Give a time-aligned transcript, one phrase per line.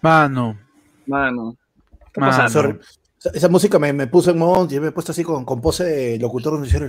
[0.00, 0.58] Mano.
[1.06, 1.56] Mano.
[2.12, 2.32] ¿Qué Mano.
[2.32, 2.48] pasa?
[2.48, 2.78] Sorry.
[3.18, 5.60] Esa, esa música me, me puso en modo, y me he puesto así con, con
[5.60, 6.88] pose de locutor noticiero.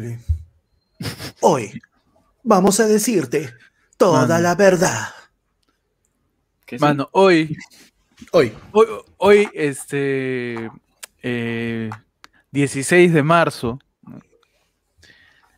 [1.41, 1.81] Hoy
[2.43, 3.53] vamos a decirte
[3.97, 4.39] toda Mano.
[4.41, 5.07] la verdad.
[6.65, 6.81] ¿Qué sí?
[6.83, 7.55] Mano, hoy,
[8.31, 8.53] Hoy.
[8.73, 8.87] hoy,
[9.17, 10.69] hoy, este,
[11.23, 11.89] eh,
[12.51, 13.79] 16 de marzo.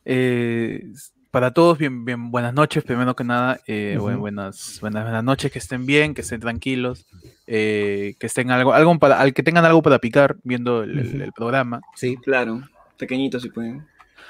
[0.05, 0.93] Eh,
[1.31, 5.59] para todos, bien, bien, buenas noches, primero que nada, eh, buenas, buenas, buenas noches, que
[5.59, 7.05] estén bien, que estén tranquilos,
[7.47, 11.81] eh, que estén algo, algo para, al que tengan algo para picar viendo el, programa.
[11.95, 12.61] Sí, Claro.
[12.97, 13.87] Pequeñitos si pueden.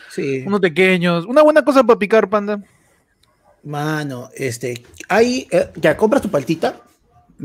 [0.10, 0.44] sí.
[0.46, 2.64] Unos pequeños, una buena cosa para picar, panda.
[3.64, 6.82] Mano, este, ahí, eh, ya compras tu paltita,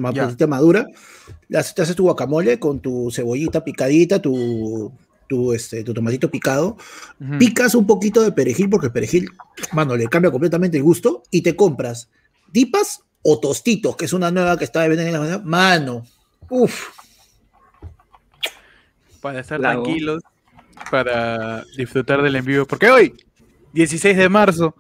[0.01, 0.87] paltita madura,
[1.49, 4.93] te haces tu guacamole con tu cebollita picadita, tu,
[5.29, 6.77] tu, este, tu tomatito picado,
[7.39, 9.29] picas un poquito de perejil, porque el perejil,
[9.73, 12.09] mano, le cambia completamente el gusto, y te compras
[12.53, 16.05] dipas o tostitos, que es una nueva que está de venta en la mañana, mano,
[16.49, 16.89] uff,
[19.21, 19.83] para estar Lago.
[19.83, 20.23] tranquilos,
[20.91, 22.67] para disfrutar del envío.
[22.67, 23.15] Porque hoy,
[23.73, 24.77] 16 de marzo,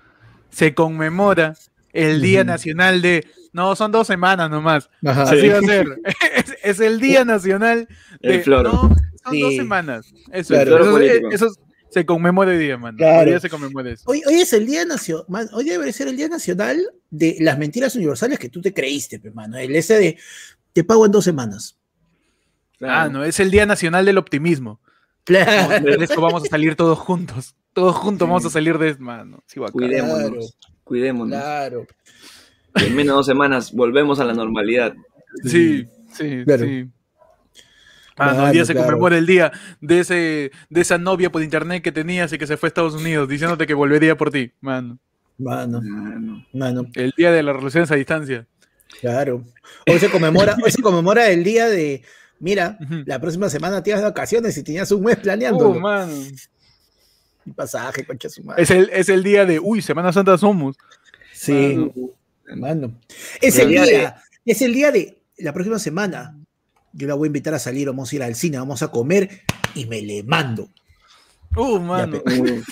[0.51, 1.55] se conmemora
[1.93, 2.45] el Día.
[2.45, 3.27] Nacional de...
[3.53, 4.91] No, son dos semanas nomás.
[5.05, 5.23] Ajá.
[5.23, 5.49] Así Sí.
[5.49, 5.87] va a ser.
[6.37, 7.89] es, es el Día Nacional
[8.21, 8.35] de...
[8.37, 8.73] El floro.
[8.73, 9.41] No, son Sí.
[9.43, 10.15] dos semanas.
[10.33, 10.79] Eso, Claro.
[10.83, 11.29] eso, político.
[11.31, 11.49] eso
[11.91, 12.97] se conmemora hoy día, mano.
[12.99, 13.21] Claro.
[13.21, 14.03] Hoy día se conmemora eso.
[14.07, 17.95] Hoy, hoy es el día nacional, hoy debe ser el día nacional de las mentiras
[17.97, 20.19] universales que tú te creíste, pe, mano, el ese de,
[20.73, 21.79] te pago en dos semanas.
[22.81, 24.81] Ah, no, es el Día Nacional del Optimismo.
[25.25, 25.83] Claro.
[25.99, 27.55] De eso vamos a salir todos juntos.
[27.73, 28.31] Todos juntos Sí.
[28.31, 28.95] vamos a salir de...
[28.97, 29.59] Mano, sí.
[29.73, 30.19] Cuidémonos.
[30.21, 30.41] Claro.
[30.85, 31.39] Cuidémonos.
[31.41, 31.87] Claro.
[32.75, 34.95] En menos de dos semanas volvemos a la normalidad.
[35.45, 36.67] Sí, sí, Claro.
[36.67, 36.85] sí.
[38.17, 38.87] Ah, no, hoy día se claro.
[38.87, 42.57] conmemora el día de ese, de esa novia por internet que tenías y que se
[42.57, 44.99] fue a Estados Unidos diciéndote que volvería por ti, mano.
[45.39, 46.47] Mano, no.
[46.55, 48.47] mano, El día de las relaciones a distancia.
[49.01, 49.45] claro.
[49.87, 52.03] Hoy se conmemora, hoy se conmemora el día de,
[52.41, 55.69] mira, la próxima semana tienes vacaciones y tenías un mes planeando.
[55.69, 56.13] Uh, mano.
[57.45, 58.63] un pasaje, concha su madre.
[58.63, 60.77] Es el, es el día de, uy, Semana Santa somos.
[61.35, 61.77] Sí,
[62.57, 62.99] mano.
[63.43, 66.35] Es El el día día, es el día de la próxima semana.
[66.97, 69.43] Yo la voy a invitar a salir, vamos a ir al cine, vamos a comer
[69.75, 70.71] y me le mando.
[71.55, 72.23] Uh, mano.
[72.25, 72.69] Uf.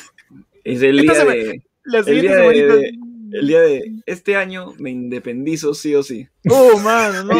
[0.64, 1.62] Es el día de.
[1.84, 2.74] La El día de, semanita.
[2.76, 2.98] de-
[3.32, 6.28] el día de este año me independizo sí o sí.
[6.44, 7.36] Uh, mano, no.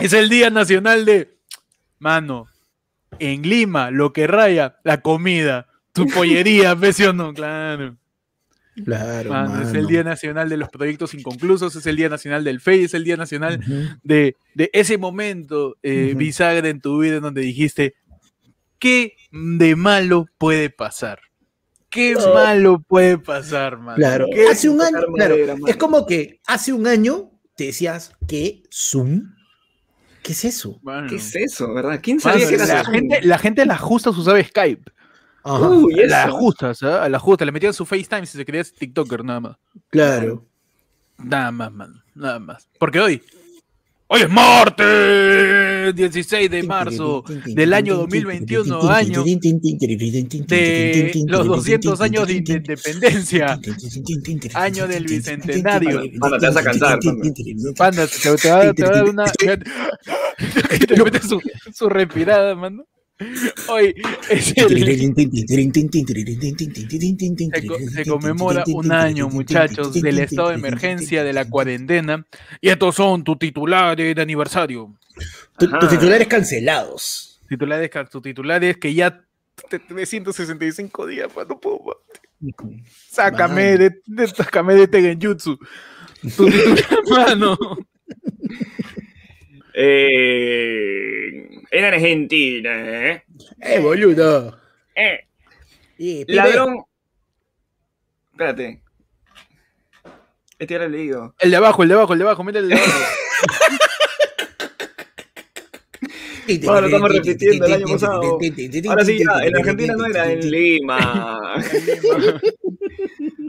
[0.00, 1.38] es el día nacional de,
[1.98, 2.46] mano,
[3.18, 7.32] en Lima, lo que raya, la comida, tu pollería, ¿ves o no?
[7.32, 7.96] Claro.
[8.84, 9.86] Claro, Mano, es el.
[9.86, 13.16] Día Nacional de los Proyectos Inconclusos, es el Día Nacional del FEI, es el Día
[13.16, 13.60] Nacional
[14.02, 17.94] de, de ese momento eh, bisagra en tu vida en donde dijiste,
[18.78, 21.20] ¿qué de malo puede pasar?
[21.88, 22.34] ¿Qué No.
[22.34, 23.96] malo puede pasar, mano?
[23.96, 28.12] Claro, ¿Qué- hace un año, claro, madera, es como que hace un año te decías,
[28.28, 29.32] ¿qué Zoom?
[30.22, 30.78] ¿Qué es eso?
[30.82, 31.08] mano?
[31.08, 32.00] ¿Qué es eso, verdad?
[32.02, 34.90] ¿Quién Mano, sabía que era la, gente, la gente a las justas usaba Skype.
[35.46, 37.04] Ajá, Uy, A las justas, ¿ah?
[37.04, 37.46] A las justas.
[37.46, 39.56] Le metían su FaceTime si se quería ser TikToker, nada más.
[39.90, 40.44] claro.
[41.18, 42.02] Nada más, mano.
[42.14, 42.68] Nada más.
[42.78, 43.22] Porque hoy.
[44.08, 52.34] Hoy es martes 16 de marzo del año 2021, año de los 200 años de
[52.34, 53.58] independencia,
[54.54, 56.02] año del bicentenario.
[56.18, 57.20] Mano, te vas a cansar, mano.
[57.76, 59.24] Panda, te, va, a dar una.
[59.24, 61.40] Te mete su,
[61.74, 62.84] su respirada, mano.
[63.68, 63.94] Hoy
[64.30, 64.68] es el,
[67.54, 72.26] se, co- se conmemora un año, muchachos, del estado de emergencia, de la cuarentena.
[72.60, 74.94] Y estos son tus titulares de aniversario.
[75.58, 75.66] Tu-.
[75.78, 77.40] Tus titulares cancelados.
[77.48, 79.22] Titulares, tus titulares que ya
[79.70, 81.96] te- 365 días, pa, no puedo más.
[83.08, 85.58] Sácame de, de, sácame de este genjutsu.
[86.36, 87.56] Tu titular, mano.
[89.78, 91.15] Eh,
[91.70, 93.24] en Argentina, ¿eh?
[93.60, 94.58] Eh, boludo.
[94.94, 95.20] Eh,
[95.98, 96.84] Eh, ladrón.
[98.32, 98.82] Espérate.
[100.58, 101.34] Este lo he leído.
[101.38, 102.92] El de abajo, el de abajo, el de abajo, mira el de abajo.
[106.68, 108.38] Ahora estamos repitiendo el año pasado.
[108.88, 111.54] Ahora sí, ya, en Argentina no era, en Lima.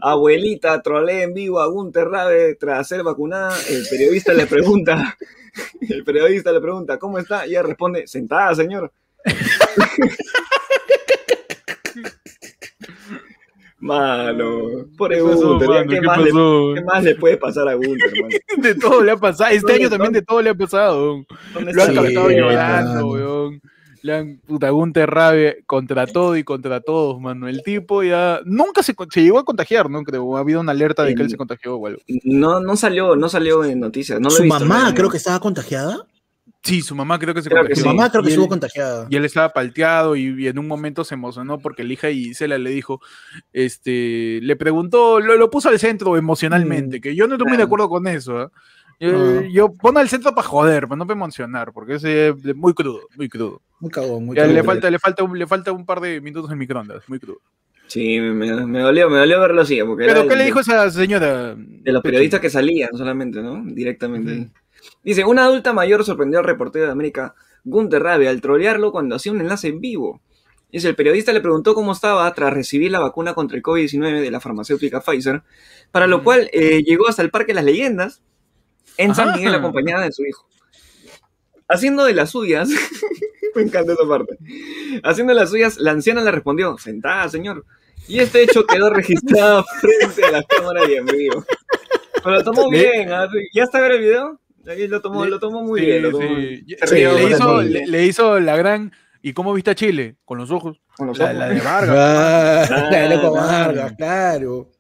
[0.01, 3.55] Abuelita trolea en vivo a Gunter Rabe tras ser vacunada.
[3.69, 5.17] El periodista le pregunta,
[5.81, 7.45] el periodista le pregunta, ¿cómo está?
[7.45, 8.91] Y ella responde, sentada, señor.
[13.79, 15.89] Mano, por ¿Qué pasó, Gunter, mano?
[15.89, 16.73] ¿qué, ¿Qué más le, pasó?
[16.73, 18.11] qué más le puede pasar a Gunter?
[18.57, 19.51] De todo le ha pasado.
[19.51, 21.23] Este ¿Dónde año también de todo le ha pasado.
[21.53, 21.85] ¿Dónde Lo ha?
[21.85, 23.61] Sí, llorando, weón.
[24.01, 27.47] Le han puta Gunter Rabe contra todo y contra todos, mano.
[27.47, 30.03] El tipo ya nunca se, se llegó a contagiar, ¿no?
[30.03, 30.37] Creo.
[30.37, 32.01] Ha habido una alerta de que él se contagió o algo.
[32.23, 34.19] No, no salió, no salió en noticias.
[34.19, 34.95] No lo he Su visto, mamá no.
[34.95, 36.05] creo que estaba contagiada.
[36.63, 37.83] Sí, su mamá creo que se Creo que contagió.
[37.85, 37.95] Su sí.
[37.95, 39.07] mamá creo que Y estuvo él- contagiada.
[39.09, 42.13] Y él estaba palteado y, y en un momento se emocionó porque la hija de
[42.15, 42.99] Gisela le dijo,
[43.53, 47.57] este, le preguntó, lo, lo puso al centro emocionalmente, que yo no estoy muy de
[47.63, 47.67] Claro.
[47.67, 48.37] acuerdo con eso.
[48.37, 48.51] ¿ah?
[48.99, 49.09] Yo,
[49.39, 49.43] Ah.
[49.51, 52.73] yo pon al centro para joder, para no para emocionar, porque es eh, de- muy
[52.73, 53.61] crudo, muy crudo.
[53.79, 54.55] Muy cagón, muy cagón.
[54.55, 57.39] le falta, le falta un, le falta un par de minutos en microondas, muy crudo.
[57.85, 58.49] Sí, me,
[58.81, 59.79] dolió, me dolió verlo así.
[59.83, 61.55] Porque Pero ¿qué le de- dijo esa señora?
[61.55, 63.63] De los periodistas que salían solamente, ¿no?
[63.65, 64.49] Directamente.
[65.03, 67.33] Dice, una adulta mayor sorprendió al reportero de América,
[67.63, 70.21] Gunter Rabe, al trolearlo cuando hacía un enlace en vivo.
[70.71, 74.31] Dice, el periodista le preguntó cómo estaba tras recibir la vacuna contra el COVID-19 de
[74.31, 75.43] la farmacéutica Pfizer,
[75.91, 78.21] para lo cual eh, llegó hasta el Parque Las Leyendas
[78.97, 79.33] en San.
[79.33, 80.47] Miguel acompañada de su hijo.
[81.69, 82.69] Haciendo de las suyas,
[83.55, 84.37] me encanta esa parte,
[85.03, 87.65] haciendo de las suyas, la anciana le respondió, sentada señor,
[88.07, 91.43] y este hecho quedó registrado frente a la cámara y en vivo.
[92.23, 93.27] Pero lo tomó bien, ¿ah?
[93.53, 94.39] ¿ya está ver el video?
[94.65, 96.03] Ahí lo tomó, Le- lo tomó muy Sí, bien.
[96.03, 96.65] Lo tomó sí.
[96.79, 98.91] Se Sí, rió le, hizo, le, le hizo la gran...
[99.21, 100.15] ¿Y cómo viste a Chile?
[100.25, 100.79] Con los ojos.
[100.95, 101.37] con los La, ojos.
[101.37, 102.71] la de Vargas.
[102.71, 104.71] Ah, la de loco Vargas, claro.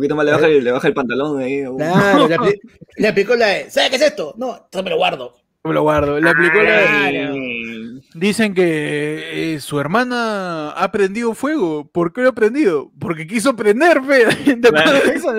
[0.00, 1.62] Un poquito más le baja, el- le baja el pantalón ahí.
[1.76, 2.60] Claro, le, apli-
[2.96, 4.34] le aplicó la de, ¿sabes qué es esto?
[4.38, 5.34] No, esto me lo guardo.
[5.62, 6.18] Me lo guardo.
[6.18, 6.70] Le aplicó la
[7.10, 8.00] de-.
[8.14, 11.86] Dicen que eh, su hermana ha prendido fuego.
[11.90, 12.90] ¿Por qué lo ha prendido?
[12.98, 14.56] Porque quiso prender, fe.
[14.56, 15.36] ¿Te acuerdas de esa-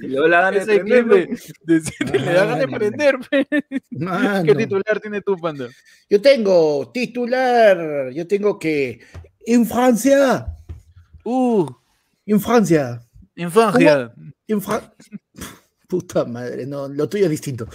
[0.00, 3.46] Y luego la gana de de- le da ganas de prender, fe.
[3.90, 4.44] Mano.
[4.44, 5.66] ¿Qué titular tiene tú, panda?
[6.08, 9.00] Yo tengo titular, yo tengo que
[9.44, 10.46] en Francia,
[11.24, 11.66] Uh,
[12.24, 13.02] en Francia,
[13.42, 14.12] infancia.
[15.88, 17.66] Puta madre, no, lo tuyo es distinto.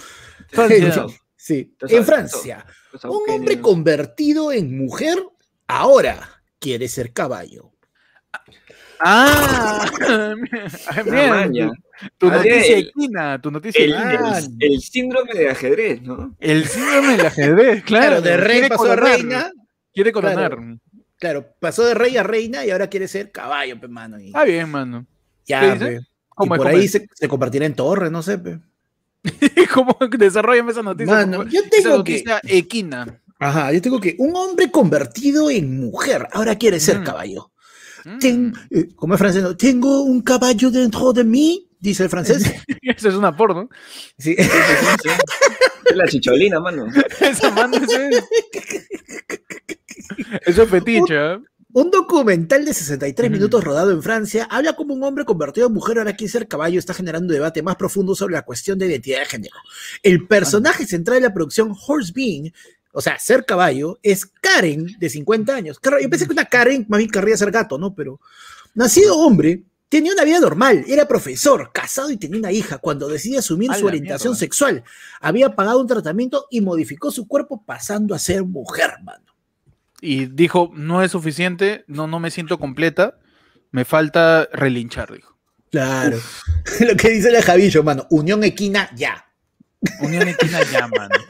[0.48, 1.06] Francia.
[1.36, 2.66] Sí, sabes, en Francia,
[3.04, 5.18] un hombre convertido en mujer
[5.66, 7.70] ahora quiere ser caballo.
[9.00, 9.84] Ah,
[11.50, 11.70] bien.
[12.16, 14.38] Tu noticia el- equina, tu noticia El, equina.
[14.38, 16.34] el- el síndrome de ajedrez, ¿no?
[16.40, 18.06] El síndrome del ajedrez, claro.
[18.06, 19.52] Claro, de rey pasó a reina,
[19.92, 20.56] Quiere coronar.
[21.18, 24.18] claro, pasó de rey a reina y ahora quiere ser caballo, pe, mano.
[24.18, 25.06] y- Ah, bien, mano.
[25.46, 25.84] Ya, ¿qué dice?
[25.86, 25.94] pe.
[26.00, 26.04] Y
[26.36, 28.58] ¿Cómo es, por ahí se, se convertirá en torre, no sé, pe.
[29.74, 31.14] ¿Cómo desarrollame esa noticia?
[31.14, 33.20] Mano, yo Esa tengo que, noticia equina.
[33.38, 37.04] ajá, yo tengo que un hombre convertido en mujer ahora quiere ser Mm.
[37.04, 37.50] caballo.
[38.04, 38.18] Mm.
[38.18, 39.56] Ten- eh, como es francés, ¿no?
[39.56, 42.42] tengo un caballo dentro de mí, dice el francés.
[42.82, 43.70] Eso es una porno.
[44.18, 44.34] Sí.
[44.38, 46.86] Es la chicholina, mano.
[47.20, 48.24] Esa mano eso es.
[50.46, 51.40] Eso es fetiche, ¿ah?
[51.74, 53.32] Un documental de 63 Ujú.
[53.32, 56.78] minutos rodado en Francia habla como un hombre convertido en mujer ahora quiere ser caballo
[56.78, 59.56] está generando un debate más profundo sobre la cuestión de identidad de género.
[60.04, 62.52] El personaje central de la producción Horse Being,
[62.92, 65.80] o sea, ser caballo, es Karen, de 50 años.
[65.82, 67.92] Yo pensé que una Karen más bien querría ser gato, ¿no?
[67.92, 68.20] Pero
[68.74, 72.78] nacido hombre, tenía una vida normal, era profesor, casado y tenía una hija.
[72.78, 74.38] Cuando decidió asumir su orientación mierda.
[74.38, 74.84] sexual,
[75.20, 79.33] había pagado un tratamiento y modificó su cuerpo pasando a ser mujer, mano.
[80.00, 83.18] Y dijo, no es suficiente, no, no me siento completa,
[83.70, 85.36] me falta relinchar, dijo.
[85.70, 86.18] Claro.
[86.80, 88.06] Lo que dice la Javillo, mano.
[88.10, 89.26] Unión equina, ya.
[90.00, 91.14] Unión Equina ya, mano.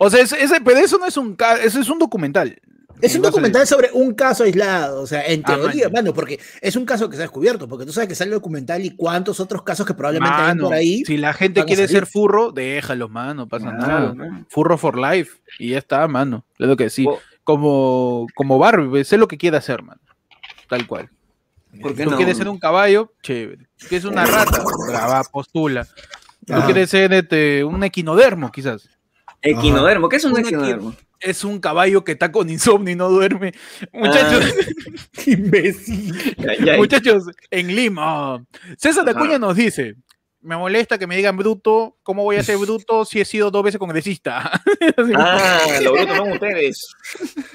[0.00, 2.60] O sea, ese, ese- pero eso no es un eso es un documental.
[3.00, 6.76] Es un documental sobre un caso aislado, o sea, en Ah, teoría, mano, porque es
[6.76, 9.40] un caso que se ha descubierto, porque tú sabes que sale el documental y cuántos
[9.40, 11.04] otros casos que probablemente hay por ahí.
[11.04, 14.14] si la gente quiere ser furro, déjalo, mano, no pasa nada.
[14.48, 15.38] Furro for life.
[15.58, 16.44] Y ya está, mano.
[16.58, 17.06] Es lo que sí.
[17.06, 20.00] O- Como, como Barbie, sé lo que quiere hacer, mano.
[20.68, 21.08] Tal cual.
[21.80, 22.16] ¿Por qué Tú no?
[22.16, 23.66] quieres ser un caballo, chévere.
[23.88, 24.62] ¿Quieres una rata?
[24.88, 25.86] Brava, postula.
[26.46, 26.64] Tú Ajá.
[26.66, 28.88] quieres ser este, un equinodermo, quizás.
[29.42, 30.94] Equinodermo, ¿qué es un Un equinodermo?
[31.20, 33.52] Es un caballo que está con insomnio y no duerme.
[33.92, 34.54] Muchachos,
[35.12, 36.14] Qué imbécil.
[36.76, 38.44] Muchachos, en Lima.
[38.76, 39.08] César.
[39.08, 39.96] Acuña nos dice.
[40.40, 41.96] Me molesta que me digan bruto.
[42.04, 44.62] ¿Cómo voy a ser bruto si he sido dos veces congresista?
[45.16, 46.86] Ah, lo bruto son ustedes.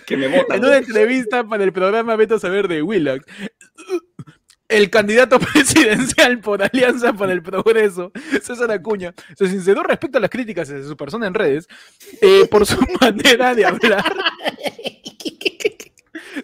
[0.06, 0.58] Que me votan.
[0.58, 3.26] En una entrevista para el programa a Saber de Willax,
[4.68, 10.30] el candidato presidencial por Alianza para el Progreso, César Acuña, se sinceró respecto a las
[10.30, 11.68] críticas de su persona en redes
[12.22, 14.14] eh, por su manera de hablar.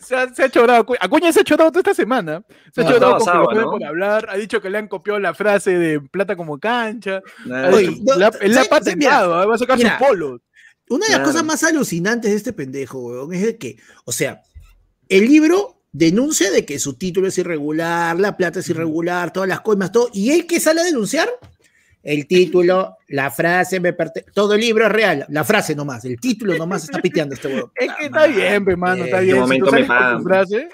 [0.02, 2.44] Se ha, se ha chorado, Acu- Acuña se ha chorado toda esta semana.
[2.74, 3.72] Se ha chorado con que lo sábado, joden ¿no?
[3.72, 4.28] por hablar.
[4.30, 7.22] Ha dicho que le han copiado la frase de plata como cancha.
[7.44, 9.48] Dicho- no, la- él la ha patentado.
[9.48, 10.42] Va a sacar Mira, sus polos.
[10.90, 11.32] Una de las Claro.
[11.32, 14.42] cosas más alucinantes de este pendejo, weón, es de que, o sea,
[15.08, 19.62] el libro denuncia de que su título es irregular, la plata es irregular, todas las
[19.62, 21.30] coimas, todo, y él que sale a denunciar,
[22.04, 24.32] el título, la frase me pertenece.
[24.34, 27.72] Todo el libro es real, la frase nomás, el título nomás está piteando este huevo.
[27.80, 29.48] Es que está bien, hermano, está bien.
[29.48, 29.70] Si tú
[30.24, 30.70] frase,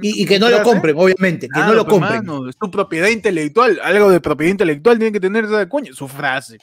[0.00, 2.16] y, y, que no lo compren, obviamente, que no lo compren.
[2.16, 6.08] Hermano, es tu propiedad intelectual, algo de propiedad intelectual tiene que tener esa coño, su
[6.08, 6.58] frase.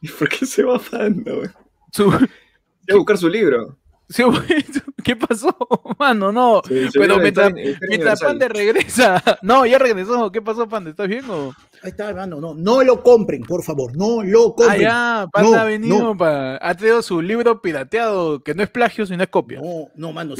[0.00, 1.42] ¿Y por qué se va afando?
[1.92, 2.10] Su...
[2.10, 2.28] Voy
[2.90, 3.76] a buscar su libro.
[5.04, 5.54] ¿Qué pasó,
[5.98, 6.32] mano?
[6.32, 6.62] No,
[6.94, 7.52] pero mientras,
[7.88, 9.22] mientras Pande regresa.
[9.42, 10.32] No, ya regresó.
[10.32, 10.90] ¿Qué pasó, Pande?
[10.90, 11.54] ¿Estás bien o...?
[11.82, 12.40] Ahí está, hermano.
[12.40, 13.96] No, no lo compren, por favor.
[13.96, 14.86] No lo compren.
[14.86, 19.22] Ah, ya, Panda ha venido, ha traído su libro pirateado, que no es plagio, sino
[19.22, 19.60] es copia.
[19.60, 20.34] No, no, mano,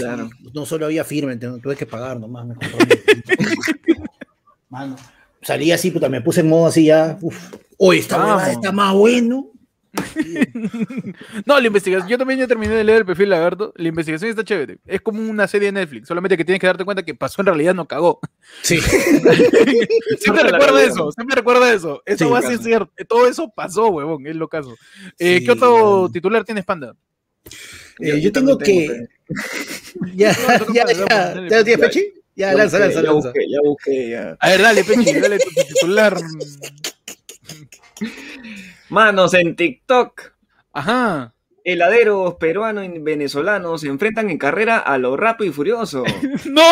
[0.52, 2.46] no solo había firme, tuve que pagar nomás.
[2.46, 2.56] Me
[4.68, 4.96] mano,
[5.42, 7.18] salí así, puta, me puse en modo así ya.
[7.20, 7.54] Uf.
[7.76, 9.52] Hoy está, está más bueno.
[11.46, 13.72] no, la investigación, yo también ya terminé de leer el perfil lagarto.
[13.76, 14.78] La investigación está chévere.
[14.86, 17.46] Es como una serie de Netflix, solamente que tienes que darte cuenta que pasó en
[17.46, 18.20] realidad, no cagó.
[18.62, 18.78] Sí.
[20.18, 22.02] siempre recuerda eso, siempre recuerda eso.
[22.04, 22.92] Eso va a ser cierto.
[23.08, 24.76] Todo eso pasó, huevón, es lo caso.
[25.18, 26.94] Eh, ¿Qué otro titular tienes, Panda?
[28.00, 29.06] Eh, yo, tengo que.
[30.14, 30.36] ya,
[30.72, 31.34] ya, ya.
[31.48, 32.12] ¿Te tienes, Pechi?
[32.36, 34.36] Ya, lanza, lanza, ya busqué, ya busqué, ya.
[34.38, 36.16] A ver, dale, Pechi, dale tu titular.
[38.88, 40.32] Manos en TikTok.
[40.72, 41.34] Ajá.
[41.64, 46.04] Heladeros peruanos y venezolanos se enfrentan en carrera a lo rápido y furioso.
[46.46, 46.64] ¡No!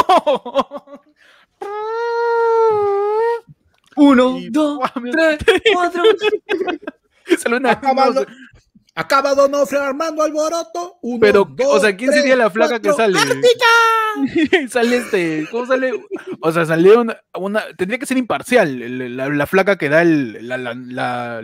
[3.97, 4.79] Uno, dos,
[5.39, 6.03] tres, cuatro.
[7.71, 8.27] Acabado,
[8.95, 10.99] acaba Donofre Armando Alboroto.
[11.03, 13.19] Uno, Pero, o sea, ¿quién sería la flaca que sale?
[14.69, 15.93] sale este, ¿cómo sale?
[16.41, 20.57] O sea, salió una, una tendría que ser imparcial, la, flaca que da el, la,
[20.57, 21.43] la,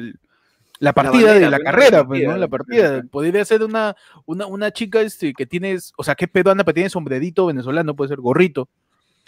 [0.83, 2.37] la partida de la carrera, pues, ¿no?
[2.37, 3.05] La partida.
[3.09, 3.95] Podría ser una,
[4.27, 7.95] una, una chica este, que tienes, o sea, que es peruana, pero tiene sombrerito venezolano,
[7.95, 8.69] puede ser gorrito.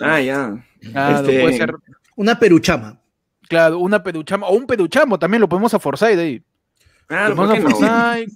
[0.00, 0.66] Ah, ya.
[0.80, 1.40] este...
[1.42, 1.73] puede ser.
[2.16, 3.00] Una peruchama.
[3.49, 6.42] Claro, una peruchama, o un peruchamo también lo podemos a forzar de ahí.
[7.06, 7.37] Claro,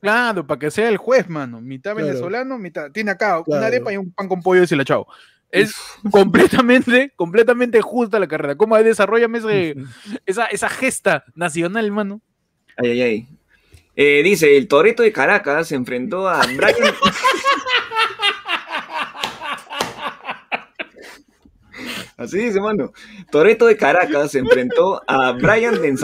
[0.01, 1.61] claro, para que sea el juez, mano.
[1.61, 2.93] Mitad venezolano, mitad.
[2.93, 5.09] Tiene acá una arepa y un pan con pollo y chao.
[5.51, 5.75] Es
[6.13, 8.55] completamente, completamente justa la carrera.
[8.55, 9.75] ¿Cómo desarrollame ese,
[10.25, 12.21] esa, esa gesta nacional, mano?
[12.79, 13.27] Ay, ay, ay.
[13.97, 16.95] Eh, dice, el Toreto de Caracas se enfrentó a Brian...
[22.17, 22.93] Así dice, mano.
[23.31, 25.95] Toreto de Caracas se enfrentó a Brian de,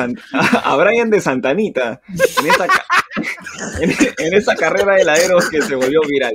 [0.64, 2.00] a Brian de Santanita
[2.40, 2.66] en esta,
[4.18, 6.34] en, esta carrera de heladeros que se volvió viral.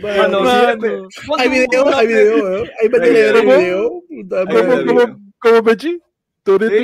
[0.00, 1.08] Mano, mano.
[1.38, 2.70] hay video, hay video, ¿eh?
[2.80, 4.02] hay video.
[4.86, 6.00] ¿Cómo, cómo, Pechi?
[6.44, 6.74] ¿Toreto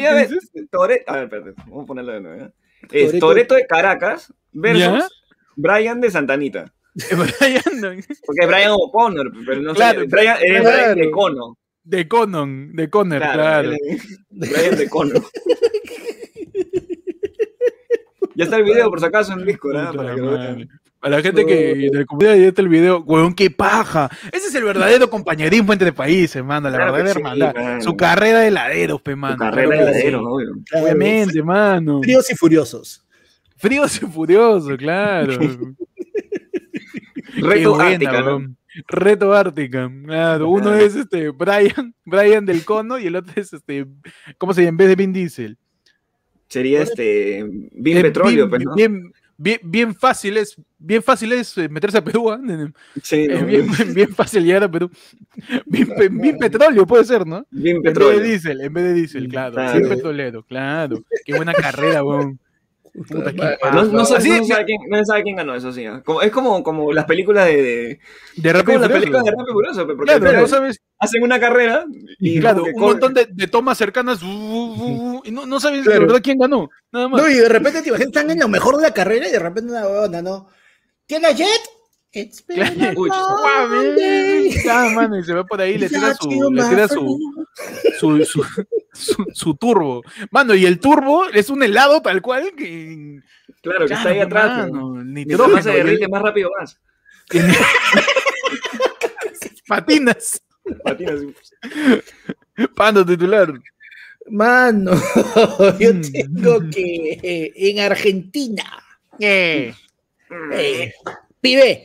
[1.06, 2.52] A ver, espérate, vamos a ponerlo de nuevo.
[2.90, 3.18] ¿eh?
[3.20, 3.54] Toreto.
[3.54, 5.08] de Caracas versus
[5.54, 6.72] Brian de Santanita.
[6.94, 7.62] Brian,
[8.26, 10.06] Porque es Brian O'Connor, pero no sé.
[10.06, 11.58] Brian, es Brian de Cono.
[11.84, 13.72] De Conon, de Conner, claro.
[14.30, 15.14] Brian de Cono.
[18.34, 19.88] ya está el video, por si acaso, en Discord, ¿eh?
[19.94, 20.68] para que lo vean.
[21.02, 24.10] A la gente que de la comunidad el video, weón, qué paja.
[24.30, 27.80] Ese es el verdadero compañerismo entre países, hermano, la verdadera hermandad.
[27.80, 29.34] Su carrera de heladeros, pe, mano.
[29.34, 30.22] Su carrera de heladeros,
[30.74, 32.02] Obviamente, mano.
[32.02, 33.06] Fríos y furiosos.
[33.56, 35.38] Fríos y furiosos, claro.
[37.36, 38.40] Reto Ártica,
[38.88, 39.90] Reto Ártica.
[40.04, 43.86] Claro, uno es este Brian, Brian del Cono y el otro es este,
[44.36, 44.70] ¿cómo se llama?
[44.70, 45.56] En vez de Vin Diesel.
[46.48, 48.88] Sería este Vin Petróleo, pero pues,
[49.40, 52.72] bien, bien, fácil es, bien fácil es eh, meterse a Perú, ¿eh?
[53.02, 53.26] Sí,
[53.94, 54.90] bien, fácil llegar a Perú.
[55.66, 57.46] Bien, petróleo puede ser, ¿no?
[57.50, 58.12] Bien petróleo.
[58.12, 59.56] En vez de diésel, en vez de diésel, claro.
[59.56, 61.02] Bien petrolero, claro.
[61.24, 62.38] Qué buena carrera, weón.
[62.94, 64.40] No, no, sabe, quién,
[64.88, 65.84] no, sabe quién, ganó eso, sí.
[66.04, 67.62] Como, es como, como las películas de.
[67.62, 68.00] De,
[68.36, 71.84] de Rápido las películas de Rápido Furioso, porque claro, no sabes, hacen una carrera.
[72.18, 74.22] Y, claro, un montón de, de, tomas cercanas.
[74.22, 76.68] Uh, uh, uh, y no, no sabes de verdad quién ganó.
[76.92, 77.22] Nada más.
[77.22, 79.70] No, y de repente te están en lo mejor de la carrera y de repente
[79.70, 80.48] una huevona, ¿no?
[81.06, 81.60] ¿Tiene jet?
[82.12, 83.08] It's been Uy,
[84.94, 87.46] mano, y se va por ahí, le tira su, le tira su,
[87.98, 88.44] su, su,
[89.32, 90.02] su, turbo.
[90.30, 93.20] Mano, y el turbo es un helado tal cual que.
[93.62, 94.70] Claro, que está ahí atrás.
[94.70, 95.62] Mano, nitrógeno.
[95.62, 96.80] se derrite más rápido más.
[99.68, 100.42] Patinas.
[100.82, 101.20] Patinas.
[102.74, 103.52] Pando titular.
[104.28, 104.92] Mano,
[105.78, 106.00] yo mm.
[106.12, 108.64] tengo que eh, en Argentina.
[109.18, 109.74] Eh,
[110.52, 110.92] eh,
[111.40, 111.84] pibe.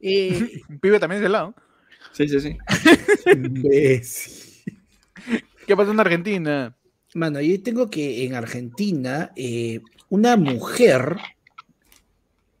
[0.80, 1.54] Pibe también es de lado.
[2.12, 2.56] Sí, sí, sí.
[5.70, 6.76] ¿Qué pasó en Argentina?
[7.14, 11.16] Mano, yo tengo que en Argentina eh, una mujer,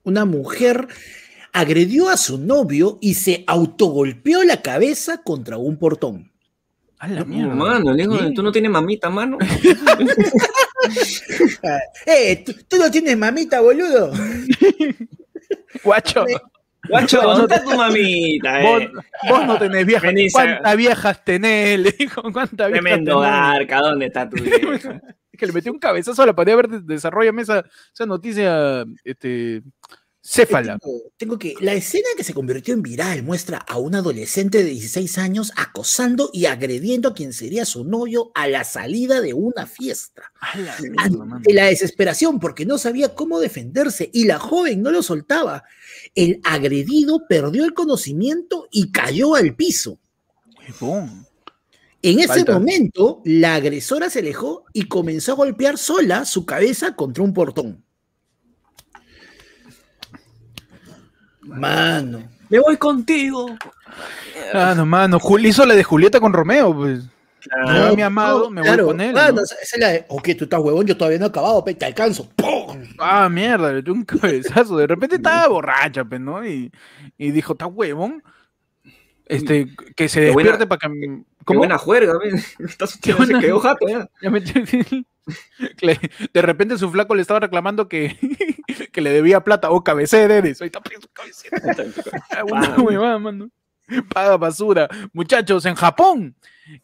[0.04, 0.86] una mujer
[1.52, 6.30] agredió a su novio y se autogolpeó la cabeza contra un portón.
[7.00, 7.52] A la No, mierda.
[7.52, 8.32] mano, le digo, Sí.
[8.32, 9.38] tú no tienes mamita, mano.
[12.06, 14.12] Eh, ¿tú, tú no tienes mamita, boludo.
[15.84, 16.24] Guacho,
[16.88, 18.60] Guacho, ¿dónde está tu mamita?
[18.62, 18.90] vos, Eh?
[19.28, 20.12] vos no tenés viejas.
[20.32, 21.78] ¿Cuántas viejas tenés?
[21.80, 23.30] Le dijo, ¿cuántas viejas Tremendo tenés?
[23.34, 25.00] garca, ¿dónde está tu vieja?
[25.36, 26.52] Que le metió un cabezazo a la pared.
[26.52, 29.62] A ver, desarrollame esa, esa noticia este,
[30.22, 30.78] céfala.
[30.78, 31.54] Tengo, tengo que.
[31.60, 36.28] La escena que se convirtió en viral muestra a un adolescente de 16 años acosando
[36.34, 40.30] y agrediendo a quien sería su novio a la salida de una fiesta.
[40.98, 45.64] Ante la desesperación porque no sabía cómo defenderse y la joven no lo soltaba,
[46.14, 49.98] el agredido perdió el conocimiento y cayó al piso.
[52.02, 52.52] En ese Falta.
[52.54, 57.84] momento, la agresora se alejó y comenzó a golpear sola su cabeza contra un portón.
[61.40, 62.22] Mano.
[62.48, 63.56] Me voy contigo.
[64.52, 65.18] Ah, no, mano.
[65.20, 67.04] Jul- hizo la de Julieta con Romeo, pues.
[67.40, 67.88] Claro.
[67.88, 70.60] No, mi amado, me voy con él, mano, esa es la de, ok, tú estás
[70.60, 72.28] huevón, yo todavía no he acabado, pe, te alcanzo.
[72.36, 72.49] ¡Pum!
[73.00, 74.76] Ah, mierda, le dio un cabezazo.
[74.76, 76.44] De repente estaba borracha, pues, ¿no?
[76.46, 76.70] Y,
[77.18, 78.22] y dijo, ¿está huevón?
[79.26, 81.22] Este, que se Qué buena- despierte para que.
[81.46, 82.12] Qué buena juerga,
[83.02, 84.08] Qué se quedó jato ya.
[84.22, 84.40] Ya me-
[86.32, 88.16] De repente su flaco le estaba reclamando que,
[88.92, 89.70] que le debía plata.
[89.70, 90.64] O cabecé de eso.
[90.64, 91.48] Ahí está preso, cabecé.
[92.32, 93.16] Ah.
[94.12, 94.88] Paga basura.
[95.12, 96.34] Muchachos, en Japón,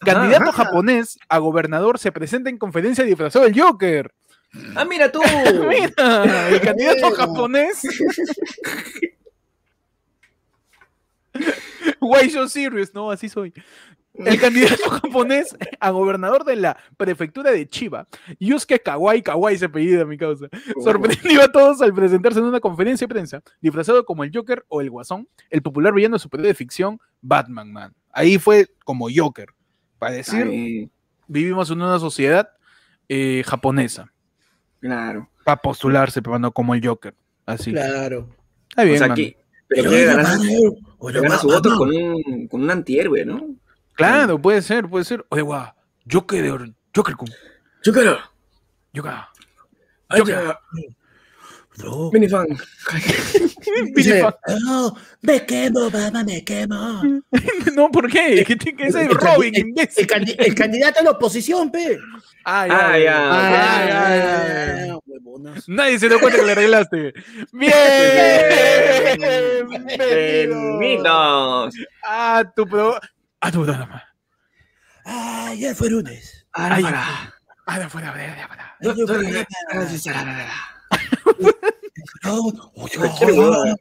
[0.01, 4.13] candidato japonés a gobernador se presenta en conferencia disfrazado del Joker.
[4.75, 5.21] Ah, mira tú.
[5.69, 7.83] Mira, el candidato japonés.
[12.01, 12.95] Why so serious?
[12.95, 13.53] No, así soy.
[14.19, 18.07] El candidato japonés a gobernador de la prefectura de Chiba,
[18.41, 20.49] Yusuke Kawai, Kawai se apellida mi causa,
[20.83, 24.81] sorprendió a todos al presentarse en una conferencia de prensa, disfrazado como el Joker o
[24.81, 27.95] el Guasón, el popular villano superior de ficción Batman, man.
[28.11, 29.49] Ahí fue como Joker,
[29.99, 30.91] para decir, Ay,
[31.27, 32.49] vivimos en una sociedad
[33.09, 34.13] eh, japonesa,
[34.87, 35.29] claro.
[35.45, 37.73] para postularse, pero no como el Joker, así.
[37.73, 38.29] Claro.
[38.69, 39.13] Está bien, o sea, man.
[39.13, 39.37] aquí.
[39.69, 43.57] Pero que oiga, ganar, su voto con un, con un antihéroe, ¿no?
[43.95, 45.25] Claro, puede ser, puede ser.
[45.31, 45.67] Oye, guau,
[46.11, 47.29] Joker, Joker, kun.
[47.85, 48.19] Joker.
[48.95, 49.15] Joker.
[51.83, 52.11] no.
[52.13, 52.47] Minifan.
[53.95, 54.35] Dice, Fan.
[54.65, 57.03] "No, me quemo, mamá, me quemo.
[57.75, 58.45] No, ¿por qué?
[58.47, 59.75] ¿Qué tiene que ser Robin, el-?
[59.77, 61.99] El, el candidato a la oposición, pe.
[62.49, 63.17] Ah, Ah, ya.
[63.19, 64.17] Ah, Ah, ya, ya,
[64.79, 64.87] ya.
[64.87, 65.69] ya, huevonas.
[65.69, 67.13] Nadie se dio cuenta que le arreglaste.
[67.53, 67.73] ¡Bien!
[69.69, 71.75] Bienvenido Bienvenidos.
[72.05, 73.01] a tu pro...
[73.41, 74.01] a tu programa.
[75.05, 76.47] Ah, ayer fue lunes.
[76.53, 77.35] Ahora, Ay, para.
[77.67, 78.77] Ah, de afuera, de afuera.
[78.81, 79.47] Ayer fue lunes.
[82.23, 83.77] No, oye, Qué oye, huevada.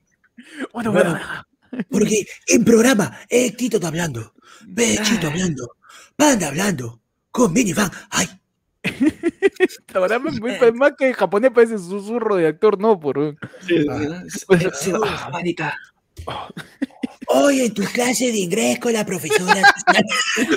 [0.74, 1.12] Bueno, Bueno.
[1.12, 1.86] bueno.
[1.92, 4.34] Porque en programa, eh, Tito está hablando,
[4.68, 5.76] ve Chito hablando,
[6.16, 7.02] Panda hablando,
[7.32, 7.92] con minifan.
[8.10, 8.28] Ay,
[9.94, 13.36] La verdad, me- me- más que en japonés parece susurro de actor, no, por...
[13.68, 14.92] Sí, sí, Pues, sí,
[15.32, 15.76] marica.
[17.28, 19.62] hoy en tu clase de inglés con la profesora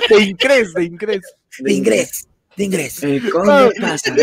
[0.09, 1.21] De incres, de incres.
[1.59, 3.03] de inglés, de inglés.
[3.03, 4.15] Eh, ¿Cómo pasa?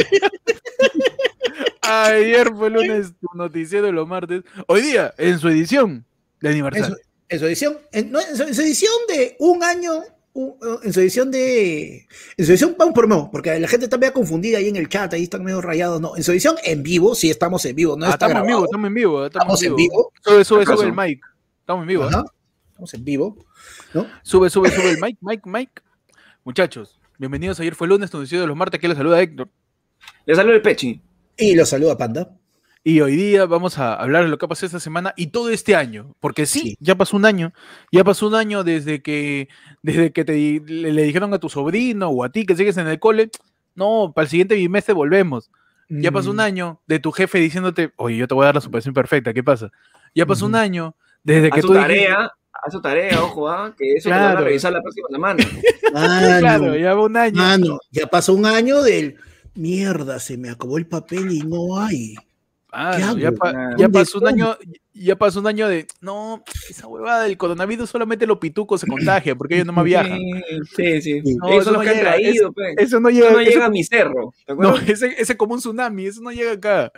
[1.83, 4.43] Ayer fue lunes tu noticiero de los martes.
[4.67, 6.05] Hoy día, en su edición
[6.41, 6.97] de En aniversario.
[6.97, 7.79] su, en su edición,
[8.11, 10.03] no, en su edición de un año,
[10.37, 13.97] un- en su edición de, en su edición pan por no, porque la gente está
[13.99, 16.83] medio confundida ahí en el chat, ahí están medio rayados, no, en su edición en
[16.83, 19.27] vivo, sí estamos en vivo, no Ah, está estamos en vivo, estamos en vivo.
[19.27, 20.13] Estamos, Estamos en vivo.
[20.23, 20.79] Sube, sube, ¿Acaso?
[20.79, 21.21] sube el mic.
[21.61, 22.05] Estamos en vivo.
[22.05, 22.11] ¿eh?
[22.69, 23.37] Estamos en vivo,
[23.95, 24.07] ¿no?
[24.23, 25.83] Sube, sube, sube el mic, mic, mic.
[26.45, 27.59] Muchachos, bienvenidos.
[27.61, 28.79] Ayer fue lunes, tu de los martes.
[28.79, 29.49] Aquí les saluda Héctor.
[30.27, 31.01] Le salió el pechi.
[31.39, 32.31] Y lo saluda Panda.
[32.89, 35.51] Y hoy día vamos a hablar de lo que ha pasado esta semana y todo
[35.51, 36.15] este año.
[36.21, 36.77] Porque sí, Sí.
[36.79, 37.53] ya pasó un año.
[37.91, 39.49] Ya pasó un año desde que,
[39.83, 42.87] desde que te, le, le dijeron a tu sobrino o a ti que sigues en
[42.87, 43.29] el cole.
[43.75, 45.51] No, para el siguiente bimestre volvemos.
[45.89, 48.55] Ya pasó un Mm, año de tu jefe diciéndote, oye, yo te voy a dar
[48.55, 49.73] la supervisión perfecta, ¿qué pasa?
[50.15, 50.95] Ya pasó un año
[51.25, 54.15] desde que A su tú dijiste- tarea, a su tarea, ojo, ah, que eso lo
[54.15, 54.47] van a Claro.
[54.47, 55.37] revisar la próxima semana.
[55.93, 57.37] Mano, claro, ya va un año.
[57.37, 59.17] mano, ya pasó un año del
[59.57, 62.15] mierda, se me acabó el papel y no hay.
[62.79, 63.71] Ah, ya, pa- Ah.
[63.79, 64.57] ya ¿Dónde pasó un año,
[64.93, 68.87] ya pasó un año de, no, esa huevada del coronavirus solamente los pitucos se
[69.23, 70.19] contagian porque ellos no más viajan.
[70.77, 71.23] Sí, sí.
[71.25, 71.37] Sí.
[71.37, 72.75] No, Ellos eso no que llega, traído, pe.
[72.77, 74.35] Eso no Eso llega, eso- a mi cerro.
[74.47, 76.93] ¿te no, ese, ese como un tsunami, eso no llega acá.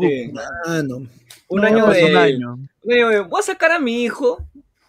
[0.00, 0.32] Sí.
[0.66, 0.96] Mano,
[1.48, 2.04] Un no, año de.
[2.06, 2.58] un año.
[2.82, 4.44] de, Voy a sacar a mi hijo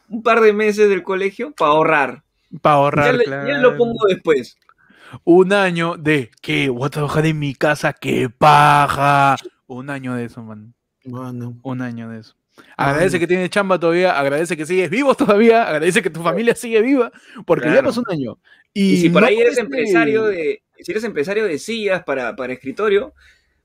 [0.10, 2.24] un par de meses del colegio para ahorrar.
[2.62, 3.48] Para Ya, ahorrar, le- claro.
[3.48, 4.58] ya lo pongo después.
[5.26, 6.70] Un año de, ¿qué?
[6.70, 9.36] Voy a trabajar en mi casa, qué paja.
[9.74, 10.74] Un año de eso, man.
[11.06, 11.58] mano.
[11.64, 12.36] Un año de eso.
[12.76, 16.82] Agradece que tienes chamba todavía, agradece que sigues vivo todavía, agradece que tu familia sigue
[16.82, 17.10] viva,
[17.46, 17.88] porque ya Claro.
[17.88, 18.38] pasó un año.
[18.74, 22.04] Y, Y, si por no ahí eres puedes, empresario de, si eres empresario de sillas
[22.04, 23.14] para, para escritorio,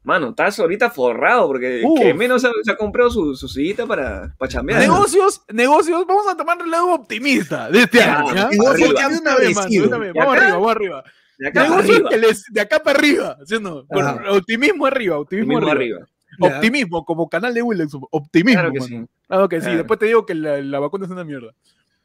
[0.04, 1.98] mano, estás ahorita forrado porque Uf.
[2.00, 4.80] que menos se ha, se ha comprado su, su sillita para, para chambear.
[4.80, 8.34] Negocios, negocios, vamos a tomar el lado optimista de este Ya, año.
[8.34, 8.48] ¿ya?
[8.48, 11.04] negocios Vamos arriba, vamos arriba.
[11.38, 12.08] De acá para arriba.
[12.10, 13.84] que les- de acá para arriba, ¿sí o no?
[13.90, 14.22] Ajá.
[14.32, 15.98] optimismo arriba, optimismo mismo arriba.
[16.00, 16.08] arriba.
[16.56, 18.60] Optimismo, como canal de Willis, optimismo.
[18.60, 18.88] Claro que mano.
[19.06, 19.10] sí.
[19.26, 19.78] Claro que sí, Claro.
[19.78, 21.52] después te digo que la, la vacuna es una mierda.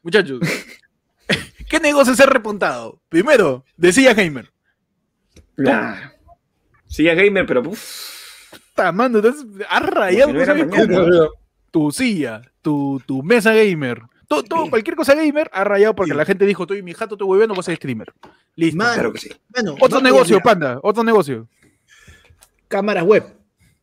[0.02, 0.40] Muchachos,
[1.68, 3.00] ¿qué negocio se ha repuntado?
[3.08, 4.50] Primero, decía Gamer.
[5.54, 6.10] Claro.
[6.86, 8.52] Silla gamer, pero uff.
[8.68, 11.28] Está, mano, entonces, has rayado si no
[11.70, 14.02] tu silla, tu, tu mesa gamer,
[14.36, 16.16] todo, todo, cualquier cosa gamer ha rayado porque Sí.
[16.16, 18.12] la gente dijo, estoy mi jato, estoy hueviendo, voy a ser streamer.
[18.56, 18.76] Listo.
[18.78, 19.30] Mano, Claro que sí.
[19.48, 21.48] Bueno, Otro no, negocio, mira, panda, otro negocio.
[22.68, 23.24] Cámaras web,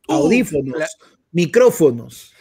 [0.08, 0.88] Uh, audífonos, la-
[1.32, 2.34] micrófonos.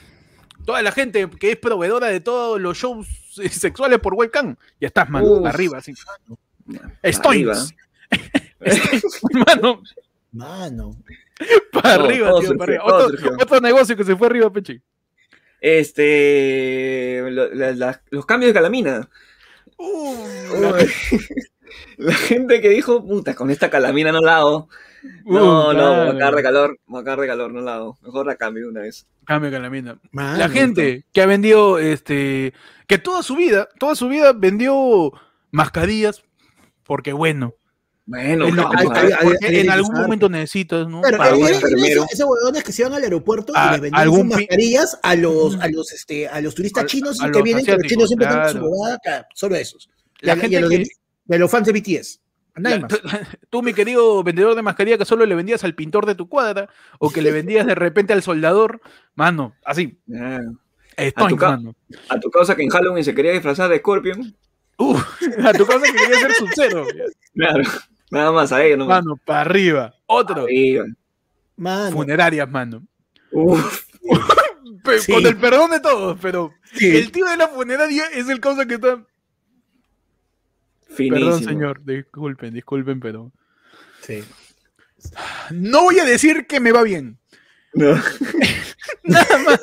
[0.64, 3.06] Toda la gente que es proveedora de todos los shows
[3.42, 5.46] eh, sexuales por webcam, ya estás, mano, Uf.
[5.46, 5.92] arriba, así.
[6.68, 6.90] Arriba.
[7.12, 7.74] Stoins.
[9.46, 9.82] mano,
[10.32, 10.96] Mano.
[11.72, 12.84] para arriba, tío, para arriba.
[12.84, 14.80] Otro, otro negocio que se fue arriba, Peche.
[15.60, 17.22] Este.
[17.30, 19.08] lo- la- la- los cambios de calamina.
[19.76, 20.14] Uh,
[21.98, 24.68] La gente que dijo, puta, con esta calamina no la hago.
[25.24, 26.36] No, uh, no, me va a claro.
[26.36, 27.98] de calor, me va a de calor, no la hago.
[28.02, 29.06] Mejor la cambio de una vez.
[29.24, 29.98] Cambio con la mina.
[30.12, 30.38] Mano.
[30.38, 32.52] La gente que ha vendido, este,
[32.86, 35.12] que toda su vida, toda su vida vendió
[35.50, 36.22] mascarillas,
[36.84, 37.54] porque bueno,
[38.10, 41.02] Bueno, a hay- hay- hay en algún momento necesitas, ¿no?
[41.02, 42.04] Pero enfermero.
[42.04, 44.98] esos, esos huevones que se van al aeropuerto A- y le vendían algún sus mascarillas
[45.02, 47.72] a los, a los, este, a los turistas A- chinos a que los vienen, que
[47.72, 49.90] los chinos siempre están con su bobada acá, solo esos.
[50.20, 50.88] La Y a- y a gente los que- de,
[51.28, 52.20] y a los fans de BTS.
[52.54, 52.88] A más.
[52.88, 52.96] tú,
[53.50, 56.70] tú, mi querido vendedor de mascarilla, que solo le vendías al pintor de tu cuadra,
[56.98, 58.80] o que le vendías de repente al soldador,
[59.16, 60.40] mano, así, Ah,
[60.96, 61.76] estoy, ca- mano.
[62.08, 64.34] A tu causa que en Halloween se quería disfrazar de Scorpion.
[64.78, 64.96] Uh,
[65.44, 66.86] a tu cosa que quería ser sub-zero.
[67.34, 67.62] Claro.
[68.10, 69.94] Nada más a ellos, no Mano, para arriba.
[70.06, 70.84] Otro, Arriba.
[71.56, 71.90] Mano.
[71.96, 72.82] funerarias, mano.
[73.32, 73.84] Uf,
[74.84, 75.12] Pe- Sí.
[75.12, 76.96] Con el perdón de todos, pero Sí.
[76.96, 79.02] el tío de la funeraria es el causa que está.
[80.88, 81.30] finísimo.
[81.30, 83.30] Perdón, señor, disculpen, disculpen, pero.
[84.02, 84.24] Sí.
[85.50, 87.18] No voy a decir que me va bien.
[87.74, 87.90] No.
[89.04, 89.60] Nada más.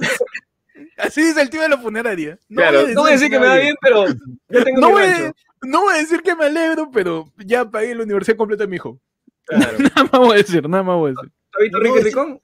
[0.98, 2.38] Así dice el tío de la funeraria.
[2.48, 4.80] No claro, voy a no voy a decir que me va bien, pero yo tengo
[4.80, 5.34] No mi voy, a,
[5.65, 8.75] no voy a decir que me alegro, pero ya pagué la universidad completa de mi
[8.78, 8.99] hijo.
[9.45, 9.78] Claro.
[9.80, 11.32] Nada más voy a decir, nada más voy a decir.
[11.54, 11.99] ¿Has visto Ricky.
[12.04, 12.41] Ricón?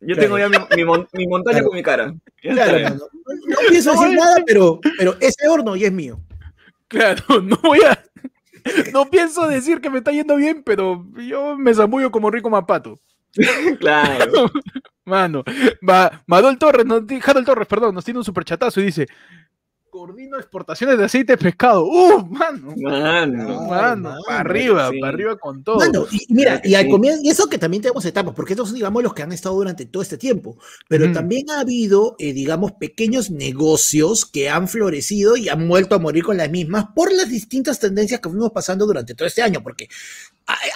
[0.00, 0.20] Yo Claro.
[0.22, 1.66] tengo ya mi, mi mon- mi montaña Claro.
[1.68, 2.14] con mi cara.
[2.42, 2.88] Claro.
[2.90, 6.20] No, no pienso No, decir nada, pero, pero ese horno ya es mío.
[6.88, 8.02] Claro, no voy a.
[8.92, 13.00] No pienso decir que me está yendo bien, pero yo me zambullo como rico mapato.
[13.80, 14.50] Claro.
[15.06, 15.44] Mano,
[15.86, 19.06] va, Madol Torres, nos, Harold Torres, perdón, nos tiene un superchatazo y dice:
[19.94, 21.86] Coordino exportaciones de aceite de pescado.
[21.86, 22.74] ¡Uh, mano!
[22.76, 23.68] Mano.
[23.68, 24.98] Mano, mano, para arriba, sí.
[24.98, 25.76] para arriba con todo.
[25.76, 26.90] Mano, y y mira, Claro y al sí.
[26.90, 29.54] comienzo, y eso que también tenemos etapas, porque estos son, digamos, los que han estado
[29.54, 35.36] durante todo este tiempo, pero también ha habido, eh, digamos, pequeños negocios que han florecido
[35.36, 38.86] y han vuelto a morir con las mismas por las distintas tendencias que fuimos pasando
[38.86, 39.88] durante todo este año, porque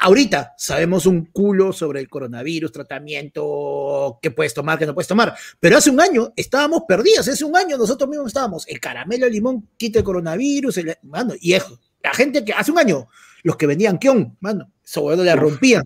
[0.00, 5.35] ahorita sabemos un culo sobre el coronavirus, tratamiento, qué puedes tomar, qué no puedes tomar,
[5.61, 9.33] pero hace un año estábamos perdidos, hace un año nosotros mismos estábamos, el caramelo de
[9.33, 11.64] limón quita el coronavirus, el- mano, y es-
[12.02, 13.09] la gente que hace un año,
[13.42, 15.83] los que vendían kion, mano, eso bueno, la rompían.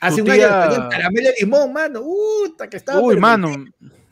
[0.00, 3.00] Hace un año vendían caramelo de limón, mano, puta, que estaba.
[3.00, 3.48] Uy, mano,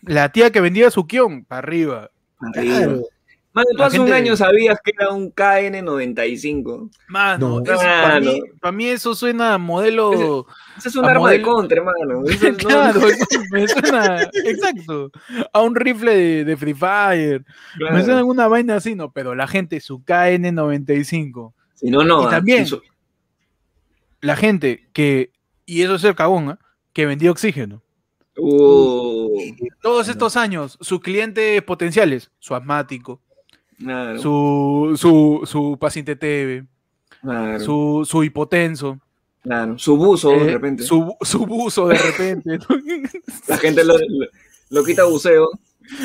[0.03, 2.11] la tía que vendía su kion, para arriba.
[2.41, 2.77] Arriba.
[2.79, 3.03] Claro.
[3.55, 6.91] Mano, tú hace un año sabías que era un KN95.
[7.09, 7.63] Mano, No.
[7.63, 8.33] para, Mano.
[8.73, 10.47] mí, eso suena a modelo.
[10.77, 12.25] Ese es un arma de contra, hermano.
[12.29, 15.11] Eso no- claro, eso me suena, exacto,
[15.53, 17.45] a un rifle de, de Free Fire.
[17.79, 17.95] claro.
[17.97, 22.23] Me suena alguna vaina así, no, pero la gente, su KN95, Si no, no.
[22.23, 22.83] Y ah, también- eso-
[24.21, 25.31] la gente que,
[25.67, 26.59] y eso es el cagón, ¿ah?
[26.93, 27.83] que vendía oxígeno.
[28.37, 29.39] Uh,
[29.81, 33.21] Todos estos años, sus clientes potenciales, su asmático,
[33.79, 36.67] claro, su, su, su paciente TV,
[37.21, 38.99] claro, su, su hipotenso,
[39.43, 39.79] claro.
[39.79, 40.83] Su buzo, de eh, repente.
[40.83, 42.59] su, su buzo de repente.
[43.49, 44.27] La gente lo, lo,
[44.71, 45.51] lo quita buceo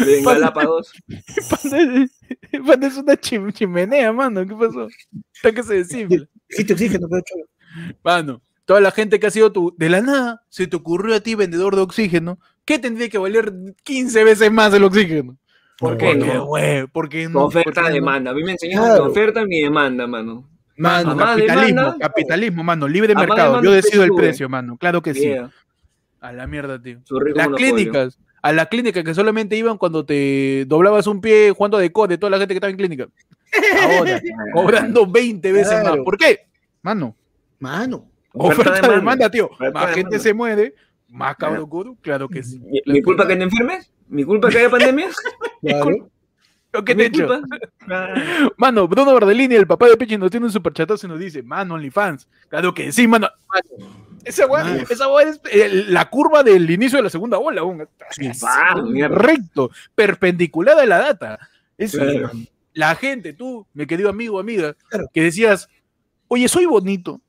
[0.05, 0.91] de Galápagos.
[2.65, 4.45] Panda- es una chim- chimenea, mano.
[4.45, 4.87] ¿Qué pasó?
[5.33, 6.27] Está que se desinfla.
[6.49, 7.23] Dijiste oxígeno, pero.
[8.03, 9.73] Mano, toda la gente que ha sido tu.
[9.77, 13.53] De la nada, se te ocurrió a ti, vendedor de oxígeno, que tendría que valer
[13.83, 15.37] 15 veces más el oxígeno.
[15.79, 16.87] ¿Por qué Porque, no?
[16.91, 17.45] porque no.
[17.45, 17.93] oferta, porque no.
[17.95, 18.31] demanda.
[18.31, 19.05] A mí me enseñaron Claro.
[19.05, 20.49] oferta y mi demanda, mano.
[20.75, 23.55] Mano, capitalismo, demanda, capitalismo, mano, libre mercado.
[23.55, 24.77] demanda, Yo decido el precio mano.
[24.77, 25.33] Claro que sí.
[26.21, 26.99] A la mierda, tío.
[27.33, 31.89] Las clínicas, a la clínica que solamente iban cuando te doblabas un pie jugando de
[31.89, 33.07] de toda la gente que estaba en clínica.
[33.83, 34.21] Ahora,
[34.53, 35.97] cobrando 20 veces más.
[35.97, 36.39] ¿Por qué?
[36.81, 37.15] Mano.
[37.59, 38.05] Mano.
[38.33, 39.49] Oferta, de demanda, tío.
[39.73, 40.73] más gente se muere,
[41.09, 42.61] más cabrón guru, claro que sí.
[42.85, 43.91] ¿Mi, culpa que te enfermes?
[44.09, 45.09] ¿Mi culpa que haya pandemia?
[45.61, 46.09] claro.
[46.85, 47.41] ¿Qué te culpa?
[48.57, 51.75] Mano, Bruno Bardellini, el papá de Pechi, nos tiene un superchatazo y nos dice, mano,
[51.75, 52.27] OnlyFans.
[52.47, 53.27] Claro que sí, mano.
[54.23, 55.05] Esa weá, esa
[55.51, 57.63] es la curva del inicio de la segunda ola.
[59.09, 61.39] recto, perpendicular a la data.
[61.77, 61.97] Es,
[62.73, 64.75] La gente, tú, mi querido amigo, amiga,
[65.13, 65.67] que decías,
[66.27, 67.19] oye, soy bonito.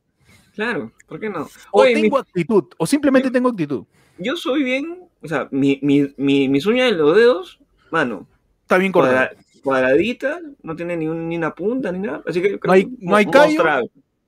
[0.54, 1.48] Claro, ¿por qué no?
[1.70, 3.84] O tengo actitud, o simplemente tengo actitud.
[4.18, 8.26] Yo soy bien, o sea, mi, mi, mi, mis uñas de los dedos, mano,
[8.62, 9.33] Está bien cortada.
[9.64, 12.22] cuadradita, no tiene ni, un, ni una punta ni nada.
[12.26, 13.62] Así que no hay, no hay callo,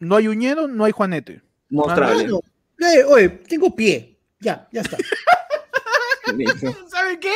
[0.00, 1.40] no hay uñero, no hay juanete.
[1.70, 2.24] Mostrable.
[2.81, 4.18] Eh, oye, tengo pie.
[4.40, 4.96] Ya, ya está.
[6.88, 7.33] ¿Sabe qué?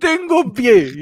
[0.00, 0.92] Tengo pie.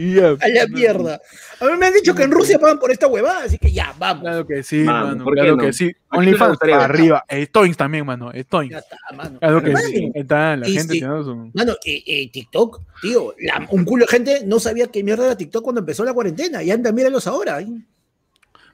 [0.40, 1.20] A la mierda.
[1.60, 3.94] A mí me han dicho que en Rusia pagan por esta huevada, así que ya,
[3.98, 4.22] vamos.
[4.22, 5.24] Claro que sí, mano.
[5.24, 5.92] claro que sí.
[6.10, 7.24] OnlyFans para arriba.
[7.30, 8.30] Stoins también, mano.
[8.34, 8.72] Stoins.
[8.72, 9.38] Ya está, mano.
[9.38, 10.10] Claro que sí.
[10.14, 11.50] Está, la gente su...
[11.54, 13.34] Mano, eh, eh, TikTok, tío,
[13.70, 16.62] un culo de gente no sabía qué mierda era TikTok cuando empezó la cuarentena.
[16.62, 17.60] Y anda, míralos ahora.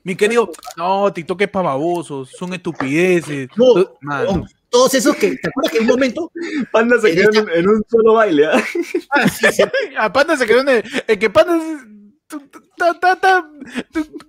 [0.04, 3.48] Mi querido, no, TikTok es para babosos, son estupideces.
[3.56, 3.74] No,
[4.68, 6.30] todos esos que, ¿te acuerdas que en un momento?
[6.70, 8.62] Panda se quedó en, un solo baile, ¿ah?
[9.10, 9.62] ah sí, sí.
[9.96, 11.58] A Panda se quedó en el, que Panda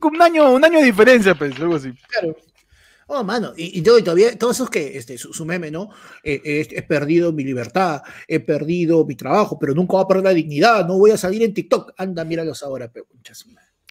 [0.02, 1.92] un año, un año de diferencia, pues, algo así.
[2.08, 2.38] Claro.
[3.08, 5.90] Oh, mano, y, y, todavía, todos esos que, este, su, meme, ¿no?
[6.24, 10.34] Eh, he perdido mi libertad, he perdido mi trabajo, pero nunca voy a perder la
[10.34, 11.94] dignidad, no voy a salir en TikTok.
[11.98, 13.06] Anda, míralos ahora, pero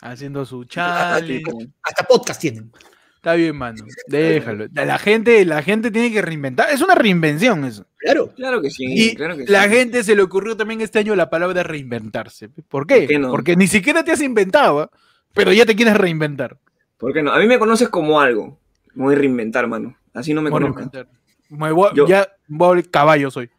[0.03, 1.43] Haciendo su chale.
[1.83, 2.73] hasta podcast tienen.
[3.17, 3.83] Está bien, mano.
[4.09, 4.67] Déjalo.
[4.75, 6.69] La gente, la gente tiene que reinventar.
[6.71, 7.87] Es una reinvención eso.
[7.97, 8.35] Claro.
[8.35, 8.85] Claro que sí.
[8.87, 12.51] Y claro que la gente se le ocurrió también este año la palabra reinventarse.
[12.51, 13.09] ¿Por qué?
[13.31, 14.91] Porque ni siquiera te has inventado,
[15.33, 16.59] pero ya te quieres reinventar.
[16.99, 17.33] ¿Por qué no?
[17.33, 18.61] A mí me conoces como algo.
[18.95, 19.97] Me voy a reinventar, mano.
[20.13, 20.81] Así no me conozco.
[21.51, 23.51] Me voy, ya voy a caballo soy.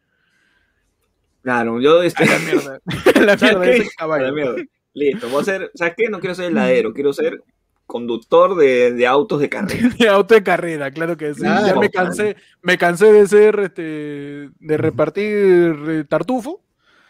[1.42, 2.28] Claro, yo estoy.
[2.28, 2.80] la mierda.
[3.26, 4.26] la mierda, caballo.
[4.26, 4.56] La mierda.
[4.94, 5.72] Listo, voy a ser.
[5.76, 6.10] ¿Sabes qué?
[6.10, 7.44] No quiero ser heladero, quiero ser
[7.86, 9.90] conductor de, de, autos de carrera.
[9.98, 11.44] de auto de carrera, claro que sí.
[11.44, 16.62] ya me cansé, me cansé de ser, este, de repartir eh, tartufo.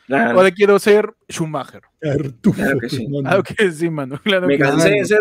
[0.08, 0.38] Claro.
[0.38, 1.82] Ahora quiero ser Schumacher.
[2.00, 2.62] Tartufo.
[2.62, 3.08] Claro que sí.
[3.08, 4.20] Claro que sí, mano.
[4.24, 5.20] Claro me, cansé de ser,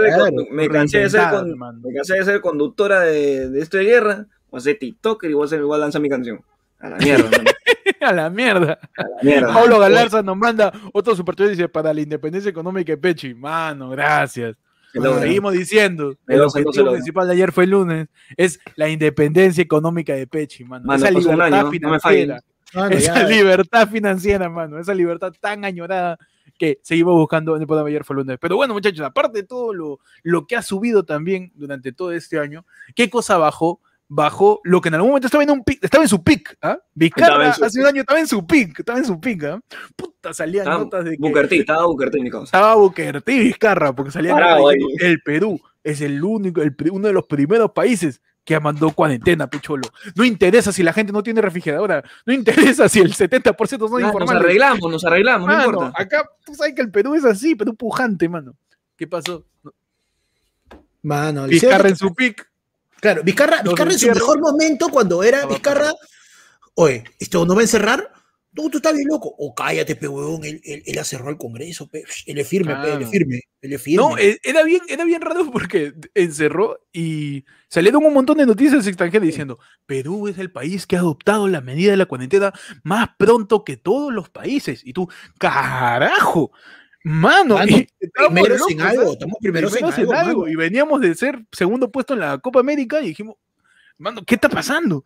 [0.51, 4.27] me, cansé de ser me cansé de ser conductora de, de esto de guerra.
[4.51, 6.41] Voy a ser TikToker y voy a, ser, a lanzar mi canción.
[6.79, 7.51] A la mierda, mano.
[8.01, 8.79] a la mierda.
[8.97, 9.55] A la mierda.
[9.55, 13.35] Pablo Galarza nos manda otro super dice para la independencia económica de Pechi.
[13.35, 14.57] Mano, gracias.
[14.93, 16.15] Lo seguimos diciendo.
[16.29, 18.09] El objetivo principal de ayer fue el lunes.
[18.37, 20.93] Es la independencia económica de Pechi, mano.
[20.95, 22.41] esa libertad financiera.
[22.91, 24.79] Esa libertad financiera, mano.
[24.79, 26.19] Esa libertad tan añorada
[26.59, 28.39] que seguimos buscando en el de ayer fue el lunes.
[28.41, 32.39] Pero bueno, muchachos, aparte de todo lo, lo que ha subido también durante todo este
[32.39, 33.81] año, ¿qué cosa bajó?
[34.07, 36.79] bajó lo que en algún momento estaba en un estaba en su pick, ¿ah?
[36.95, 39.61] Vizcarra hace un año estaba en su pick, estaba en su pick, ¿ah?
[39.97, 42.57] Puta, salían notas de que Bukerti, estaba Bukerti, mi causa.
[42.57, 44.37] Estaba Bukerti Vizcarra, porque salía
[45.01, 49.89] el Perú es el único, el, uno de los primeros países que mandó cuarentena, Picholo.
[50.15, 54.19] No interesa si la gente no tiene refrigeradora, no interesa si el 70% son informales.
[54.19, 55.93] Nos arreglamos, nos arreglamos, no importa.
[55.95, 58.55] Acá tú sabes que el Perú es así, Perú pujante, mano.
[58.97, 59.45] ¿Qué pasó?
[61.03, 62.49] Mano, Vizcarra en su pick
[63.01, 65.93] Claro, Vizcarra, Vizcarra en su mejor momento cuando era Vizcarra,
[66.75, 68.14] oye, ¿esto no va a encerrar?
[68.55, 69.35] No, tú estás bien loco.
[69.37, 72.05] O cállate, pe él, él, él cerró el Congreso, pe.
[72.27, 74.03] él es firme, pe, él es firme, él es firme.
[74.03, 78.87] No, e, era bien, era bien raro porque encerró y salieron un montón de noticias
[78.87, 82.53] extranjeras diciendo, Perú es el país que ha adoptado la medida de la cuarentena
[82.85, 84.83] más pronto que todos los países.
[84.85, 86.53] Y tú, carajo,
[87.07, 92.15] Mano, y, primero sin algo, estamos primero, sin, algo, y veníamos de ser segundo puesto
[92.15, 93.37] en la Copa América y dijimos,
[93.99, 95.05] mano, ¿qué está pasando?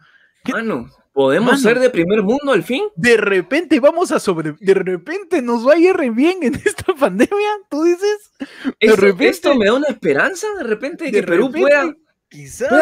[0.52, 2.84] Mano, ¿podemos ser de primer mundo al fin?
[2.96, 7.50] De repente vamos a sobre, de repente nos va a ir bien en esta pandemia,
[7.70, 8.32] tú dices.
[8.80, 11.94] De repente, esto me da una esperanza, de repente, que Perú pueda,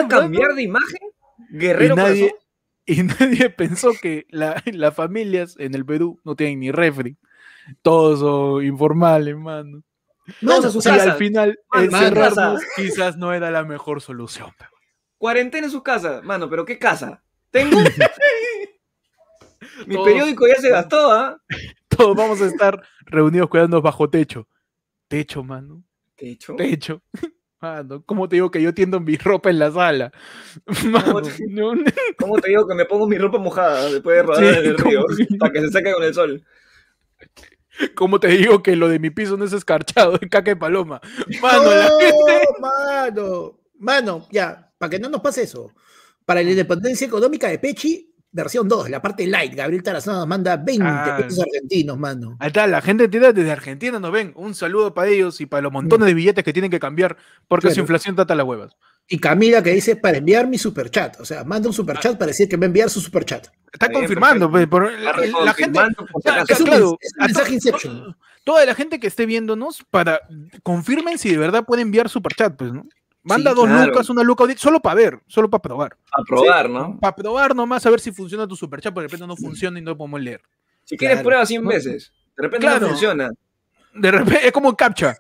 [0.09, 1.01] cambiar de imagen.
[1.51, 2.35] Guerrero y nadie,
[2.87, 7.17] y nadie pensó que las familias en el Perú no tienen ni refri
[7.83, 9.83] todos son informales, mano.
[10.41, 14.51] No, su y al final encerrarnos quizás no era la mejor solución.
[15.19, 17.23] Cuarentena en su casa, mano, pero ¿qué casa?
[17.57, 17.79] Tengo.
[19.87, 21.41] Mi periódico ya se gastó, ¿ah?
[21.89, 24.47] Todos vamos a estar reunidos cuidándonos bajo techo.
[25.09, 25.83] Techo, mano.
[26.17, 26.55] Techo.
[26.57, 27.03] Techo.
[27.59, 30.13] Mano, ¿cómo te digo que yo tiendo mi ropa en la sala?
[30.85, 31.23] Mano,
[32.19, 35.01] ¿Cómo, te, digo que me pongo mi ropa mojada después de rodar en el río?
[35.41, 36.45] Para que se seque con el sol.
[37.95, 41.01] Como te digo que lo de mi piso no es escarchado, es caca de paloma.
[41.41, 42.47] Mano, la ¡Oh, gente.
[42.61, 43.59] mano!
[43.79, 45.73] Mano, ya, para que no nos pase eso.
[46.27, 50.57] Para la independencia económica de Pechi, versión 2, la parte light, Gabriel Tarazona nos manda
[50.59, 51.17] 20 Ah.
[51.19, 52.37] pesos argentinos, mano.
[52.41, 54.33] Ahí está, la gente tira desde Argentina nos ven.
[54.37, 57.17] Un saludo para ellos y para los montones de billetes que tienen que cambiar
[57.49, 57.83] porque su Claro.
[57.85, 58.77] inflación trata las huevas.
[59.09, 61.21] Y Camila que dice para enviar mi superchat.
[61.21, 63.47] O sea, manda un superchat para decir que va a enviar su superchat.
[63.73, 64.71] Está Bien, confirmando, perfecto.
[64.79, 65.79] pues, por- Está la, la gente.
[66.49, 68.17] Es un, claro, es un mensaje Inception.
[68.43, 70.21] Toda la gente que esté viéndonos, para
[70.65, 72.85] confirmen si de verdad puede enviar superchat, pues, ¿no?
[73.27, 73.87] Manda Sí, dos claro.
[73.87, 75.97] lucas, una luca, audit- solo para ver, solo para probar.
[76.13, 76.99] A probar, ¿no?
[77.01, 79.83] Para probar nomás a ver si funciona tu superchat, porque de repente no funciona y
[79.83, 80.41] no podemos leer.
[80.85, 82.13] Si quieres, prueba 100 veces.
[82.37, 82.81] De repente Claro.
[82.83, 83.31] no funciona.
[83.95, 85.17] De repente es como captcha.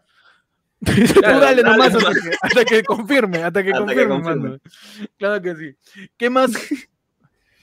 [0.84, 0.92] Tú
[1.22, 4.58] dale dale nomás hasta que, hasta que confirme, hasta que Hasta que confirme, mano.
[5.18, 5.76] Claro que sí.
[6.16, 6.52] ¿Qué más?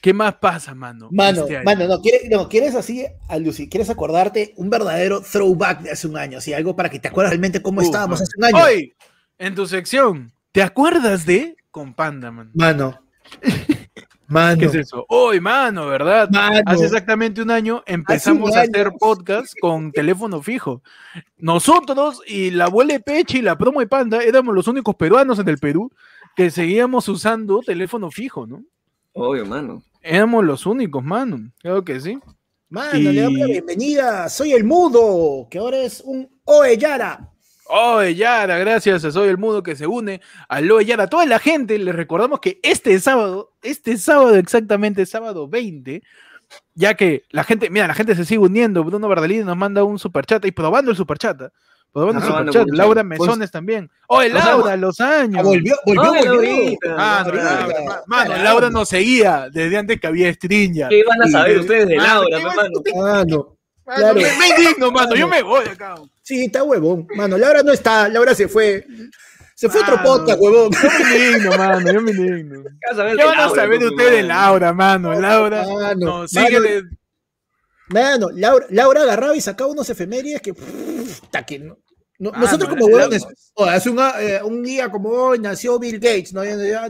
[0.02, 1.08] ¿Qué más pasa, mano?
[1.12, 3.06] Mano, este mano, no, ¿quieres, no, quieres así,
[3.40, 6.40] Lucy, ¿quieres acordarte un verdadero throwback de hace un año?
[6.40, 8.66] Así, algo para que te acuerdes realmente cómo estábamos hace un año.
[8.66, 8.94] Hoy,
[9.38, 12.52] en tu sección, ¿te acuerdas de con Panda, man?
[12.54, 13.00] Mano.
[14.28, 14.60] Mano.
[14.60, 15.06] ¿Qué es eso?
[15.10, 16.28] Hoy, mano, ¿verdad?
[16.32, 16.62] Mano.
[16.66, 20.82] Hace exactamente un año empezamos un a hacer podcast con teléfono fijo.
[21.38, 25.38] Nosotros y la abuela de Peche y la promo de Panda éramos los únicos peruanos
[25.38, 25.92] en el Perú
[26.36, 28.64] que seguíamos usando teléfono fijo, ¿no?
[29.12, 29.84] Obvio, mano.
[30.02, 31.52] Éramos los únicos, mano.
[31.60, 32.18] Claro que sí.
[32.70, 34.30] Mano, le damos la bienvenida.
[34.30, 37.33] Soy el mudo, que ahora es un Oe Yara.
[37.66, 41.08] Oh, Yara, gracias a Soy el Mudo que se une a Loe Yara.
[41.08, 46.04] Toda la gente, les recordamos que este sábado, este sábado exactamente, sábado 20,
[46.76, 48.84] ya que la gente, mira, la gente se sigue uniendo.
[48.84, 51.42] Bruno Bardalini nos manda un superchat y probando el superchat.
[51.42, 51.52] ¿ah?
[51.92, 52.68] Probando el superchat.
[52.72, 53.90] Laura Pues- Mesones también.
[54.08, 55.40] Oh, sea, Laura, los años.
[55.40, 56.78] Ah, volvió, volvió, volvió.
[56.98, 58.38] Ah, Laura, mano.
[58.44, 60.90] Laura nos seguía desde antes que había Stringer.
[60.90, 62.56] ¿Qué van a saber ustedes de Laura, ¿qué mi van-
[63.02, 63.58] mano?
[63.86, 64.16] Claro.
[64.16, 65.16] me, me indigno, mano.
[65.16, 65.96] Yo me voy acá.
[66.24, 67.06] Sí, está huevón.
[67.16, 68.08] Mano, Laura no está.
[68.10, 68.86] Laura se fue.
[69.56, 70.10] Se fue a otro Mano.
[70.10, 70.72] podcast, huevón.
[70.72, 71.92] Yo me indigno, mano.
[71.94, 72.64] Yo me indigno.
[72.64, 74.28] ¿Qué van a saber ¿Qué de ustedes de mano?
[74.42, 75.14] Laura, mano?
[75.20, 75.64] Laura.
[75.68, 76.84] Mano, No, mano, síguele.
[77.90, 80.54] Mano, Laura, Laura agarraba y sacaba unos efemérides que.
[80.54, 81.78] puta, que no-
[82.24, 85.78] no- Ah, nosotros no, como huevones, oh, hace un, eh, un día como hoy nació
[85.80, 86.42] Bill Gates, ¿no?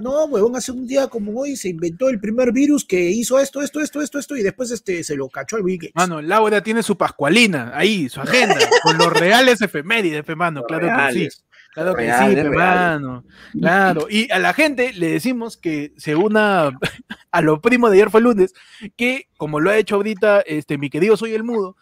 [0.01, 3.61] No, huevón, hace un día como hoy se inventó el primer virus que hizo esto,
[3.61, 5.95] esto, esto, esto, esto, y después este, se lo cachó al Bill Gates.
[5.95, 10.63] Mano, Laura tiene su pascualina ahí, su agenda, con los reales efemérides, mano.
[10.63, 11.29] Claro que sí.
[11.73, 13.01] Claro que sí, Reales, pe, reales.
[13.01, 13.25] mano.
[13.59, 14.05] Claro.
[14.07, 16.69] Y a la gente le decimos que se una
[17.31, 18.53] a lo primo de ayer fue lunes,
[18.95, 21.75] que como lo ha hecho ahorita este, mi querido Soy el Mudo,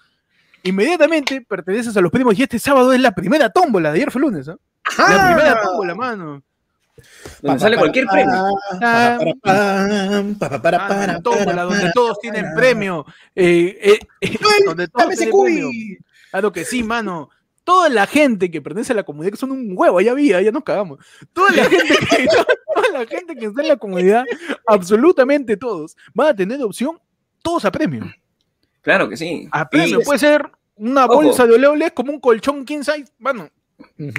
[0.64, 4.22] inmediatamente perteneces a los primos y este sábado es la primera tómbola de ayer fue
[4.22, 4.58] lunes, ¿ah?
[4.98, 6.44] La primera tómbola, mano.
[7.42, 8.34] Donde sale cualquier premio.
[8.80, 13.06] Pa, pa, para, para, la tómbola, para, donde todos tienen premio.
[13.36, 15.70] eh, eh, eh, donde todos Dame ese tienen premio.
[16.32, 17.30] Claro que sí, mano.
[17.64, 20.52] Toda la gente que pertenece a la comunidad, que son un huevo, ya había, ya
[20.52, 21.00] nos cagamos.
[21.32, 22.26] Toda la gente que,
[22.76, 24.26] toda la gente que está en la comunidad,
[24.66, 27.00] absolutamente todos, van a tener opción,
[27.44, 28.12] todos a premio.
[28.82, 29.48] Claro que sí.
[29.52, 30.02] A premio.
[30.02, 31.16] Y, Puede ser una Ojo.
[31.16, 33.06] bolsa de oleoles como un colchón king size.
[33.20, 33.50] Mano.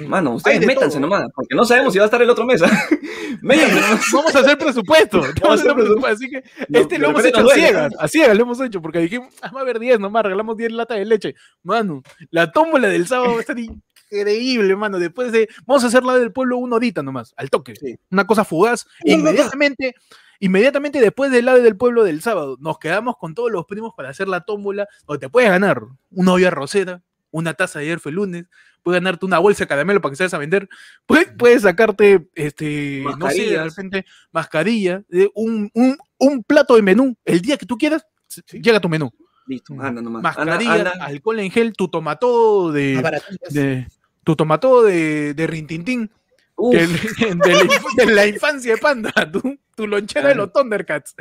[0.07, 1.01] Mano, ustedes métanse todo.
[1.01, 2.61] nomás, porque no sabemos si va a estar el otro mes.
[2.61, 2.69] ¿ah?
[3.41, 4.05] métanse nomás.
[4.13, 5.21] vamos a hacer presupuesto.
[5.41, 6.07] Vamos a hacer presupuesto.
[6.07, 7.93] Así que No, este lo hemos hecho a ciegas.
[7.99, 10.71] A ciegas lo hemos hecho porque dijimos, ah, va a haber 10 nomás, regalamos 10
[10.73, 11.35] latas de leche.
[11.63, 14.99] Mano, la tómbola del sábado va a estar increíble, mano.
[14.99, 17.75] Después de, vamos a hacer la del pueblo una horita nomás, al toque.
[17.75, 17.95] Sí.
[18.11, 18.85] Una cosa fugaz.
[19.03, 19.95] Inmediatamente,
[20.43, 24.09] inmediatamente después del lado del pueblo del sábado, nos quedamos con todos los primos para
[24.09, 27.01] hacer la tómbola, donde te puedes ganar una olla rosera,
[27.31, 28.47] una taza de ayer fue lunes,
[28.83, 30.67] puedes ganarte una bolsa de caramelo para que salgas a vender,
[31.05, 36.81] puedes, puedes sacarte, este, no sé, de repente, mascarilla, de un, un, un plato de
[36.81, 38.05] menú, el día que tú quieras,
[38.51, 39.13] llega tu menú.
[39.47, 40.23] Listo, anda nomás.
[40.23, 41.05] Mascarilla, Anda, anda.
[41.05, 43.01] alcohol en gel, tu tomatodo de,
[43.49, 43.87] de
[44.25, 46.11] tu tomatodo de, de rintintín,
[46.57, 46.87] De,
[48.05, 49.41] de la infancia de Panda, tu,
[49.75, 51.15] tu lonchera de los Thundercats.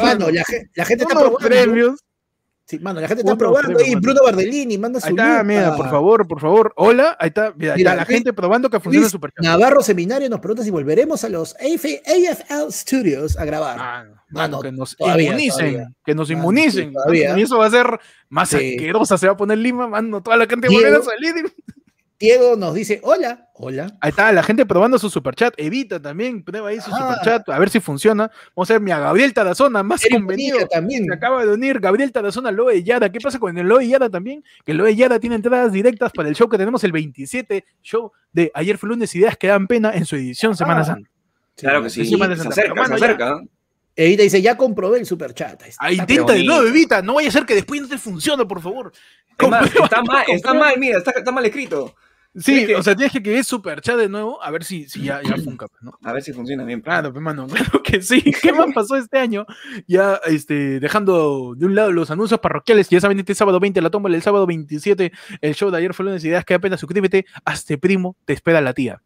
[0.00, 1.38] Mano, la, ge- la gente está probando.
[1.38, 2.00] premios.
[2.64, 3.68] Sí, mano, la gente está probando.
[3.68, 4.00] premios, Y mano.
[4.02, 6.72] Bruno Bardellini manda su Ahí está, mira, por favor, por favor.
[6.76, 10.30] Hola, ahí está, mira, Mira, está la gente probando que funciona Luis super Navarro Seminario
[10.30, 13.76] nos pregunta si volveremos a los AF AFL Studios a grabar.
[13.80, 15.92] Ah, Mano, que nos todavía, inmunicen, todavía.
[16.04, 16.94] que nos Mano, inmunicen.
[17.12, 18.56] Y eso va a ser más Sí.
[18.76, 20.98] asquerosa, se va a poner Lima, mano, toda la gente va a Diego.
[20.98, 21.52] volver a salir.
[22.22, 23.92] Diego nos dice, hola, hola.
[24.00, 25.54] Ahí está, la gente probando su superchat.
[25.56, 26.98] Evita también, prueba ahí su Ah.
[27.18, 28.30] superchat, a ver si funciona.
[28.54, 30.58] Vamos a ver, mi a Gabriel Tarazona, más Eric convenido.
[30.68, 31.04] También.
[31.06, 33.10] Se acaba de unir Gabriel Tarazona, Loe Yara.
[33.10, 34.44] ¿Qué pasa con el Loe Yara también?
[34.64, 38.52] Que Loe Yara tiene entradas directas para el show que tenemos el 27, show de
[38.54, 40.84] Ayer fue lunes, ideas que dan pena en su edición Semana Ah.
[40.84, 41.10] Santa.
[41.56, 42.04] claro que sí.
[42.04, 42.52] sí, Semana se Santa.
[42.60, 43.04] acerca, Pero, se ya.
[43.06, 43.40] acerca.
[43.96, 45.60] Evita dice, ya comprobé el superchat.
[45.78, 47.02] Ah, intenta de nuevo, Evita.
[47.02, 48.92] No vaya a ser que después no te funcione, por favor.
[49.38, 51.94] está, mal, está mal, mira, está, mal escrito.
[52.34, 55.36] Sí, o sea, tienes que escribir superchat de nuevo a ver si, si ya, ya
[55.44, 55.98] funca, ¿no?
[56.02, 56.80] A ver si funciona bien.
[56.80, 58.22] Claro, pues, mano, claro que sí.
[58.42, 59.44] ¿Qué más pasó este año?
[59.86, 63.90] Ya, este, dejando de un lado los anuncios parroquiales, ya saben, este sábado 20 la
[63.90, 67.76] toma, el sábado 27 el show de ayer fue lunes, ideas que apenas suscríbete, hazte
[67.76, 69.02] primo, te espera la tía.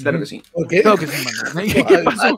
[0.00, 0.42] Claro que sí.
[0.82, 1.66] Claro que sí, mano.
[1.88, 2.36] ¿Qué pasó?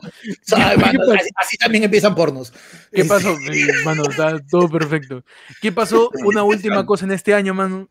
[1.35, 2.53] Así, también empiezan pornos.
[2.93, 3.35] ¿Qué pasó?
[3.83, 5.23] mano, está todo perfecto.
[5.61, 6.09] ¿Qué pasó?
[6.25, 7.89] Una última cosa en este año, mano.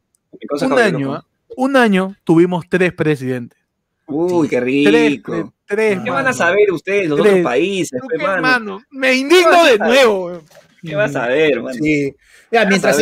[0.62, 1.26] Un año, ¿ah?
[1.56, 3.58] Un año tuvimos tres presidentes.
[4.06, 5.52] Uy, qué rico.
[5.66, 8.00] Tres, ¿Qué van a saber ustedes, los otros países?
[8.10, 8.82] ¿Qué, mano?
[8.90, 10.42] Me indigno de nuevo.
[10.82, 11.74] ¿Qué vas a ver, mano?
[11.74, 12.12] Sí.
[12.50, 12.98] mientras,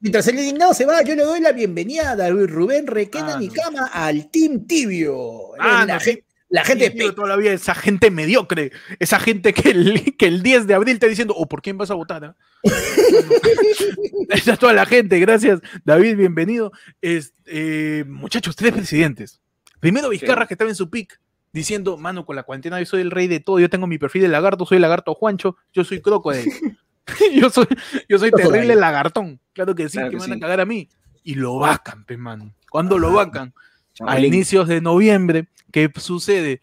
[0.00, 3.86] mientras, el indignado se va, yo le doy la bienvenida a Rubén Requena mi cama
[3.92, 5.52] al Team Tibio.
[5.58, 10.42] Ah, la, gente, la gente todavía esa gente mediocre, esa gente que el, que el
[10.42, 12.24] 10 de abril está diciendo, ¿o oh, por quién vas a votar?
[12.24, 12.36] Ah?".
[14.28, 16.72] esa es toda la gente, gracias David, bienvenido.
[17.00, 19.40] Eh, muchachos, tres presidentes.
[19.78, 21.20] Primero Vizcarra, que estaba en su pick,
[21.52, 24.22] diciendo, mano, con la cuarentena yo soy el rey de todo, yo tengo mi perfil
[24.22, 26.52] de lagarto, soy lagarto Juancho, yo soy crocodile.
[27.34, 27.66] yo soy,
[28.08, 29.40] yo soy terrible lagartón.
[29.52, 30.88] Claro que sí, que, van a cagar a mí.
[31.22, 32.54] Y lo vacan, pe, mano.
[32.70, 33.52] ¿Cuándo lo vacan?
[34.00, 36.60] A inicios de noviembre, ¿qué sucede?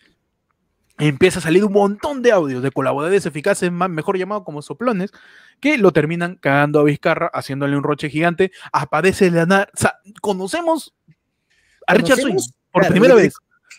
[0.99, 5.11] Empieza a salir un montón de audios de colaboradores eficaces, más, mejor llamados como soplones,
[5.59, 8.51] que lo terminan cagando a Vizcarra, haciéndole un roche gigante.
[8.71, 9.71] Aparece Leonardo.
[9.75, 10.95] O sea, conocemos
[11.85, 12.37] a Richard Swing
[12.71, 13.33] por primera vez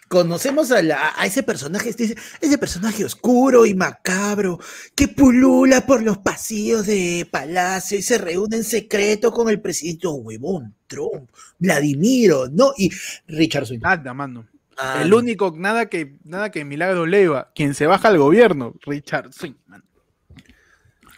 [0.09, 0.81] conocemos a,
[1.25, 4.59] ese personaje, este, ese personaje oscuro y macabro
[4.95, 10.09] que pulula por los pasillos de Palacio y se reúne en secreto con el presidente
[10.09, 12.73] huevón, Trump, Vladimiro, ¿no?
[12.77, 12.91] Y
[13.27, 13.81] Richard Swing.
[13.81, 14.47] Nada, mano.
[14.81, 19.33] Ah, el único, nada que, nada que Milagro Leva, quien se baja al gobierno, Richard
[19.33, 19.83] Swing, mano.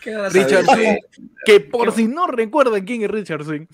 [0.03, 0.97] Richard Swing,
[1.45, 3.67] que por si no recuerdan quién es Richard Swing,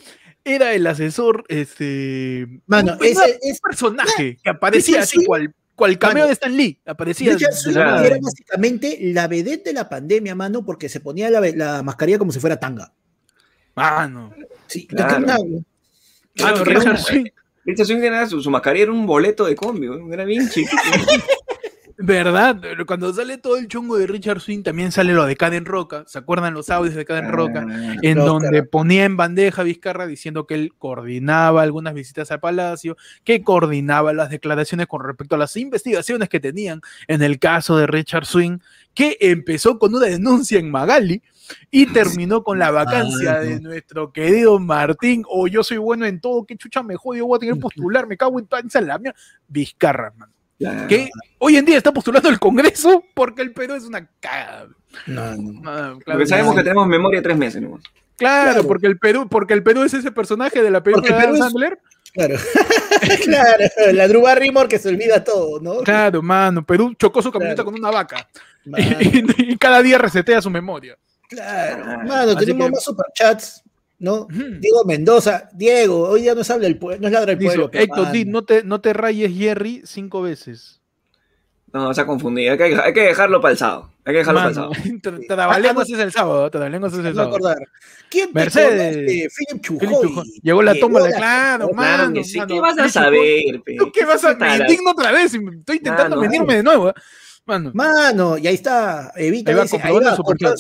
[0.43, 2.49] era el asesor, este.
[2.67, 6.81] Mano, ese es personaje que aparecía así, cual, cual cameo de Stan Lee.
[6.85, 7.37] Aparecía.
[7.67, 12.41] era básicamente la vedette de la pandemia, mano, porque se ponía la, mascarilla como si
[12.41, 12.93] fuera tanga.
[13.77, 14.35] Mano.
[14.67, 15.21] Sí, claro.
[16.41, 17.27] Mano, Richard Swing.
[17.67, 20.77] Richard Swing era su, su mascarilla era un boleto de combi, era bien chiquito.
[21.99, 22.61] ¿Verdad?
[22.87, 26.05] Cuando sale todo el chungo de Richard Swing, también sale lo de Caden Roca.
[26.07, 27.67] ¿Se acuerdan los audios de Caden Roca?
[27.67, 32.41] Ah, en donde ponía en bandeja a Vizcarra diciendo que él coordinaba algunas visitas al
[32.41, 37.79] palacio, que coordinaba las declaraciones con respecto a las investigaciones que tenían en el caso
[37.79, 38.59] de Richard Swing,
[38.97, 41.23] que empezó con una denuncia en Magali
[41.71, 45.23] y terminó con la vacancia de nuestro querido Martín.
[45.29, 47.55] O oh, yo soy bueno en todo, qué chucha me jode, yo voy a tener
[47.55, 49.15] que postular, me cago en esa la mía.
[49.47, 50.31] Vizcarra, man
[50.89, 54.69] que hoy en día está postulando el Congreso porque el Perú es una cagada.
[55.07, 55.99] No, no.
[56.05, 57.63] porque sabemos que tenemos memoria tres meses
[58.17, 61.79] Claro, porque el Perú, porque el Perú es ese personaje de la película de Sandler.
[62.17, 62.37] Claro,
[63.25, 65.81] claro, la Drew Barrymore que se olvida todo, ¿no?
[65.81, 68.27] Claro, mano, Perú chocó su camioneta con una vaca
[68.99, 70.97] y, cada día resetea su memoria.
[71.29, 73.63] Claro, mano, tenemos más superchats
[73.99, 74.27] ¿no?
[74.31, 77.71] Diego Mendoza, Diego, hoy ya no habla el pueblo, no es ladra el pueblo.
[77.73, 80.76] Héctor, no te, no te rayes Jerry cinco veces.
[81.73, 83.91] No, se ha confundido, hay que, hay que dejarlo para el sábado.
[84.05, 84.73] Hay que dejarlo para el sábado.
[85.29, 87.37] Trabalengos es el sábado, Trabalengos es el sábado.
[87.37, 87.59] Acordar.
[88.09, 89.35] ¿Quién Mercedes.
[89.35, 90.41] Philip Chujoy.
[90.43, 92.23] Llegó la toma de claro, mano.
[92.23, 93.63] ¿Qué vas a saber?
[93.93, 96.91] ¿Qué vas a Me indigno otra vez, estoy intentando venirme de nuevo.
[96.91, 96.95] ¿eh?
[97.47, 97.71] Mano.
[97.75, 100.59] Mano, y ahí está, Evita ahí dice, ahí va, superchat,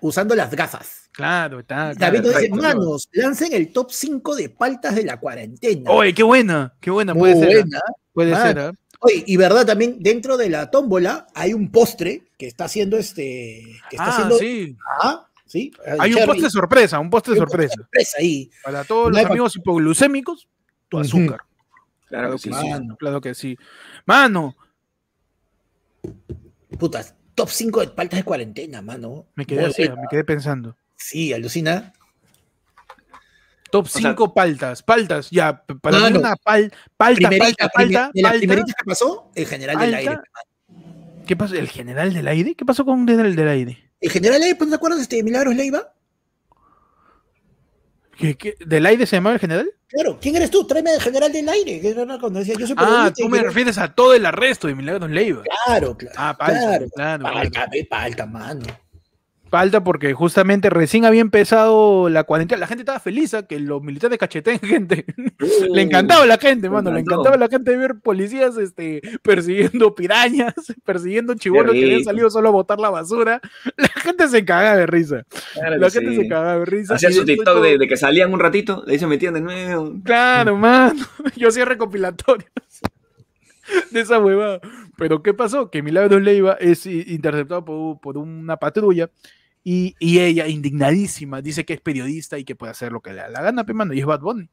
[0.00, 1.08] usando las gafas.
[1.12, 1.94] Claro, está.
[1.94, 5.88] David dice, manos, lancen el top 5 de paltas de la cuarentena.
[5.92, 7.58] Oye, qué buena, qué buena, puede ser.
[7.58, 7.64] ¿eh?
[8.12, 8.72] Puede ser, ¿eh?
[9.04, 13.62] Oye, y verdad, también dentro de la tómbola hay un postre que está haciendo este.
[13.90, 14.76] Que está ah, haciendo, sí.
[15.00, 15.72] Ah, sí.
[15.98, 17.74] Hay un postre sorpresa, un postre sorpresa.
[17.76, 18.50] sorpresa ahí.
[18.62, 20.48] Para todos los amigos hipoglucémicos,
[20.88, 21.40] tu azúcar.
[22.08, 22.50] Claro, que sí.
[22.98, 23.58] Claro que sí.
[24.06, 24.56] Mano,
[26.78, 29.26] Puta, top 5 de paltas de cuarentena, mano.
[29.34, 30.76] Me quedé así, me quedé pensando.
[30.96, 31.92] Sí, alucina.
[33.74, 38.72] Top 5 paltas, paltas, ya, para mí una pal, palta, palta, palta, ¿De la primerita
[38.72, 39.32] que pasó?
[39.34, 40.18] El general del aire.
[41.26, 41.56] ¿Qué pasó?
[41.56, 42.54] ¿El general del aire?
[42.54, 43.90] ¿Qué pasó con el del aire?
[44.00, 45.92] El general del aire, ¿no te acuerdas de este Milagros Leiva?
[48.16, 49.68] ¿Qué, del aire se llamaba el general?
[49.88, 50.64] Claro, ¿quién eres tú?
[50.68, 51.96] Tráeme el general del aire.
[52.20, 55.42] Cuando decía, yo soy ah, tú me refieres a todo el arresto de Milagros Leiva.
[55.66, 56.14] Claro, claro.
[56.16, 56.88] Ah, palta, claro.
[56.94, 58.83] claro, palta, palta, mano.
[59.54, 62.58] Falta porque justamente recién había empezado la cuarentena.
[62.58, 65.04] La gente estaba feliz a que los militares cacheteen gente.
[65.70, 66.90] le encantaba a la gente, mano.
[66.90, 72.30] Le encantaba a la gente ver policías este, persiguiendo pirañas, persiguiendo chibolos que habían salido
[72.30, 73.40] solo a botar la basura.
[73.76, 75.24] La gente se cagaba de risa.
[75.54, 76.96] la gente se cagaba de risa.
[76.96, 79.94] Hacía su TikTok de, de, que salían un ratito, de ahí se metían de nuevo.
[80.02, 81.00] Claro, mano.
[81.36, 82.50] Yo hacía recopilatorios
[83.92, 84.60] de esa huevada.
[84.96, 85.70] Pero ¿qué pasó?
[85.70, 89.10] Que Milagros Leiva es interceptado por, por una patrulla
[89.66, 93.28] y, ella, indignadísima, dice que es periodista y que puede hacer lo que le da
[93.28, 94.48] la gana, mano, y es Bad Bunny.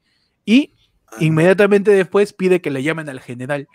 [0.46, 0.74] Y
[1.20, 3.68] inmediatamente después pide que le llamen al general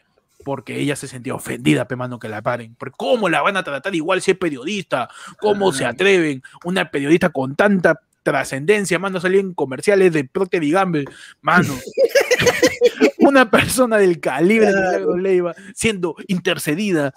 [0.44, 2.74] porque ella se sentía ofendida, mano, que la paren.
[2.76, 5.08] Porque ¿cómo la van a tratar igual si es periodista?
[5.40, 6.42] ¿Cómo se atreven?
[6.64, 11.04] Una periodista con tanta trascendencia, mano, salió en comerciales de Procter y Gamble,
[11.42, 11.74] mano.
[13.18, 17.12] una persona del calibre de Leiva siendo intercedida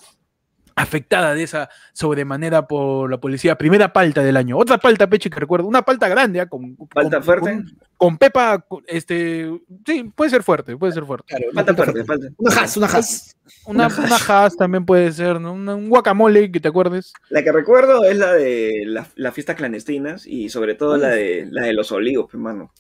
[0.80, 3.58] afectada de esa sobremanera por la policía.
[3.58, 4.58] Primera palta del año.
[4.58, 5.68] Otra palta, Peche, que recuerdo.
[5.68, 6.48] Una palta grande, ¿ah?
[6.48, 7.64] con, ¿Palta fuerte?
[7.98, 9.50] Con, Pepa, este,
[9.86, 11.36] sí, puede ser fuerte, puede ser fuerte.
[11.54, 12.04] palta fuerte,
[12.38, 13.36] Una has, una has.
[13.66, 15.54] Una, una también puede ser, ¿no?
[15.54, 17.14] un guacamole, que te acuerdes.
[17.30, 18.84] La que recuerdo es la de
[19.16, 22.72] las fiestas clandestinas y sobre todo la de, la de los olivos, hermano.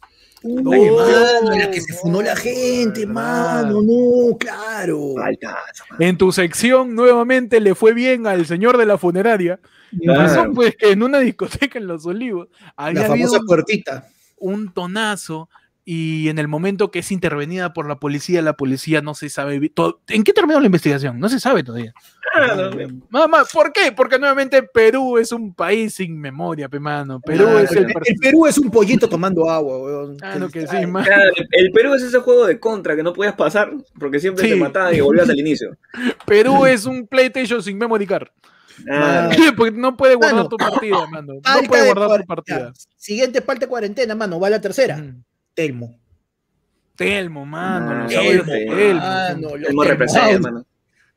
[0.42, 5.16] Uy, mano, la que se fundó la gente, mano, no, claro.
[6.00, 9.60] En tu sección, nuevamente le fue bien al señor de la funeraria.
[10.02, 10.54] Claro.
[10.54, 14.08] pues que en una discoteca en Los Olivos había la famosa puertita.
[14.38, 15.50] un tonazo
[15.92, 19.72] y en el momento que es intervenida por la policía, la policía no se sabe.
[20.10, 21.20] ¿En qué terminó la investigación?
[21.20, 21.96] No se sabe todavía.
[23.10, 23.92] Mamá, ¿por qué?
[23.92, 27.20] Porque nuevamente Perú es un país sin memoria, mano.
[27.20, 30.18] Perú ah, es el, Perú es un pollito tomando agua, weón.
[30.22, 34.20] Ah, que sí, el Perú es ese juego de contra que no podías pasar porque
[34.20, 35.76] siempre te mataban y volvías al inicio.
[36.28, 38.28] Perú es un PlayStation sin memory card.
[38.88, 39.30] Ah.
[39.58, 41.34] Porque no puede guardar tu partida, mano.
[41.34, 42.74] No puede guardar tu partida.
[42.96, 44.40] Siguiente parte de cuarentena, mano.
[44.40, 45.04] Va la tercera.
[45.60, 46.00] Telmo.
[46.96, 48.04] Telmo, mano.
[48.04, 49.02] los Telmo, Telmo.
[49.02, 50.66] Mano, Telmo representa, mano.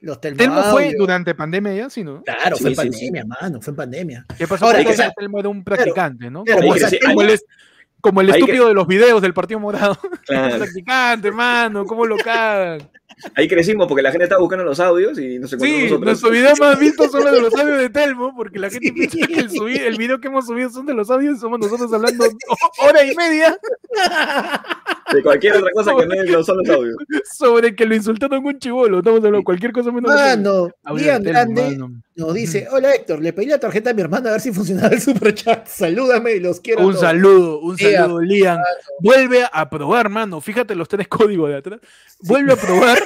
[0.01, 2.25] Los Telmo, fue durante pandemia ya, ¿sí, no?
[2.25, 4.27] Claro, fue en pandemia, mano, fue en pandemia.
[4.37, 4.67] ¿Qué pasó?
[4.67, 6.43] Ahora, que Telmo era un practicante, ¿no?
[6.45, 7.41] como, el,
[8.01, 9.97] como, el, estúpido de los videos del Partido Morado.
[10.27, 10.59] Claro.
[10.59, 12.81] practicante, mano, ¿cómo lo cagan?
[13.35, 16.55] Ahí crecimos porque la gente estaba buscando los audios y no se Sí, nuestro video
[16.59, 19.83] más visto son los de los audios de Telmo, porque la gente piensa que el,
[19.83, 22.25] el video que hemos subido son de los audios y somos nosotros hablando
[22.79, 23.59] hora y media.
[25.13, 26.97] De cualquier otra cosa que no son los audios.
[27.33, 30.15] Sobre que lo insultaron un chivolo, estamos hablando de cualquier cosa menos.
[30.15, 31.79] Mano, Lian Grande
[32.15, 34.89] nos dice: Hola Héctor, le pedí la tarjeta a mi hermana a ver si funcionaba
[34.89, 35.67] el superchat.
[35.69, 36.87] Salúdame y los quiero.
[36.87, 38.59] Un saludo, un saludo, Lian.
[39.01, 40.41] Vuelve a probar, mano.
[40.41, 41.81] Fíjate los tres códigos de atrás.
[42.21, 42.99] Vuelve a probar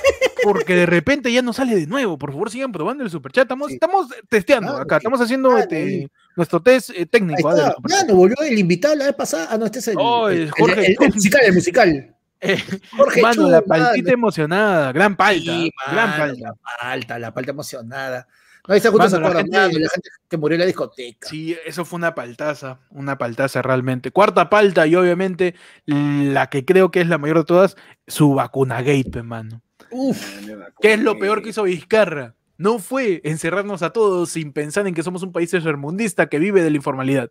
[0.42, 2.18] porque de repente ya no sale de nuevo.
[2.18, 3.44] Por favor, sigan probando el superchat.
[3.44, 7.54] Estamos, estamos testeando acá, estamos haciendo este, nuestro test eh, técnico.
[7.56, 9.48] Ya no volvió el invitado la vez pasada.
[9.50, 12.14] Ah, no, este es el, Jorge, el, musical, el musical.
[12.40, 12.62] Eh,
[12.94, 15.52] Jorge mano, la paltita emocionada, gran palta.
[15.90, 16.48] gran palta.
[16.48, 18.28] La palta, la palta emocionada.
[18.66, 21.28] No, está justo la, gente, la gente que murió en la discoteca.
[21.28, 24.10] Sí, eso fue una paltaza, una paltaza realmente.
[24.10, 25.54] Cuarta palta y obviamente
[25.84, 29.60] la que creo que es la mayor de todas, su vacuna gate, mano.
[29.90, 30.40] Uf,
[30.80, 32.34] ¿qué es lo peor que hizo Vizcarra?
[32.56, 36.62] No fue encerrarnos a todos sin pensar en que somos un país sermundista que vive
[36.62, 37.30] de la informalidad.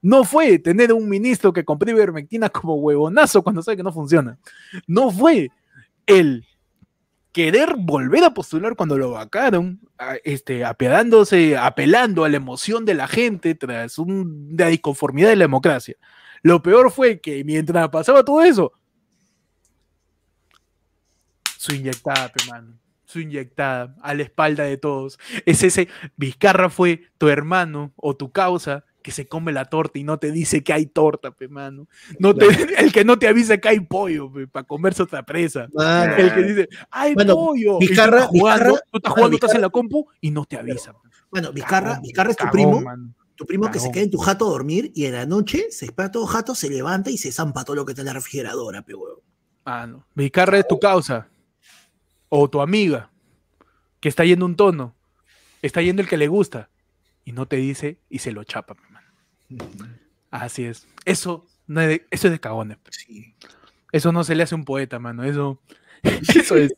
[0.00, 4.38] No fue tener un ministro que compró ivermectina como huevonazo cuando sabe que no funciona.
[4.88, 5.50] No fue
[6.06, 6.44] el
[7.32, 9.80] querer volver a postular cuando lo vacaron,
[10.22, 15.96] este, apedándose, apelando a la emoción de la gente tras una disconformidad de la democracia.
[16.42, 18.72] Lo peor fue que mientras pasaba todo eso,
[21.56, 25.18] su inyectada, hermano, su inyectada a la espalda de todos.
[25.46, 30.04] Es ese, Vizcarra fue tu hermano o tu causa que se come la torta y
[30.04, 31.88] no te dice que hay torta, pe, mano.
[32.18, 32.46] No te,
[32.78, 35.68] el que no te avisa que hay pollo, para comerse otra presa.
[36.16, 37.78] El que dice, hay pollo.
[37.78, 40.94] Vizcarra, estás jugando, tú estás, jugando estás en la compu y no te avisa.
[41.30, 42.82] Bueno, Vizcarra, Vizcarra es tu primo.
[43.34, 45.86] Tu primo que se queda en tu jato a dormir y en la noche se
[45.86, 48.82] espera todo jato, se levanta y se zampa todo lo que está en la refrigeradora,
[48.82, 49.22] pe huevo.
[49.64, 50.06] Ah, no.
[50.14, 51.28] Vizcarra es tu causa.
[52.28, 53.10] O tu amiga.
[54.00, 54.94] Que está yendo un tono.
[55.62, 56.70] Está yendo el que le gusta.
[57.24, 58.76] Y no te dice y se lo chapa.
[60.30, 60.86] Así es.
[61.04, 62.78] Eso, no es de, eso es de cagones.
[62.82, 63.06] Pues.
[63.92, 65.24] Eso no se le hace a un poeta, mano.
[65.24, 65.60] Eso,
[66.34, 66.72] eso es.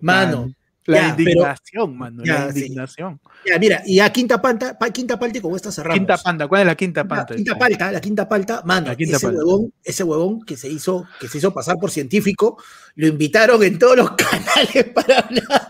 [0.00, 0.52] Mano.
[0.86, 2.22] La, indignación, mano.
[2.24, 3.18] la indignación.
[3.46, 5.98] Ya, mira, y a quinta panta, quinta palta, como esta cerramos.
[5.98, 7.34] Quinta panta, ¿cuál es la quinta panta?
[7.34, 11.38] quinta palta, la quinta palta, mano, ese huevón, ese huevón que se hizo, que se
[11.38, 12.62] hizo pasar por científico,
[12.96, 15.68] lo invitaron en todos los canales para hablar.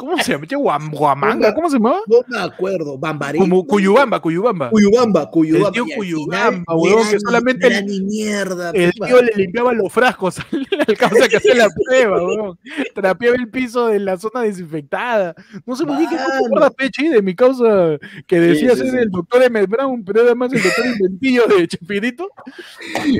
[0.00, 0.46] ¿Cómo se llama?
[0.46, 2.00] Guam- Guamanga, ¿cómo se llamaba?
[2.06, 2.96] No me acuerdo.
[2.98, 3.38] Bambarí.
[3.38, 4.70] Como Cuyubamba, Cuyubamba.
[4.70, 5.68] Cuyubamba, Cuyubamba.
[5.68, 8.70] El tío Cuyubamba, ni que era solamente era ni mierda.
[8.70, 9.06] El puta.
[9.06, 10.38] tío le limpiaba los frascos
[10.88, 12.58] al causa que hacía la prueba, weón.
[12.94, 15.34] Trapeaba el piso de la zona desinfectada.
[15.66, 18.96] No sé muy bien qué acuerdas, Pechi, de mi causa que decía sí, ser sí.
[18.96, 19.66] el doctor M.
[19.66, 22.26] Brown, pero además el doctor Inventillo de Chespirito.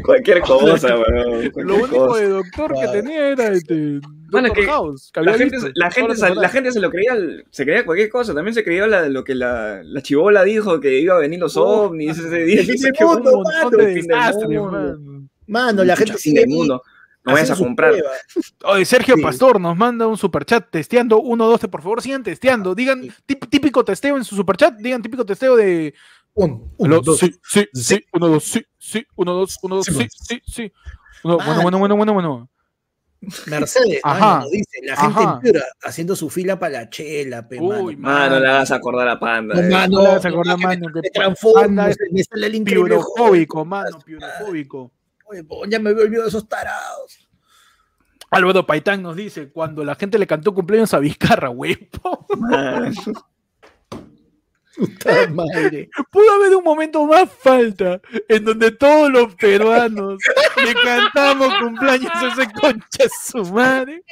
[0.04, 1.52] Cualquier cosa, weón.
[1.56, 2.20] Lo único cosa.
[2.20, 4.00] de doctor que tenía era este.
[4.30, 7.16] Bueno, Doctor que House, que La gente, la, gente, se- la gente se lo creía,
[7.50, 8.34] se creía cualquier cosa.
[8.34, 11.56] También se creía la, lo que la, la chivola dijo, que iba a venir los
[11.56, 12.62] Oh, ovnis ese día.
[13.00, 15.28] mundo, mano, mano.
[15.46, 16.82] Mano, la gente sigue mundo.
[17.22, 17.94] No vayas a comprar.
[18.64, 19.22] Oye, Sergio Sí.
[19.22, 22.74] Pastor nos manda un superchat testeando 1, 12, por favor, sigan testeando.
[22.74, 25.92] Digan típico testeo en su superchat, digan típico testeo de
[26.32, 27.18] Un, Aló, un, dos.
[27.18, 27.82] sí, sí, sí.
[27.96, 30.72] sí, uno, dos, sí, sí, uno, dos, uno, dos, Sí, sí, sí, sí.
[31.24, 32.48] Uno, bueno, bueno, bueno, bueno, bueno.
[33.46, 34.18] Mercedes, Ajá.
[34.18, 35.40] mano, nos dice, la gente Ajá.
[35.82, 38.18] haciendo su fila para la chela, pe, Uy, mano.
[38.18, 39.54] Mano, le hagas acordar a Panda.
[39.54, 39.70] No, eh.
[39.70, 42.10] mano, No le vas a acordar, que mano, me, que me transformo, Panda es se
[42.10, 44.92] me sale el increíble Piurofóbico, mano, piurofóbico.
[45.26, 47.28] Oye, po, ya me había olvidado de esos tarados.
[48.30, 52.26] Álvaro Paitán nos dice, cuando la gente le cantó cumpleaños a Vizcarra, huevo.
[54.76, 55.90] Puta madre.
[56.10, 60.22] Pudo haber un momento más falta en donde todos los peruanos
[60.64, 64.02] le cantamos cumpleaños a ese concha su madre.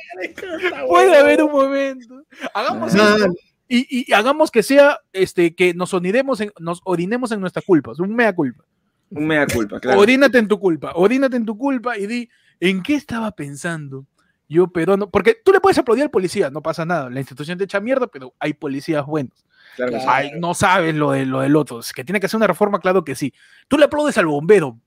[0.88, 2.22] Puede haber un momento.
[2.54, 3.28] Hagamos eso
[3.68, 7.92] y, y hagamos que sea este que nos orinemos en, nos orinemos en nuestra culpa,
[7.98, 8.64] un mea culpa.
[9.10, 10.00] Un mea culpa, claro.
[10.00, 12.30] Orínate en tu culpa, orínate en tu culpa y di
[12.60, 14.06] en qué estaba pensando.
[14.48, 17.10] Yo, pero no, porque tú le puedes aplaudir al policía, no pasa nada.
[17.10, 19.44] La institución te echa mierda, pero hay policías buenos.
[20.38, 21.80] No sabes lo, de, lo del otro.
[21.94, 23.32] Que tiene que hacer una reforma, claro que sí.
[23.68, 24.78] Tú le aplaudes al bombero.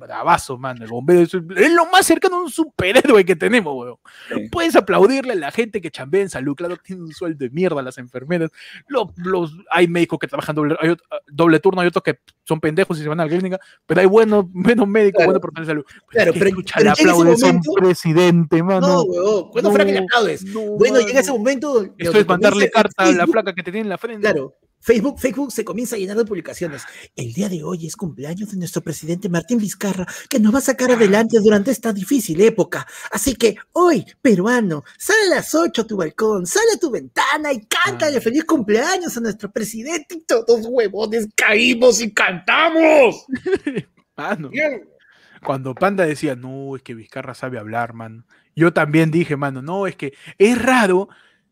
[0.00, 0.80] Bravazo, man.
[0.82, 3.96] El bombero es, es lo más cercano a un superhéroe que tenemos, weón.
[4.28, 4.48] Sí.
[4.50, 6.54] Puedes aplaudirle a la gente que chambea en salud.
[6.56, 8.50] Claro que tiene un sueldo de mierda las enfermeras.
[8.88, 12.58] Los, los, hay médicos que trabajan doble, hay ot- doble turno, hay otros que son
[12.60, 15.32] pendejos y se van a la clínica, pero hay buenos, buenos médicos, Claro.
[15.32, 16.04] buenos profesionales de salud.
[16.08, 18.86] Claro, ¿Qué pero- chucha pero le llega ese aplaudes a un presidente, mano?
[18.88, 19.50] No, weón.
[19.50, 20.44] ¿Cuándo fuera que le aplaudes?
[20.44, 21.06] no, Bueno, mano.
[21.06, 21.84] llega ese momento.
[21.98, 24.22] Esto es mandarle carta a la flaca que te tiene en la frente.
[24.22, 24.54] Claro.
[24.80, 26.82] Facebook, Facebook se comienza a llenar de publicaciones.
[27.14, 30.62] El día de hoy es cumpleaños de nuestro presidente Martín Vizcarra, que nos va a
[30.62, 32.86] sacar adelante durante esta difícil época.
[33.12, 37.52] Así que hoy, peruano, sal a las 8 a tu balcón, sal a tu ventana
[37.52, 38.20] y cántale Ah.
[38.20, 40.14] feliz cumpleaños a nuestro presidente.
[40.16, 43.26] Y todos huevones caímos y cantamos.
[44.16, 44.50] Mano.
[45.44, 48.24] Cuando Panda decía, no, es que Vizcarra sabe hablar, mano.
[48.54, 51.08] Yo también dije, mano, no, es que es raro,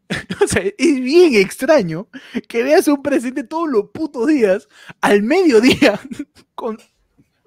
[0.45, 2.09] o sea, es bien extraño
[2.49, 4.69] que veas un presidente todos los putos días,
[5.01, 6.01] al mediodía,
[6.55, 6.79] con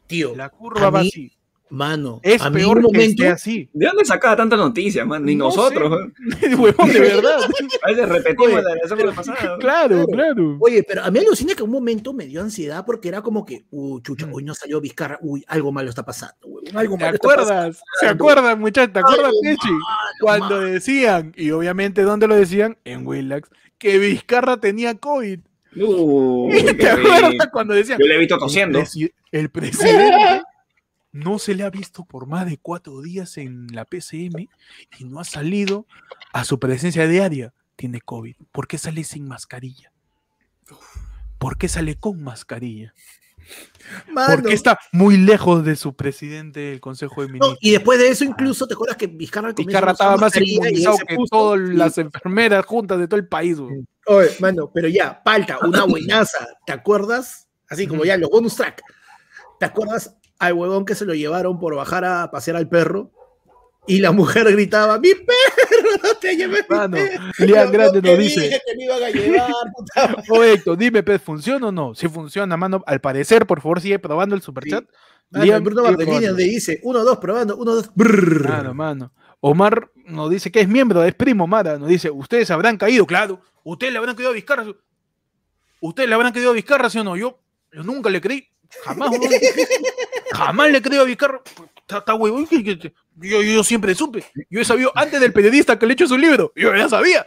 [0.07, 1.31] Tío, la curva a va así.
[1.71, 3.69] Mano, Es a mí peor que momento, esté así.
[3.73, 5.23] ¿De dónde sacaba tanta noticia, man?
[5.25, 6.09] Ni No nosotros.
[6.39, 6.55] sé.
[6.55, 7.39] Huevón, de verdad.
[7.83, 9.57] A veces repetimos Oye, la de la semana pasada.
[9.59, 10.57] claro, claro.
[10.59, 13.65] Oye, pero a mí alucina que un momento me dio ansiedad porque era como que,
[13.71, 14.33] uy, chucha, Mm.
[14.33, 17.53] hoy no salió Vizcarra, uy, algo malo está pasando, huevón, algo ¿Te malo está pasando.
[17.53, 17.81] acuerdas?
[17.99, 18.93] ¿Se acuerdan, muchachos?
[18.93, 19.69] ¿Te acuerdas, Pechi?
[19.71, 19.81] malo,
[20.19, 22.77] Cuando decían, y obviamente, ¿dónde lo decían?
[22.83, 25.39] En Willax, que Vizcarra tenía COVID.
[25.77, 27.97] Uy, ¿Te acuerdas cuando decían?
[27.99, 28.79] Yo le he visto El, tosiendo.
[28.81, 30.43] presi- el presidente
[31.11, 34.47] no se le ha visto por más de cuatro días en la PCM
[34.99, 35.85] y no ha salido
[36.33, 37.53] a su presencia diaria.
[37.75, 38.35] Tiene COVID.
[38.51, 39.91] ¿Por qué sale sin mascarilla?
[41.37, 42.93] ¿Por qué sale con mascarilla?
[44.13, 44.35] Mano.
[44.35, 47.57] Porque está muy lejos de su presidente del Consejo de No, Ministros.
[47.61, 51.15] y después de eso, incluso, ¿te acuerdas que Vizcarra Vizcarra estaba más inmunizado se que
[51.15, 51.29] puso?
[51.31, 51.75] todas Sí.
[51.75, 53.59] las enfermeras juntas de todo el país.
[53.59, 53.83] güey.
[54.05, 57.47] Oye, mano, pero ya, falta una buenaza, ¿te acuerdas?
[57.67, 58.83] Así como ya, los bonus track.
[59.59, 63.11] ¿Te acuerdas al huevón que se lo llevaron por bajar a pasear al perro?
[63.87, 65.97] Y la mujer gritaba, ¡mi perro!
[66.03, 67.23] ¡No te lleves mi Mano, perro!
[67.39, 71.21] Lian Grande nos dije dice, que me iban a llevar, puta Oye, Héctor, dime, pues,
[71.21, 71.93] ¿funciona o no?
[71.93, 74.83] Si funciona, mano, al parecer, por favor, sigue probando el superchat.
[75.29, 76.27] Mano, Liam, Bruno probando.
[76.27, 78.49] donde dice, uno, dos, probando, uno, dos, brrr.
[78.49, 79.13] Mano, mano.
[79.39, 81.77] Omar nos dice que es miembro, es primo Mara.
[81.77, 83.41] Nos dice, ustedes habrán caído, claro.
[83.63, 84.65] Ustedes le habrán caído a Vizcarra.
[85.79, 87.15] Ustedes le habrán caído a Vizcarra, ¿sí o no?
[87.15, 87.39] Yo,
[87.71, 88.47] yo nunca le creí.
[88.83, 89.11] Jamás.
[90.33, 91.41] Jamás le creo a Vizcarra.
[91.87, 94.23] Está, huevón, Yo, yo siempre supe.
[94.49, 96.51] Yo he sabido antes del periodista que le echó su libro.
[96.55, 97.25] Yo ya sabía.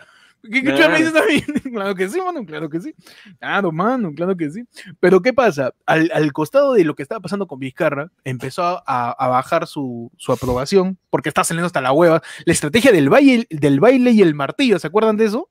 [0.50, 1.12] ¿Qué, qué chucha me dices?
[1.72, 2.94] Claro que sí, mano, claro que sí.
[3.38, 4.64] Claro, mano, claro que sí.
[5.00, 5.72] Pero ¿qué pasa?
[5.86, 10.12] Al, al costado de lo que estaba pasando con Vizcarra, empezó a, a bajar su,
[10.16, 12.22] su aprobación, porque está saliendo hasta la hueva.
[12.44, 15.48] La estrategia del baile, del baile y el martillo, ¿se acuerdan de eso?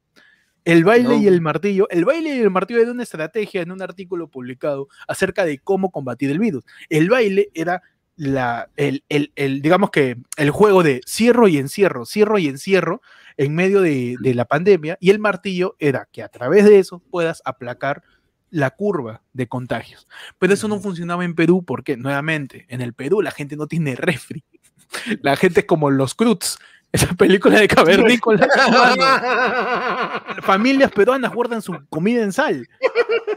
[0.66, 1.22] El baile No.
[1.22, 1.88] y el martillo.
[1.89, 5.91] El baile y el martillo era una estrategia en un artículo publicado acerca de cómo
[5.91, 6.64] combatir el virus.
[6.89, 7.82] El baile era
[8.16, 13.01] la, el, el- el, digamos que el juego de cierro y encierro, cierro y encierro,
[13.36, 16.99] en medio de, de la pandemia y el martillo era que a través de eso
[17.09, 18.03] puedas aplacar
[18.51, 20.07] la curva de contagios.
[20.38, 23.95] Pero eso no funcionaba en Perú porque, nuevamente, en el Perú la gente no tiene
[23.95, 24.43] refri.
[25.24, 26.59] La gente es como los Cruz,
[26.94, 28.48] esa película de cavernícola.
[28.72, 30.41] mano.
[30.44, 32.70] Familias peruanas guardan su comida en sal.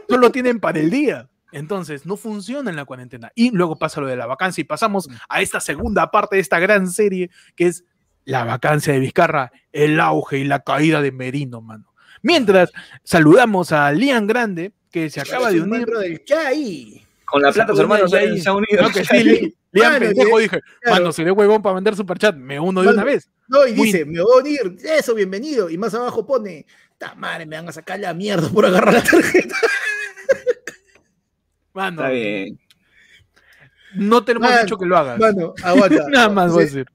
[0.07, 1.27] Solo tienen para el día.
[1.51, 3.31] Entonces, no funciona en la cuarentena.
[3.33, 6.59] Y luego pasa lo de la vacancia y pasamos a esta segunda parte de esta
[6.59, 7.83] gran serie que es
[8.25, 11.93] la vacancia de Vizcarra, el auge y la caída de Merino, mano.
[12.21, 12.71] Mientras
[13.03, 15.87] saludamos a Lian Grande, que se acaba de unir.
[15.87, 17.06] del Chai.
[17.29, 18.81] Con la plata, su hermano se, ha unido.
[18.83, 20.97] No, que sí, Li- Lian Mano, pendejo, y- dije, claro.
[21.01, 23.29] mano, seré huevón para vender superchat, me uno de una vez.
[23.49, 24.77] No, y dice, me voy a unir.
[24.83, 25.69] Eso, bienvenido.
[25.69, 26.65] Y más abajo pone,
[26.97, 29.55] ta madre, me van a sacar la mierda por agarrar la tarjeta.
[31.73, 32.59] Mano, Está bien.
[33.95, 35.19] no te lo hemos dicho que lo hagas.
[35.19, 36.07] Mano, aguanta.
[36.09, 36.85] Nada más voy a decir.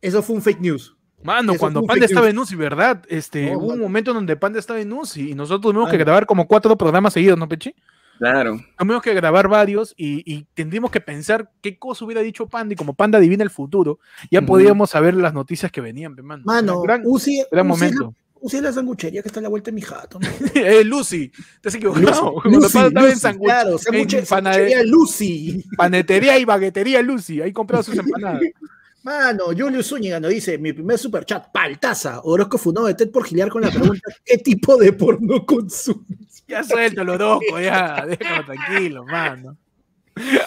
[0.00, 0.96] Eso fue un fake news.
[1.22, 3.02] Mano, Eso cuando Panda estaba en UCI, ¿verdad?
[3.08, 6.24] Este, No, hubo un momento donde Panda estaba en UCI y nosotros tuvimos que grabar
[6.24, 7.74] como cuatro programas seguidos, ¿no, Pechi?
[8.20, 8.60] Claro.
[8.78, 12.76] Tuvimos que grabar varios y, y tendríamos que pensar qué cosa hubiera dicho Panda y
[12.76, 13.98] como Panda adivina el futuro,
[14.30, 16.42] ya podíamos saber las noticias que venían, pe, mano.
[16.44, 18.14] Mano, gran, Uzi, gran Uzi la- momento.
[18.42, 20.18] Uzi es la sanguchería que está a la vuelta de mi jato.
[20.54, 22.04] eh, Lucy, te has equivocado.
[22.04, 23.78] Lucy, Cuando Lucy, Panda estaba en sangu- claro, en
[24.26, 25.64] sanguchería Lucy.
[25.76, 28.42] panetería y baguetería Lucy, ahí compraba sus empanadas.
[29.02, 33.48] Mano, Julio Zúñiga nos dice, mi primer superchat, paltaza, Orozco Funado de Ted por gilear
[33.48, 36.39] con la pregunta, ¿qué tipo de porno consumes?
[36.50, 39.56] Ya suelto el Orozco, ya, déjalo tranquilo, mano.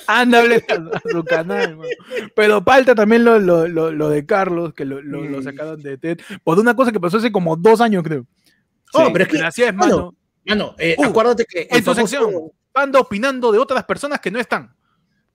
[0.07, 1.89] Ándale a, a su canal, mano.
[2.35, 5.41] Pero falta también lo, lo, lo, lo de Carlos, que lo, Mm.
[5.43, 8.25] sacaron de TED, por una cosa que pasó hace como dos años, creo.
[8.93, 10.15] Oh, Sí, pero es que, Así es, mano, mano.
[10.45, 12.33] mano, eh, Uh, acuérdate que el En su famoso- sección,
[12.75, 14.75] anda opinando de otras personas que no están.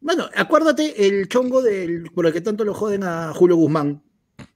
[0.00, 4.00] Bueno, acuérdate el chongo del, por el que tanto lo joden a Julio Guzmán.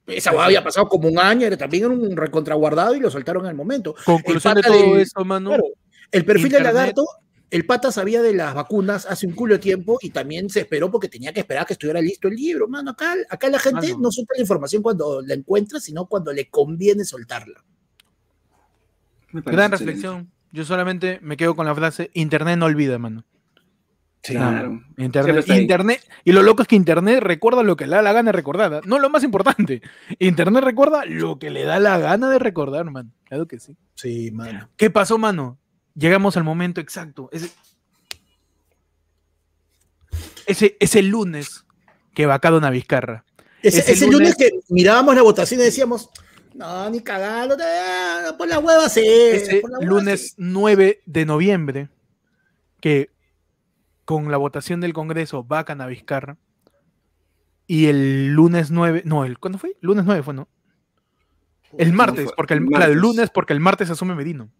[0.07, 3.55] Esa hueá había pasado como un año, era también un recontraguardado y lo soltaron al
[3.55, 3.95] momento.
[4.05, 5.49] Conclusión de todo del- eso, mano.
[5.49, 5.63] Claro,
[6.13, 6.67] el perfil Internet.
[6.67, 7.05] del lagarto,
[7.51, 10.89] el pata sabía de las vacunas hace un culo de tiempo y también se esperó
[10.89, 12.67] porque tenía que esperar a que estuviera listo el libro.
[12.67, 13.99] Mano, acá, acá la gente Mano.
[14.01, 17.63] no suelta la información cuando la encuentra, sino cuando le conviene soltarla.
[19.31, 19.93] Me parece Gran excelente.
[19.93, 20.31] reflexión.
[20.51, 23.25] Yo solamente me quedo con la frase, Internet no olvida, mano.
[24.21, 24.81] Claro.
[24.95, 25.49] Siempre Internet.
[25.49, 28.37] Internet, y lo loco es que Internet recuerda lo que le da la gana de
[28.37, 28.73] recordar.
[28.75, 28.81] ¿ah?
[28.85, 29.81] No lo más importante.
[30.19, 33.11] Internet recuerda lo que le da la gana de recordar, man.
[33.25, 33.75] Claro que sí.
[33.95, 34.69] Sí, mano.
[34.77, 35.59] ¿Qué pasó, mano?
[35.95, 37.29] Llegamos al momento exacto.
[37.31, 37.51] Ese,
[40.45, 41.65] ese, ese lunes
[42.13, 43.25] que vacaron a Vizcarra.
[43.61, 46.09] Ese, Ese ese lunes, lunes- que mirábamos la votación y decíamos,
[46.53, 49.01] no, ni cagando, eh, por la hueva sí.
[49.05, 50.35] Ese por la hueva lunes sí".
[50.37, 51.89] 9 de noviembre,
[52.81, 53.11] que
[54.05, 56.37] con la votación del Congreso vacan a Vizcarra.
[57.65, 59.77] Y el lunes 9, no, el, ¿cuándo fue?
[59.79, 60.49] Lunes 9 fue, ¿no?
[61.77, 63.01] El No martes, porque el, el claro, el martes.
[63.01, 64.51] lunes, porque el martes asume Merino.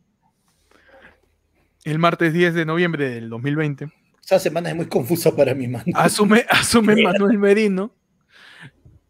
[1.84, 3.90] El martes 10 de noviembre del 2020
[4.24, 5.86] Esa semana es muy confusa para mi mano.
[5.96, 7.94] asume, asume Manuel Merino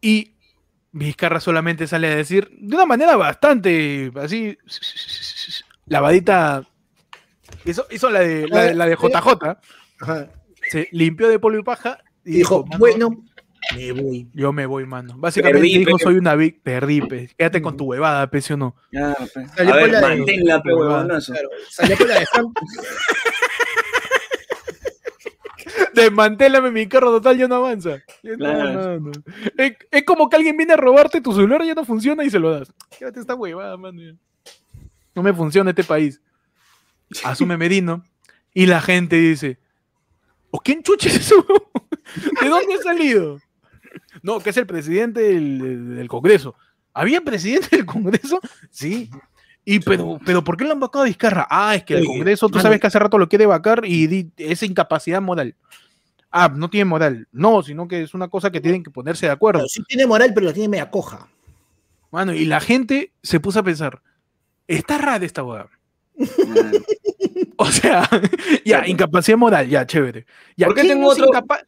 [0.00, 0.32] y
[0.92, 4.56] Vizcarra solamente sale a decir de una manera bastante así
[5.86, 6.64] lavadita
[7.64, 9.58] hizo, hizo la de la, de- la de JJ
[10.00, 10.30] Ajá.
[10.70, 13.24] se limpió de polvo y paja y Y dijo, "Mano, bueno,
[13.76, 14.28] me voy.
[14.34, 17.30] yo me voy mano básicamente Perdí, dijo soy una vic perdí pe.
[17.36, 19.46] quédate con tu huevada pe, ¿sí o no Ya, pe.
[19.56, 21.32] Salió A ver, la de- manténla, pe, huevonazo.
[21.32, 22.26] Claro, salió con la de
[25.94, 29.00] desmantélame mi carro total ya no avanza Ya no, Claro.
[29.00, 29.12] mano.
[29.56, 32.30] Es, es como que alguien viene a robarte tu celular y ya no funciona y
[32.30, 34.00] se lo das quédate esta huevada mano
[35.14, 36.20] no me funciona este país
[37.24, 38.04] asume Merino
[38.52, 39.58] y la gente dice
[40.50, 41.44] ¿o quién chucha es eso?
[42.42, 43.38] ¿de dónde ha salido?
[44.24, 46.56] No, que es el presidente del, Congreso
[46.92, 48.40] ¿había presidente del Congreso?
[48.70, 49.08] sí
[49.64, 51.46] y pero, pero ¿por qué lo han vacado a Vizcarra?
[51.48, 54.30] Ah, es que el Congreso, tú sabes que hace rato lo quiere vacar y di-
[54.36, 55.54] es incapacidad moral.
[56.30, 57.28] Ah, no tiene moral.
[57.32, 59.60] No, sino que es una cosa que tienen que ponerse de acuerdo.
[59.60, 61.28] Claro, sí tiene moral, pero la tiene media coja.
[62.10, 64.02] Mano, y la gente se puso a pensar,
[64.68, 65.42] está rara esta.
[65.42, 65.70] Claro.
[67.56, 68.08] O sea,
[68.64, 70.26] ya, incapacidad moral, ya, chévere.
[70.56, 71.64] Ya, ¿Por qué ¿quién tengo otro- incapa-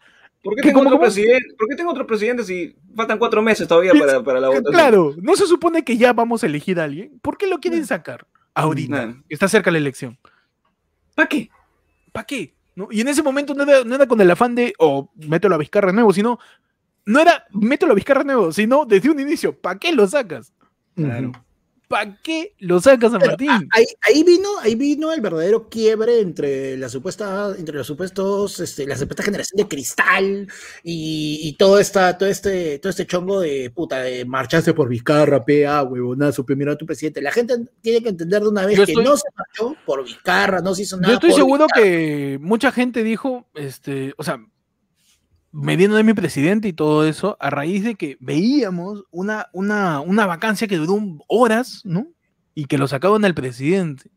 [0.46, 0.98] ¿Por qué ¿Qué, tengo otro?
[0.98, 4.72] ¿Por qué tengo otro presidente si faltan cuatro meses todavía para, para la votación?
[4.72, 7.18] Claro, no se supone que ya vamos a elegir a alguien.
[7.20, 8.96] ¿Por qué lo quieren sacar ahorita?
[8.96, 9.24] Claro.
[9.28, 10.16] Está cerca la elección.
[11.16, 11.50] ¿Para qué?
[12.12, 12.54] ¿Para qué?
[12.76, 12.86] ¿No?
[12.90, 15.58] Y en ese momento no era, no era con el afán de, o mételo a
[15.58, 16.38] Vizcarra nuevo, sino,
[17.06, 20.52] no era mételo a Vizcarra nuevo, sino desde un inicio, ¿para qué lo sacas?
[20.94, 21.32] Claro.
[21.88, 23.48] ¿Para qué lo saca San Martín?
[23.70, 28.96] ahí, vino, ahí vino el verdadero quiebre entre la supuesta, entre los supuestos, este, la
[28.96, 30.48] supuesta generación de cristal
[30.82, 35.84] y, todo esta, todo este, todo este chongo de puta, de marcharse por Vizcarra, PA,
[35.84, 37.22] huevonazo, primero a tu presidente.
[37.22, 40.74] La gente tiene que entender de una vez que no se marchó por Vizcarra, no
[40.74, 41.08] se hizo nada.
[41.08, 44.44] Yo estoy seguro que mucha gente dijo, este, o sea,
[45.56, 50.26] mediendo de mi presidente y todo eso, a raíz de que veíamos una, una, una
[50.26, 52.08] vacancia que duró horas, ¿no?
[52.54, 54.10] Y que lo sacaban al presidente.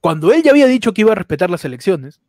[0.00, 2.20] Cuando él ya había dicho que iba a respetar las elecciones,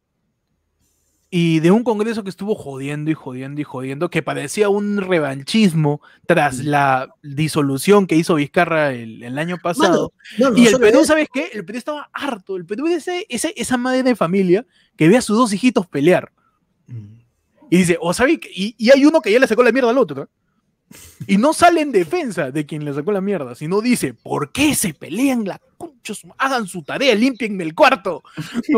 [1.33, 6.01] y de un Congreso que estuvo jodiendo y jodiendo y jodiendo, que parecía un revanchismo
[6.27, 10.11] tras la disolución que hizo Vizcarra el, año pasado.
[10.55, 11.49] y el Perú, ¿sabes qué?
[11.53, 12.57] El Perú estaba harto.
[12.57, 14.65] El Perú es ese, esa madre de familia
[14.97, 16.33] que ve a sus dos hijitos pelear.
[16.87, 17.20] Mm.
[17.71, 19.97] Y dice, o oh, y, y, hay uno que ya le sacó la mierda al
[19.97, 20.29] otro.
[21.25, 24.75] Y no sale en defensa de quien le sacó la mierda, sino dice, ¿por qué
[24.75, 26.23] se pelean la conchos?
[26.37, 28.23] Hagan su tarea, limpienme el cuarto.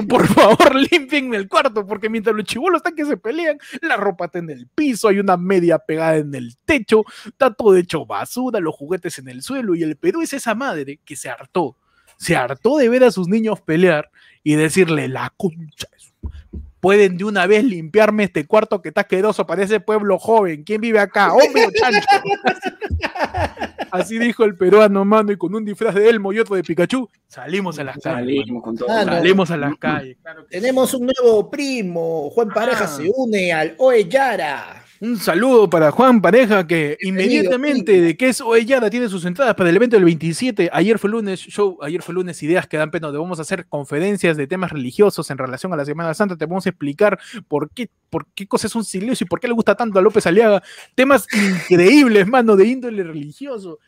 [0.08, 4.26] por favor, limpienme el cuarto, porque mientras los chivolos están que se pelean, la ropa
[4.26, 8.60] está en el piso, hay una media pegada en el techo, está todo hecho basura,
[8.60, 11.78] los juguetes en el suelo, y el Perú es esa madre que se hartó.
[12.18, 14.12] Se hartó de ver a sus niños pelear
[14.44, 15.88] y decirle, la concha
[16.84, 20.66] pueden de una vez limpiarme este cuarto que está asqueroso, parece pueblo joven.
[20.66, 21.32] ¿Quién vive acá?
[21.34, 22.06] ¡Hombre o chancho!
[23.92, 27.10] Así dijo el peruano, mano, y con un disfraz de Elmo y otro de Pikachu,
[27.30, 28.44] salimos a las calles.
[28.84, 30.18] Salimos, a las calles.
[30.50, 32.30] Tenemos un nuevo primo.
[32.32, 32.88] Juan Pareja ah.
[32.88, 34.83] se une al Oe Yara.
[35.04, 39.70] Un saludo para Juan Pareja, que inmediatamente de que es Oellada tiene sus entradas para
[39.70, 40.70] el evento del 27.
[40.72, 43.66] Ayer fue lunes, show, ayer fue lunes, ideas que dan pena, donde vamos a hacer
[43.66, 46.38] conferencias de temas religiosos en relación a la Semana Santa.
[46.38, 49.49] Te vamos a explicar por qué, por qué cosa es un silencio y por qué
[49.49, 50.64] le gusta tanto a López Aliaga.
[50.95, 53.80] Temas increíbles, mano, de índole religioso.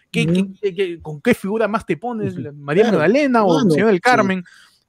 [1.01, 2.35] con qué figura más te pones?
[2.55, 4.43] ¿María Magdalena o el Señor del Carmen?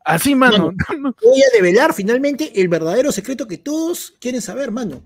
[0.05, 0.72] Así, mano.
[1.22, 5.05] Voy a develar finalmente el verdadero secreto que todos quieren saber, mano.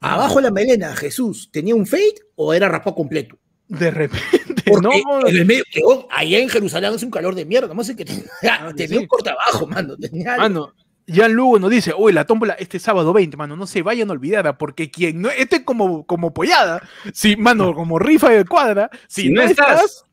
[0.00, 3.38] Abajo de la melena, Jesús, ¿tenía un fade o era rapado completo?
[3.68, 4.90] De repente, no.
[5.26, 5.64] En el medio,
[6.10, 9.06] allá en Jerusalén hace un calor de mierda, no sé qué tenía, ah, tenía un
[9.06, 9.96] corte abajo, mano.
[9.96, 10.72] Tenía mano,
[11.06, 14.56] ya Lugo nos dice, uy, la tómbola este sábado 20, mano, no se vayan olvidada,
[14.56, 16.82] porque quien no, este como, como pollada,
[17.12, 20.04] si, mano, como rifa de cuadra, si, no, estás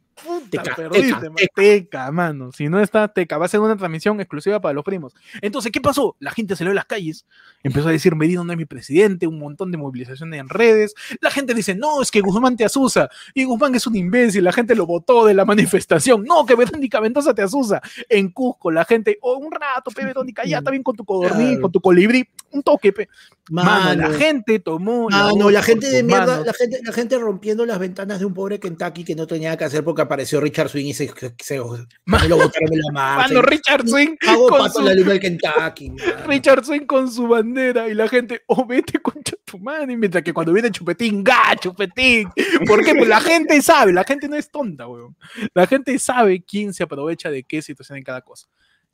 [0.50, 2.52] teca, perdiste, teca, mano.
[2.52, 5.14] Si no está teca, va a ser una transmisión exclusiva para los primos.
[5.42, 6.16] Entonces, ¿qué pasó?
[6.20, 7.26] La gente salió a las calles,
[7.64, 10.94] empezó a decir, Medina no es mi presidente, un montón de movilizaciones en redes.
[11.22, 13.10] La gente dice, no, es que Guzmán te asusa.
[13.34, 16.24] Y Guzmán es un imbécil, la gente lo votó de la manifestación.
[16.24, 17.82] No, que Verónica Mendoza te asusa.
[18.10, 21.60] En Cusco, la gente, oh, un rato, pe, Verónica, ya está bien con tu codorní,
[21.60, 23.10] con tu colibrí, un toque, pe.
[23.50, 25.08] Mano, la gente tomó.
[25.12, 28.34] Ah, no, la gente de mierda, la gente, la gente rompiendo las ventanas de un
[28.34, 31.68] pobre Kentucky que no tenía que hacer porque apareció Richard Swing y se, se, lo
[31.68, 33.22] botaron en la mano.
[33.22, 34.16] Mano, Richard Swing.
[34.50, 35.92] con su, la luna del Kentucky.
[36.28, 39.96] Richard Swing con su bandera y la gente, oh, vete con tu madre.
[39.96, 42.30] Mientras que cuando viene Chupetín, ¡ga, Chupetín!
[42.66, 42.96] ¿Por qué?
[42.96, 45.16] Pues la gente sabe, la gente no es tonta, weón.
[45.54, 48.48] La gente sabe quién se aprovecha de qué situación en cada cosa.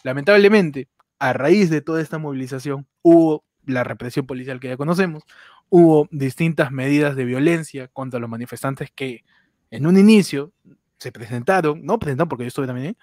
[0.03, 0.89] Lamentablemente,
[1.19, 5.23] a raíz de toda esta movilización, hubo la represión policial que ya conocemos,
[5.69, 9.23] hubo distintas medidas de violencia contra los manifestantes que
[9.71, 10.51] en un inicio
[10.97, 12.97] se presentaron, no presentaron porque yo estuve también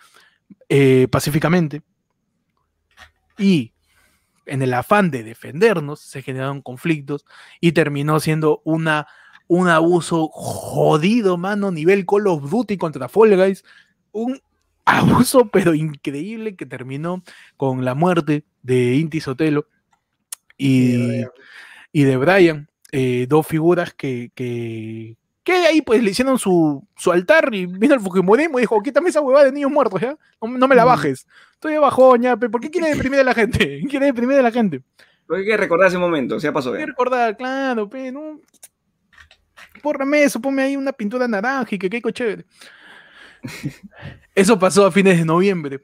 [0.69, 1.83] eh, pacíficamente,
[3.39, 3.73] y
[4.47, 7.25] en el afán de defendernos se generaron conflictos
[7.61, 9.07] y terminó siendo una,
[9.49, 13.65] un abuso jodido, mano, nivel Call of Duty contra Fall Guys,
[14.13, 14.41] un
[14.85, 17.23] abuso pero increíble que terminó
[17.57, 19.67] con la muerte de Inti Sotelo
[20.59, 21.25] y,
[21.93, 27.13] y de Brian, eh, dos figuras que, que, que ahí pues le hicieron su, su
[27.13, 30.17] altar y vino el Fujimorismo y dijo, quítame esa huevada de niños muertos, ¿ya?
[30.41, 31.27] No, me la bajes.
[31.53, 33.81] Estoy abajo, ña, ¿por qué quiere deprimir a la gente?
[33.89, 34.83] ¿Quiere deprimir a la gente?
[35.27, 36.73] Porque hay que recordar ese momento, ya pasó.
[36.73, 38.41] Hay que recordar, claro, pe, ¿no?
[39.83, 42.45] Pórrame eso, ponme ahí una pintura naranja y que quede chévere.
[44.35, 45.81] Eso pasó a fines de noviembre.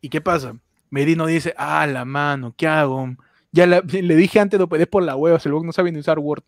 [0.00, 0.56] ¿Y qué pasa?
[0.90, 3.14] Merino dice, ah, la mano, ¿qué hago?
[3.52, 6.18] Ya le dije antes, lo pedí por la hueva, se luego no sabe ni usar
[6.18, 6.42] Word.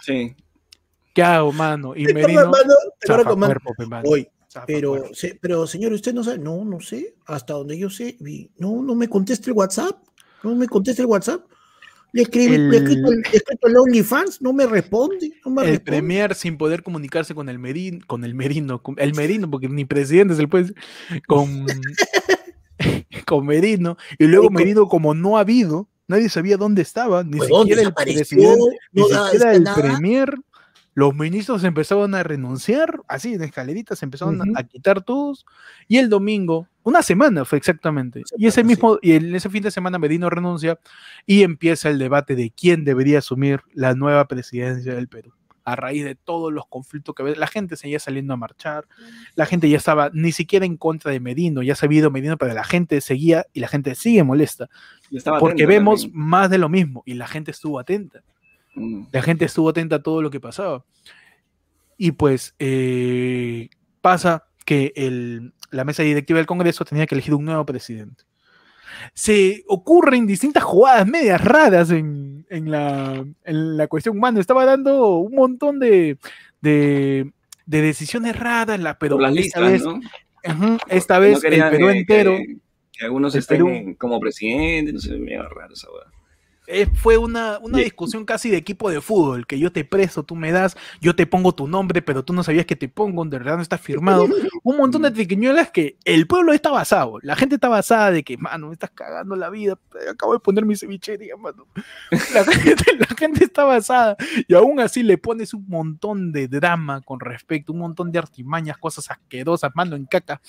[0.00, 0.34] Sí.
[1.18, 1.96] ¿Qué hago, mano?
[1.96, 2.52] Y Merino.
[4.04, 4.28] Hoy.
[4.68, 5.02] Pero,
[5.40, 6.38] pero, señor, usted no sabe.
[6.38, 7.16] No, no sé.
[7.26, 8.16] Hasta donde yo sé.
[8.56, 9.96] No, no me conteste el WhatsApp.
[10.44, 11.44] No me conteste el WhatsApp.
[12.12, 12.76] Le escribí, el, le
[13.32, 15.32] escrito el OnlyFans, no me responde.
[15.44, 19.50] No me el Premier sin poder comunicarse con el Merino, con el Merino, el Merino,
[19.50, 20.72] porque ni presidente se le puede
[21.26, 21.66] con,
[23.26, 23.96] con Merino.
[24.18, 28.64] Y luego Merino, como no ha habido, nadie sabía dónde estaba, ni siquiera el presidente,
[28.92, 30.34] ni siquiera el Premier
[30.98, 35.46] los ministros empezaron a renunciar, así en escaleritas empezaron a quitar todos,
[35.86, 39.70] y el domingo, una semana fue exactamente, y ese mismo, y en ese fin de
[39.70, 40.76] semana Medino renuncia
[41.24, 45.32] y empieza el debate de quién debería asumir la nueva presidencia del Perú
[45.62, 48.88] a raíz de todos los conflictos que la gente seguía saliendo a marchar,
[49.36, 52.38] la gente ya estaba ni siquiera en contra de Medino, ya se había ido Medino,
[52.38, 54.68] pero la gente seguía y la gente sigue molesta,
[55.38, 58.24] porque vemos más de lo mismo y la gente estuvo atenta.
[58.74, 59.04] Mm.
[59.12, 60.84] La gente estuvo atenta a todo lo que pasaba.
[61.96, 63.68] Y pues eh,
[64.00, 68.24] pasa que el, la mesa directiva del Congreso tenía que elegir un nuevo presidente.
[69.14, 74.40] Se ocurren distintas jugadas medias raras en, en, la, en la, cuestión humana.
[74.40, 76.18] Estaba dando un montón de,
[76.60, 77.32] de,
[77.66, 79.82] decisiones raras, la, pero esta vez,
[80.88, 82.36] esta vez el Perú entero.
[82.92, 86.17] Que, algunos estén como presidente, no sé, me raro esa eh,
[86.94, 90.76] fue una, discusión casi de equipo de fútbol, que yo te preso, tú me das,
[91.00, 93.62] yo te pongo tu nombre, pero tú no sabías que te pongo, de verdad no
[93.62, 94.26] está firmado.
[94.62, 98.36] Un montón de triquiñuelas que el pueblo está basado, la gente está basada de que,
[98.36, 99.78] mano, me estás cagando la vida,
[100.10, 101.66] acabo de poner mi cevichería, mano.
[102.34, 104.16] La gente, la gente está basada
[104.46, 108.76] y aún así le pones un montón de drama con respecto, un montón de artimañas,
[108.78, 110.40] cosas asquerosas, mano en caca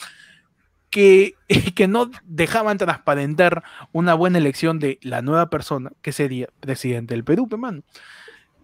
[0.90, 1.36] que,
[1.76, 7.24] que no dejaban transparentar una buena elección de la nueva persona que sería presidente del
[7.24, 7.82] Perú, hermano.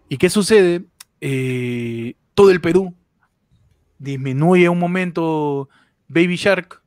[0.08, 0.84] ¿Y qué sucede?
[1.20, 2.94] Eh, todo el Perú
[3.98, 5.68] disminuye un momento
[6.08, 6.82] Baby Shark,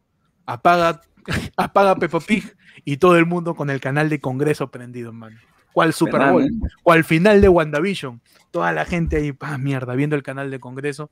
[0.46, 1.02] apaga,
[1.58, 5.38] apaga Peppa Pig y todo el mundo con el canal de Congreso prendido, hermano.
[5.74, 6.50] ¿Cuál Super Bowl?
[6.84, 8.22] ¿Cuál final de WandaVision?
[8.52, 11.12] Toda la gente ahí, pa, mierda, viendo el canal de Congreso.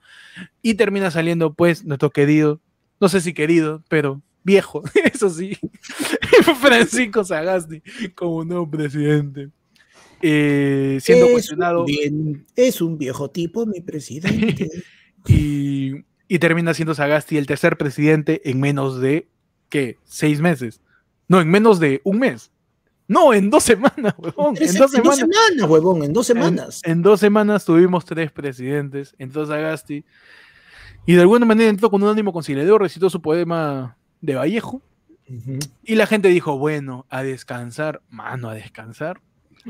[0.61, 2.59] Y termina saliendo, pues, nuestro querido
[2.99, 4.83] no sé si querido, pero viejo,
[5.13, 5.57] eso sí,
[6.61, 7.81] Francisco Sagasti
[8.15, 9.49] como nuevo presidente.
[10.21, 11.85] Eh, siendo cuestionado.
[12.55, 14.69] es un viejo tipo, mi presidente.
[15.27, 16.03] y,
[16.39, 19.27] termina siendo Sagasti el tercer presidente en menos de,
[19.69, 19.97] ¿qué?
[20.05, 20.81] Seis meses.
[21.27, 22.51] No, en menos de un mes.
[23.07, 24.55] No, en dos semanas, huevón.
[24.59, 26.81] En, dos, semanas, huevón, en dos semanas.
[26.83, 29.15] En, dos semanas tuvimos tres presidentes.
[29.17, 30.03] Entonces Sagasti
[31.07, 34.81] y de alguna manera entró con un ánimo conciliador, recitó su poema de Vallejo.
[35.83, 39.21] Y la gente dijo, bueno, a descansar, mano, a descansar,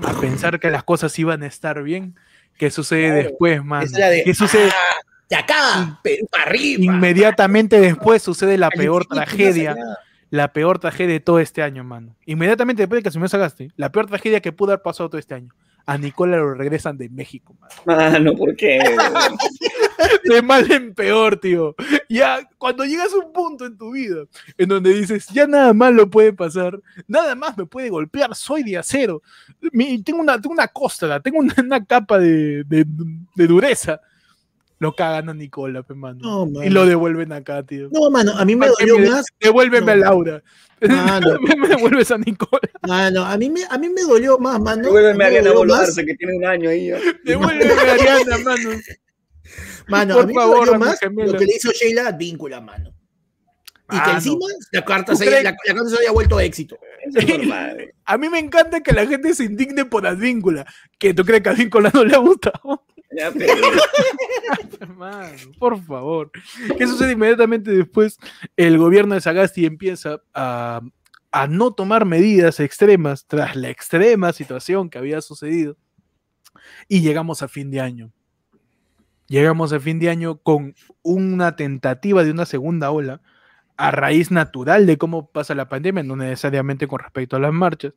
[0.03, 2.15] a pensar que las cosas iban a estar bien.
[2.57, 3.87] ¿Qué sucede después, mano?
[4.25, 4.69] ¿Qué sucede?
[4.71, 4.95] Ah,
[5.29, 6.83] de acá, para arriba.
[6.83, 9.75] Inmediatamente después sucede la peor tragedia.
[10.31, 12.15] La peor tragedia de todo este año, mano.
[12.25, 15.35] Inmediatamente después de que asumió Sagasti, la peor tragedia que pudo haber pasado todo este
[15.35, 15.53] año.
[15.87, 17.73] A Nicola lo regresan de México, mano.
[17.85, 18.77] Mano, ¿por qué?
[20.25, 21.75] de mal en peor, tío.
[22.09, 24.25] Ya, cuando llegas a un punto en tu vida
[24.57, 26.77] en donde dices, ya nada más lo puede pasar,
[27.07, 29.21] nada más me puede golpear, soy de acero,
[30.03, 32.65] tengo, una, tengo una costra, tengo una, capa de,
[33.35, 34.01] dureza.
[34.79, 36.45] Lo cagan a Nicola, mano.
[36.63, 37.89] y lo devuelven acá, tío.
[37.91, 39.25] No, mano, a mí me dolió más.
[39.39, 40.43] Devuélveme a Laura.
[40.81, 42.69] me devuelves a Nicola.
[42.87, 44.83] Mano, a mí me, a mí me dolió más, mano.
[44.83, 46.91] Devuélveme a Ariana que tiene un año ahí.
[47.23, 48.69] Devuélveme a Ariana, mano.
[49.87, 52.93] Mano, Por a mí favor, más lo que le hizo Sheila víncula, mano.
[53.89, 56.77] Y que encima la carta, se haya, la, carta se haya vuelto éxito.
[58.05, 60.65] a mí me encanta que la gente se indigne por Advíncula.
[60.99, 62.85] Que tú crees que a Advíncula no le ha gustado.
[65.59, 66.31] por favor.
[66.77, 68.17] ¿Qué sucede inmediatamente después?
[68.55, 70.81] El gobierno de Sagasti empieza a,
[71.31, 75.77] a no tomar medidas extremas tras la extrema situación que había sucedido.
[76.87, 78.11] Y llegamos a fin de año.
[79.27, 83.21] Llegamos a fin de año con una tentativa de una segunda ola
[83.75, 87.93] a raíz natural de cómo pasa la pandemia, no necesariamente con respecto a las marchas.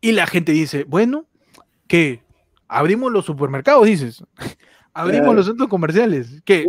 [0.00, 1.26] Y la gente dice, bueno,
[1.86, 2.21] ¿qué?
[2.72, 4.24] Abrimos los supermercados, dices.
[4.94, 6.40] Abrimos los centros comerciales.
[6.44, 6.66] ¿Qué?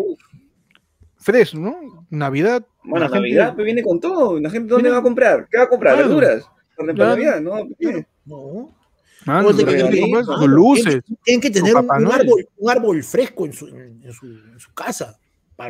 [1.18, 2.06] Fresh, ¿no?
[2.10, 2.66] Navidad.
[2.84, 4.38] Bueno, Navidad viene con todo.
[4.39, 5.47] ¿La gente dónde va a comprar?
[5.49, 5.97] ¿Qué va a comprar?
[5.97, 6.45] ¿Verduras?
[6.76, 7.39] ¿Para Navidad?
[7.39, 7.56] No.
[8.26, 8.74] no
[10.47, 11.01] luces.
[11.24, 15.18] Tienen que tener un, árbol, un, árbol, fresco en su, en su, en su casa.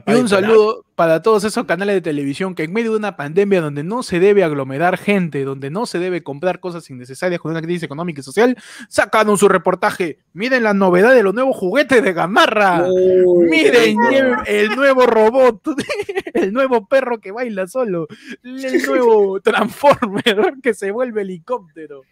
[0.05, 3.61] Y un saludo para todos esos canales de televisión que en medio de una pandemia
[3.61, 7.61] donde no se debe aglomerar gente, donde no se debe comprar cosas innecesarias con una
[7.61, 8.57] crisis económica y social,
[8.89, 10.19] sacaron su reportaje.
[10.33, 12.87] Miren la novedad de los nuevos juguetes de Gamarra.
[13.49, 13.97] Miren
[14.45, 15.61] el, nuevo robot,
[16.33, 18.07] el nuevo perro que baila solo,
[18.43, 22.03] el nuevo Transformer que se vuelve helicóptero.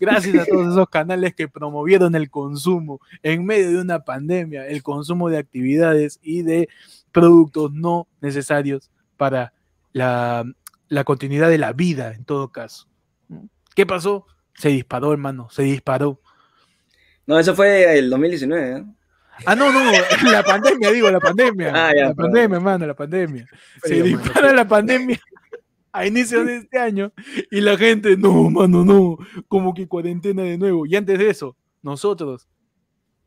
[0.00, 4.82] Gracias a todos esos canales que promovieron el consumo en medio de una pandemia, el
[4.82, 6.68] consumo de actividades y de
[7.14, 9.54] productos no necesarios para
[9.92, 10.44] la,
[11.04, 12.88] continuidad de la vida, en todo caso.
[13.74, 14.26] ¿Qué pasó?
[14.54, 16.20] Se disparó, hermano, se disparó.
[17.26, 18.76] No, eso fue el 2019.
[18.76, 18.84] ¿eh?
[19.46, 19.80] Ah, no, no,
[20.30, 21.72] la pandemia, digo, la pandemia.
[21.74, 23.46] Ah, ya, la pandemia, hermano, la pandemia.
[23.84, 25.20] Se mano, dispara la pandemia
[25.92, 27.12] a inicios de este año
[27.48, 30.84] y la gente, no, mano, no, como que cuarentena de nuevo.
[30.84, 32.48] Y antes de eso, nosotros,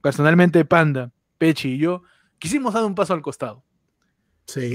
[0.01, 2.03] personalmente Panda, Pechi y yo,
[2.37, 3.63] quisimos dar un paso al costado.
[4.47, 4.71] Sí.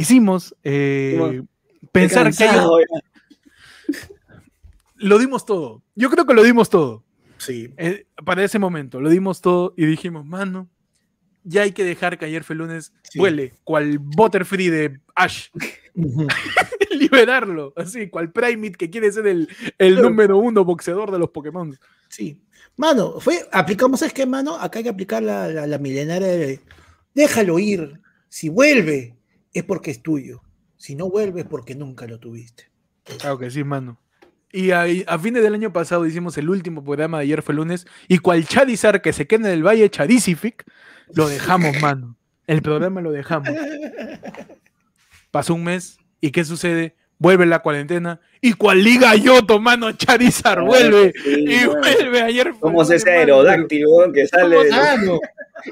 [0.62, 1.48] Eh, Como-
[1.92, 2.60] pensar que hay-
[4.96, 5.82] lo dimos todo.
[5.94, 7.04] Yo creo que lo dimos todo.
[7.38, 7.72] Sí.
[7.76, 10.68] Eh, para ese momento, lo dimos todo y dijimos, mano,
[11.42, 13.18] ya hay que dejar que ayer fue lunes Sí.
[13.18, 15.48] huele, cual Butterfree de Ash.
[16.90, 19.48] Liberarlo, así, cual Primate que quiere ser el,
[19.78, 21.76] el número uno boxeador de los Pokémon.
[22.08, 22.40] Sí.
[22.76, 24.56] Mano, fue, aplicamos, ¿sabes qué, mano?
[24.56, 26.60] Acá hay que aplicar la, la, la milenaria de
[27.14, 28.00] déjalo ir.
[28.28, 29.16] Si vuelve,
[29.52, 30.42] es porque es tuyo.
[30.76, 32.70] Si no vuelve, es porque nunca lo tuviste.
[33.04, 34.00] Claro que sí, mano.
[34.52, 37.86] Y a, a fines del año pasado hicimos el último programa de ayer fue lunes
[38.06, 40.64] y cual Charizard que se queda en el Valle Charizific,
[41.14, 42.16] lo dejamos, mano.
[42.46, 43.48] El programa lo dejamos.
[45.30, 46.96] Pasó un mes y ¿qué sucede?
[47.22, 51.80] Vuelve la cuarentena y cual Liga Yoto, mano, Charizard vuelve Sí, y bueno.
[51.80, 52.52] vuelve ayer.
[52.60, 54.64] lunes, ese weón, que sale.
[54.64, 55.20] de- Mano,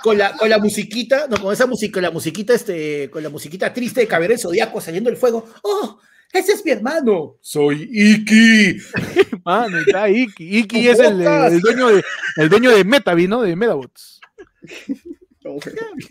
[0.01, 3.73] con la, con la musiquita, no, con esa música, la musiquita, este, con la musiquita
[3.73, 5.45] triste de Caballero del Zodíaco saliendo del fuego.
[5.63, 5.99] ¡Oh!
[6.33, 7.39] Ese es mi hermano.
[7.41, 8.77] Soy Iki.
[9.45, 10.59] Mano, está Iki.
[10.59, 12.05] Iki Con es el, el dueño de
[12.37, 13.43] el dueño de Metavi, ¿no?
[13.43, 14.21] De Medabots.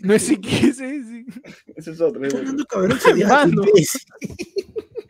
[0.00, 1.06] No, es Iki, ese es
[1.76, 2.22] Ese es otro.
[2.26, 2.40] ese es.
[2.42, 2.66] Hablando
[2.98, 3.62] Zodíaco.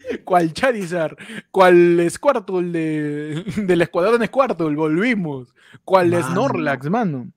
[0.24, 1.16] cual Charizard,
[1.51, 5.55] cual Squirtle de, del Escuadrón Squirtle, volvimos.
[5.84, 6.28] Cual Mano.
[6.30, 7.30] Snorlax, mano.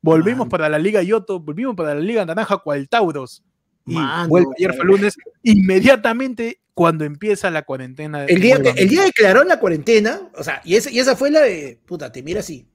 [0.00, 0.50] Volvimos Mano.
[0.50, 3.42] para la Liga Yoto, volvimos para la Liga Naranja, cual Tauros.
[3.86, 8.24] Y Mano, vuelve ayer fue lunes, inmediatamente cuando empieza la cuarentena.
[8.26, 11.30] El día, que, el día declaró la cuarentena, o sea, y, esa- y esa fue
[11.30, 12.68] la de, puta, te mira así.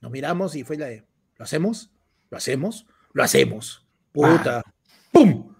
[0.00, 1.04] Nos miramos y fue la de,
[1.36, 1.90] ¿lo hacemos?
[2.30, 2.86] ¿Lo hacemos?
[3.14, 3.86] Lo hacemos.
[4.12, 4.62] Puta.
[5.12, 5.54] ¡Pum!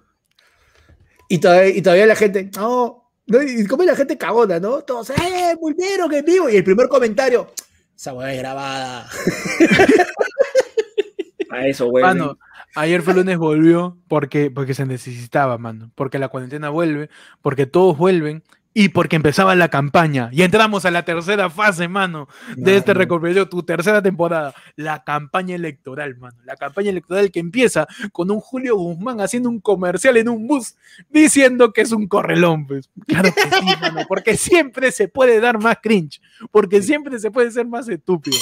[1.29, 4.81] Y todavía, y todavía la gente, no, no, y como la gente cagona, ¿no?
[4.83, 5.55] Todos, ¡eh!
[5.61, 6.49] Volvieron en vivo.
[6.49, 7.53] Y el primer comentario,
[7.95, 9.07] esa hueá es grabada.
[11.51, 12.03] A eso, güey.
[12.03, 12.39] Mano,
[12.75, 15.91] ayer fue lunes volvió porque, porque se necesitaba, mano.
[15.95, 17.11] Porque la cuarentena vuelve,
[17.43, 18.43] porque todos vuelven
[18.85, 20.29] y porque empezaba la campaña.
[20.33, 24.55] Y entramos a la tercera fase, mano, de este recorrido, tu tercera temporada.
[24.77, 26.37] La campaña electoral, mano.
[26.45, 30.77] La campaña electoral que empieza con un Julio Guzmán haciendo un comercial en un bus
[31.11, 32.89] diciendo que es un correlón, pues.
[33.07, 34.03] Claro que sí, mano.
[34.07, 36.21] Porque siempre se puede dar más cringe.
[36.53, 38.37] Porque siempre se puede ser más estúpido.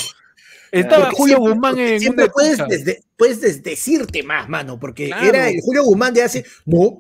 [0.70, 5.06] Estaba Porque Julio siempre- Guzmán en siempre una puedes, desde- puedes desdecirte más, mano, porque
[5.06, 5.24] Claro.
[5.26, 6.98] era el Julio Guzmán de hace, no,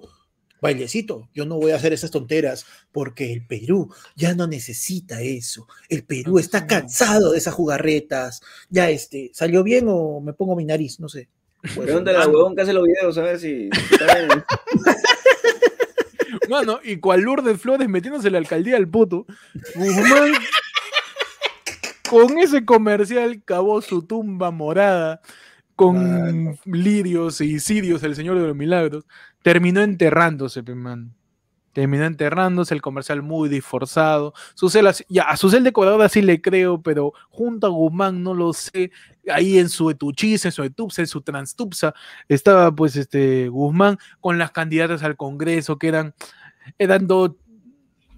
[0.60, 5.66] bailecito, yo no voy a hacer esas tonteras porque el Perú ya no necesita eso.
[5.88, 6.66] El Perú No, está sí.
[6.66, 8.40] cansado de esas jugarretas.
[8.70, 11.00] Ya este, ¿salió bien o me pongo mi nariz?
[11.00, 11.28] No sé.
[11.62, 13.68] Pues, Pregúntale al mano, huevón que hace los videos a ver si.
[16.48, 19.26] Mano, y cual Lourdes Flores metiéndose la alcaldía al puto.
[19.74, 20.32] Guzmán,
[22.08, 25.20] con ese comercial cavó su tumba morada
[25.76, 29.04] con lirios y sirios, el Señor de los Milagros.
[29.42, 31.10] Terminó enterrándose, pe, mano.
[31.74, 34.32] Terminó enterrándose, el comercial muy disforzado.
[34.54, 38.54] Susel, ya, a Susel de Ecuador sí le creo, pero junto a Guzmán no lo
[38.54, 38.90] sé.
[39.30, 41.92] Ahí en su etuchis, en su etupsa, en su transtupsa,
[42.28, 46.14] estaba pues este Guzmán con las candidatas al Congreso, que eran,
[46.78, 47.32] eran dos,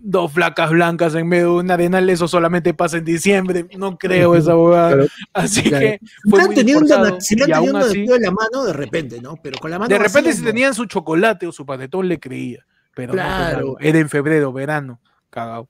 [0.01, 4.35] dos flacas blancas en medio de un arenal, eso solamente pasa en diciembre, no creo
[4.37, 4.93] esa abogada.
[4.95, 5.81] Claro, Así claro.
[5.87, 8.31] que fue no han muy tenido un disforzado, dona- si no han tenido así- la
[8.31, 9.37] mano, de repente, ¿no?
[9.43, 10.47] Pero con la mano de repente si no.
[10.49, 13.77] tenían su chocolate o su panetón le creía, pero pues, Claro.
[13.81, 15.69] era en febrero, verano, cagado.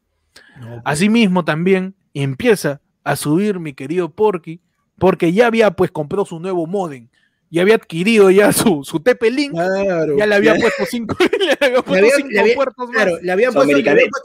[0.61, 4.61] No, pues, Asimismo también empieza a subir mi querido Porky,
[4.99, 7.09] porque ya había pues comprado su nuevo modem,
[7.51, 10.17] ya había adquirido ya su, su TP-Link, claro.
[10.19, 12.95] ya le había puesto cinco, le había puesto había- cinco le había- puertos más.
[12.97, 13.83] Claro, le habían Su puesto, le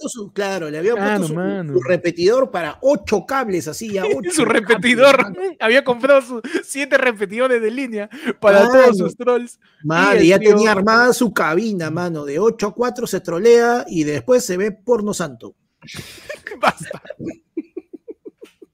[0.09, 1.27] su, claro, le Claro, puesto
[1.73, 4.31] su, repetidor para ocho cables, así ya ocho.
[4.31, 8.09] su repetidor, había comprado sus siete repetidores de línea
[8.39, 8.71] para Mano.
[8.81, 9.59] todos sus trolls.
[9.83, 12.25] Madre, ya tío- tenía armada su cabina, mano.
[12.25, 15.55] De 8 a 4 se trolea y después se ve porno santo.
[16.61, 17.01] Basta.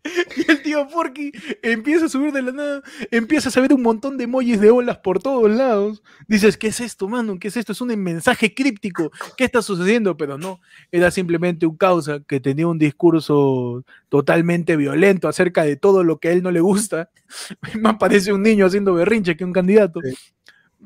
[0.36, 1.31] Y el tío Porky
[1.61, 4.98] empieza a subir de la nada, empieza a saber un montón de emojis de olas
[4.99, 6.03] por todos lados.
[6.27, 7.38] Dices, ¿qué es esto, mano?
[7.40, 7.72] ¿Qué es esto?
[7.72, 9.11] Es un mensaje críptico.
[9.38, 10.18] ¿Qué está sucediendo?
[10.18, 10.60] Pero no,
[10.91, 16.30] era simplemente un causa que tenía un discurso totalmente violento acerca de todo lo que
[16.30, 17.10] a él no le gusta.
[17.81, 20.02] Más parece un niño haciendo berrinche que un candidato.
[20.03, 20.15] Sí.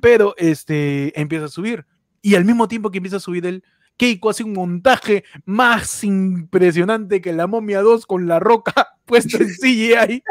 [0.02, 1.86] Pero este empieza a subir.
[2.22, 3.64] Y al mismo tiempo que empieza a subir él,
[3.98, 9.50] Keiko hace un montaje más impresionante que la momia 2 con la roca puesta en
[9.50, 10.24] CGI.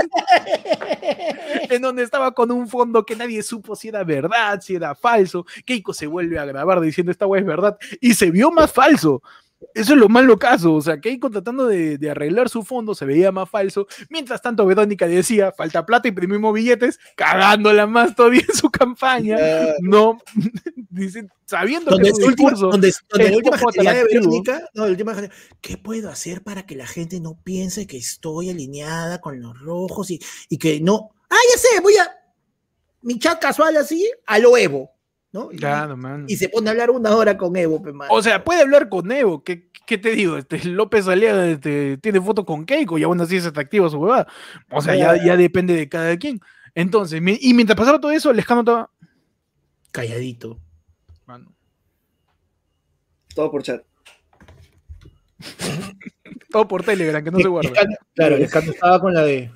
[1.70, 5.47] en donde estaba con un fondo que nadie supo si era verdad, si era falso.
[5.64, 9.22] Keiko se vuelve a grabar diciendo esta wea es verdad y se vio más falso.
[9.74, 13.32] Eso es lo malo caso, o sea, Keiko tratando de, arreglar su fondo se veía
[13.32, 13.86] más falso.
[14.10, 19.36] Mientras tanto, Verónica decía, falta plata, imprimimos billetes, cagándola más todavía en su campaña.
[19.80, 20.18] No,
[20.90, 23.56] dicen, sabiendo que su discurso donde, donde la última
[23.93, 25.16] de Verónica, no, la última
[25.60, 30.10] ¿qué puedo hacer para que la gente no piense que estoy alineada con los rojos
[30.10, 32.10] y, y que no, ah, ya sé, voy a,
[33.02, 34.90] mi chat casual así, a lo Evo.
[35.32, 35.48] ¿No?
[35.50, 39.10] Y, y se pone a hablar una hora con Evo, O sea, puede hablar con
[39.10, 40.36] Evo, ¿qué, qué te digo?
[40.36, 44.26] Este, López Aliaga este, tiene foto con Keiko y aún así es atractivo su huevada.
[44.70, 46.40] O sea, ya, ya, depende de cada quien.
[46.74, 48.90] Entonces, y mientras pasaba todo eso, Lescano estaba
[49.90, 50.59] calladito.
[53.34, 53.82] Todo por chat.
[56.50, 57.70] todo por Telegram, que no se guarda.
[58.14, 59.50] claro, Lescano estaba con la de.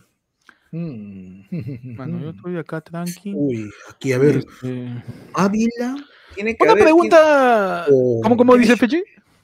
[0.77, 3.33] Mano, yo estoy acá tranqui.
[3.35, 4.39] Uy, aquí a ver.
[4.39, 5.03] Este...
[5.35, 5.97] Ávila.
[6.35, 7.87] Tiene que una pregunta.
[8.23, 9.03] ¿Cómo, cómo dice Fechi?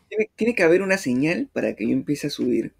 [0.08, 2.74] Tiene, tiene, que haber una señal para que yo empiece a subir.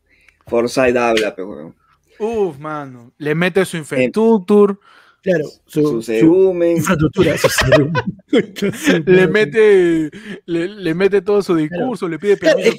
[0.47, 1.74] Forsyth habla, pero.
[2.19, 3.12] Uf, mano.
[3.16, 4.77] Le mete su infraestructura.
[5.23, 7.36] Claro, su, su, infraestructura,
[9.07, 10.11] le mete,
[10.47, 12.73] le, mete todo su discurso, le pide permiso.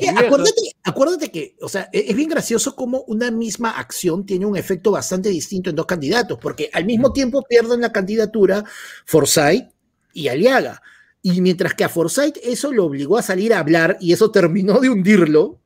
[0.83, 4.91] acuérdate, que, o sea, e, es bien gracioso cómo una misma acción tiene un efecto
[4.91, 8.65] bastante distinto en dos candidatos, porque al mismo tiempo pierden la candidatura
[9.05, 9.69] Forsyth
[10.11, 10.81] y Aliaga.
[11.21, 14.81] Y mientras que a Forsyth eso lo obligó a salir a hablar y eso terminó
[14.81, 15.61] de hundirlo,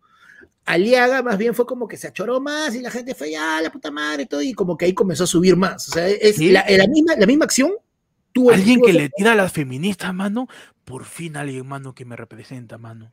[0.67, 3.71] Aliaga más bien fue como que se achoró más y la gente fue, ya, la
[3.71, 5.87] puta madre y todo, y como que ahí comenzó a subir más.
[5.87, 7.71] O sea, es la, misma, la misma acción.
[8.33, 10.47] Tuvo, alguien que le tira a las feministas, mano,
[10.83, 13.09] por fin alguien, mano, que me representa, mano.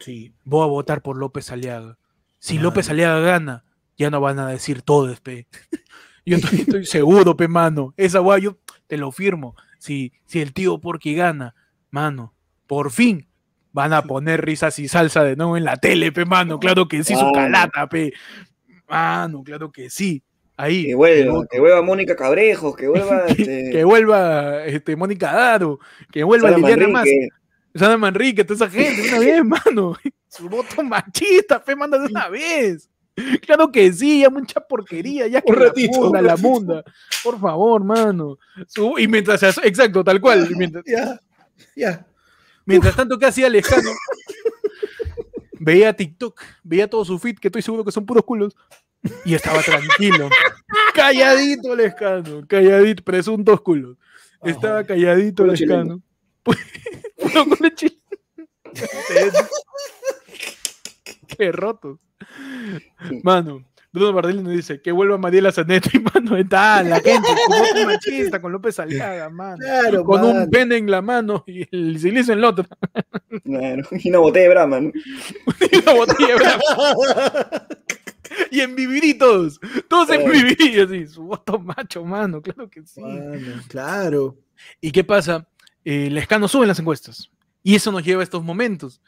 [0.00, 0.34] Sí.
[0.44, 1.96] Voy a votar por López Aliaga.
[2.40, 3.64] Si López Aliaga gana,
[3.96, 5.46] ya no van a decir todo, pe.
[6.26, 7.94] Yo estoy, seguro, pe, mano.
[7.96, 8.58] Esa guay, yo
[8.88, 9.54] te lo firmo.
[9.78, 11.54] Si, si el tío Porky gana,
[11.90, 12.34] mano,
[12.66, 13.28] por fin
[13.76, 16.58] van a poner risas y salsa de nuevo en la tele, pe, mano.
[16.58, 18.14] Claro que sí, su calata, pe.
[18.88, 20.22] Mano, claro que sí.
[20.56, 20.86] Ahí.
[20.86, 23.26] Que vuelva, que vuelva Mónica Cabrejos, que vuelva.
[23.28, 23.68] Este...
[23.70, 25.78] que vuelva este, Mónica Daro,
[26.10, 27.06] que vuelva Liliana Más.
[27.74, 29.94] Sana Manrique, toda esa gente, una vez, mano.
[30.26, 32.88] Su voto machista, pe, manda de una vez.
[33.44, 36.82] Claro que sí, ya mucha porquería, ya que un ratito, la, la munda.
[37.22, 38.38] Por favor, mano.
[38.96, 40.48] y mientras, exacto, tal cual.
[40.56, 41.20] Mientras, ya,
[41.76, 42.06] ya.
[42.66, 43.90] Mientras tanto, ¿qué hacía Lejano?
[45.58, 48.56] veía TikTok, veía todo su feed, que estoy seguro que son puros culos,
[49.24, 50.28] y estaba tranquilo.
[50.94, 53.96] calladito Lescano, calladito, presuntos culos.
[54.42, 56.02] Estaba calladito Lescano.
[56.44, 57.70] Puro culo
[61.36, 61.98] Qué roto.
[63.22, 63.64] Mano,
[63.96, 68.52] Bruno Bardelli nos dice que vuelva Mariela Zanetti, mano, está la gente, con machista, con
[68.52, 69.56] López Aliaga, mano.
[70.04, 72.68] con un pene en la mano y el silicio en la otra.
[73.44, 74.92] Claro, y una botella de Brahma, ¿no?
[74.92, 77.68] y una botella de Brahma.
[78.50, 83.00] y en viviritos, todos en vivirí, así, su voto macho, mano, claro que sí.
[83.68, 84.36] claro.
[84.80, 85.48] ¿Y qué pasa?
[85.84, 87.30] Eh, el escano sube en las encuestas.
[87.62, 89.00] Y eso nos lleva a estos momentos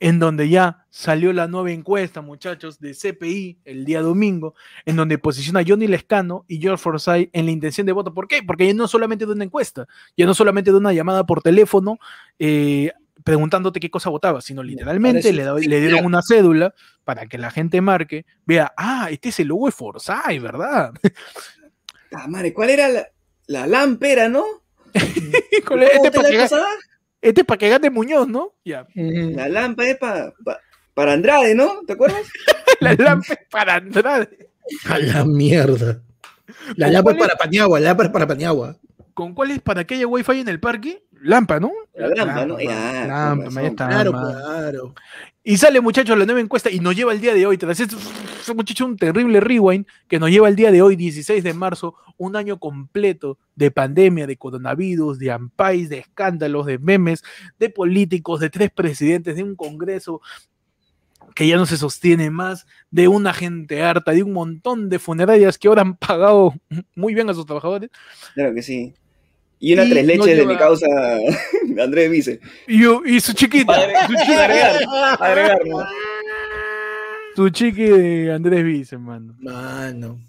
[0.00, 4.54] en donde ya salió la nueva encuesta, muchachos, de CPI el día domingo,
[4.84, 8.12] en donde posiciona a Johnny Lescano y George Forsyth en la intención de voto.
[8.12, 8.42] ¿Por qué?
[8.42, 9.86] Porque ya no solamente de una encuesta,
[10.16, 11.98] ya no solamente de una llamada por teléfono
[12.38, 12.92] eh,
[13.24, 16.74] preguntándote qué cosa votaba, sino literalmente le, le, dieron una cédula
[17.04, 20.92] para que la gente marque, vea, ah, este es el logo de Forsyth, ¿verdad?
[22.12, 23.08] Ah, madre, ¿cuál era la,
[23.46, 24.44] la lámpara, no?
[25.66, 26.28] ¿Cuál este para
[27.28, 28.54] este es para que gane Muñoz, ¿no?
[28.64, 28.86] Ya.
[28.94, 29.98] La lámpara es
[30.94, 31.80] para Andrade, ¿no?
[31.86, 32.22] ¿Te acuerdas?
[32.80, 34.48] la lámpara es para Andrade.
[34.88, 36.00] A la mierda.
[36.76, 38.76] La lámpara es para Paniagua, la lámpara es para Paniagua.
[39.12, 41.04] ¿Con cuál es para que haya wifi en el parque?
[41.22, 41.72] Lampa, ¿no?
[41.94, 42.60] La lámpara, ¿no?
[42.60, 43.88] Ya, ahí está.
[43.88, 44.94] Claro, claro.
[45.42, 47.56] Y sale, muchachos, la nueva encuesta y nos lleva el día de hoy.
[47.56, 47.96] Tras este,
[48.54, 52.36] muchacho, un terrible rewind que nos lleva el día de hoy, 16 de marzo, un
[52.36, 57.22] año completo de pandemia, de coronavirus, de ampais, de escándalos, de memes,
[57.58, 60.20] de políticos, de tres presidentes, de un congreso
[61.34, 65.58] que ya no se sostiene más, de una gente harta, de un montón de funerarias
[65.58, 66.54] que ahora han pagado
[66.94, 67.90] muy bien a sus trabajadores.
[68.34, 68.94] Claro que sí.
[69.58, 70.86] Y una tres leches de mi causa,
[71.82, 72.40] Andrés Vice.
[72.66, 73.74] Y, y su chiquita.
[74.06, 74.32] su
[75.22, 75.58] agregar,
[77.34, 79.34] Su chiqui de Andrés Vice, mano.
[79.38, 80.20] Mano.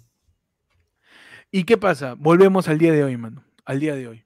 [1.50, 2.14] ¿Y qué pasa?
[2.14, 3.44] Volvemos al día de hoy, mano.
[3.64, 4.24] Al día de hoy.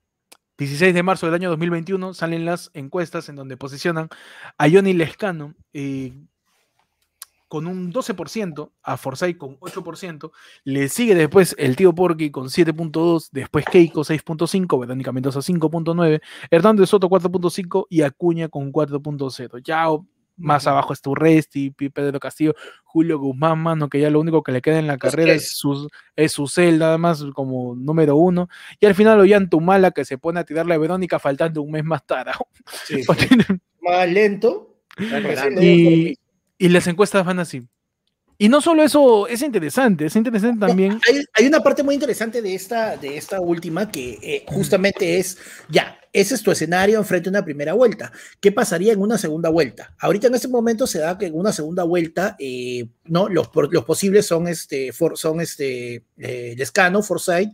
[0.58, 4.08] 16 de marzo del año 2021 salen las encuestas en donde posicionan
[4.58, 6.12] a Johnny Lescano eh,
[7.52, 10.30] con un 12%, a Forsyth con 8%,
[10.64, 16.88] le sigue después el tío Porky con 7.2, después Keiko 6.5, Verónica Mendoza 5.9, Hernández
[16.88, 19.60] Soto 4.5 y Acuña con 4.0.
[19.62, 19.86] Ya
[20.38, 22.54] más abajo es Turresti, Pedro Castillo,
[22.84, 25.90] Julio Guzmán, mano, que ya lo único que le queda en la carrera es su,
[26.16, 28.48] es su cel, nada más como número uno.
[28.80, 32.06] Y al final Ollantumala que se pone a tirarle a Verónica faltando un mes más
[32.06, 32.32] tarde.
[33.82, 34.70] más lento.
[35.60, 36.18] Y,
[36.62, 37.66] y las encuestas van así.
[38.38, 41.00] Y no solo eso, es interesante, es interesante también.
[41.34, 45.98] hay, una parte muy interesante de esta, de esta última que eh, justamente es, ya,
[46.12, 48.12] ese es tu escenario enfrente de una primera vuelta.
[48.40, 49.96] ¿Qué pasaría en una segunda vuelta?
[49.98, 53.28] Ahorita en este momento se da que en una segunda vuelta, eh, ¿no?
[53.28, 57.50] Los, los posibles son, este, son este, eh, Lescano, Forsyth,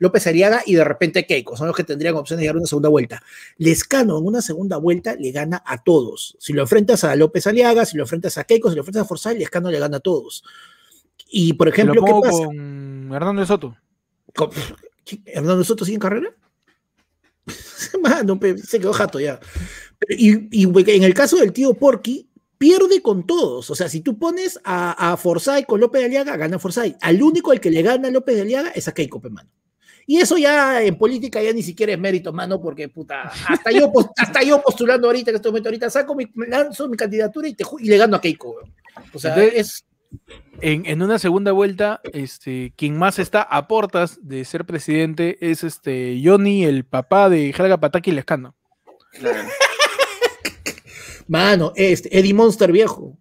[0.00, 1.56] López Ariaga y de repente Keiko.
[1.56, 3.22] Son los que tendrían opción de llegar a una segunda vuelta.
[3.58, 6.36] Lescano en una segunda vuelta le gana a todos.
[6.40, 9.04] Si lo enfrentas a López Aliaga, si lo enfrentas a Keiko, si lo enfrentas a
[9.04, 10.42] Forsyth, Lescano le gana a todos.
[11.30, 12.46] Y por ejemplo, ¿qué pasa?
[12.46, 13.76] Con Hernando Soto.
[15.26, 16.34] ¿Hernando Soto sigue en carrera?
[18.02, 19.38] Mano, se quedó jato ya.
[20.08, 23.68] Y, en el caso del tío Porky, pierde con todos.
[23.70, 26.96] O sea, si tú pones a, a Forsyth con López de Aliaga, gana Forsyth.
[27.02, 29.50] Al único al que le gana López de Aliaga es a Keiko, mano.
[30.06, 33.92] Y eso ya en política ya ni siquiera es mérito, mano, porque puta, hasta yo,
[34.16, 37.64] hasta yo postulando ahorita, en este momento, ahorita saco mi, lanzo mi candidatura y, te,
[37.78, 38.56] y le gano a Keiko.
[39.12, 39.84] O sea, es...
[40.60, 45.62] En, en, una segunda vuelta, este, quien más está a portas de ser presidente es
[45.62, 48.56] este Johnny, el papá de Helga Pataki Lescano.
[51.28, 53.16] Mano, este, Eddie Monster viejo.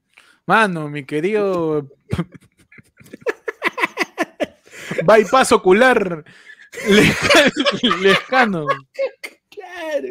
[0.48, 1.88] Mano, mi querido
[5.06, 6.26] bypass ocular
[8.02, 8.66] Lejano.
[9.50, 10.08] Claro.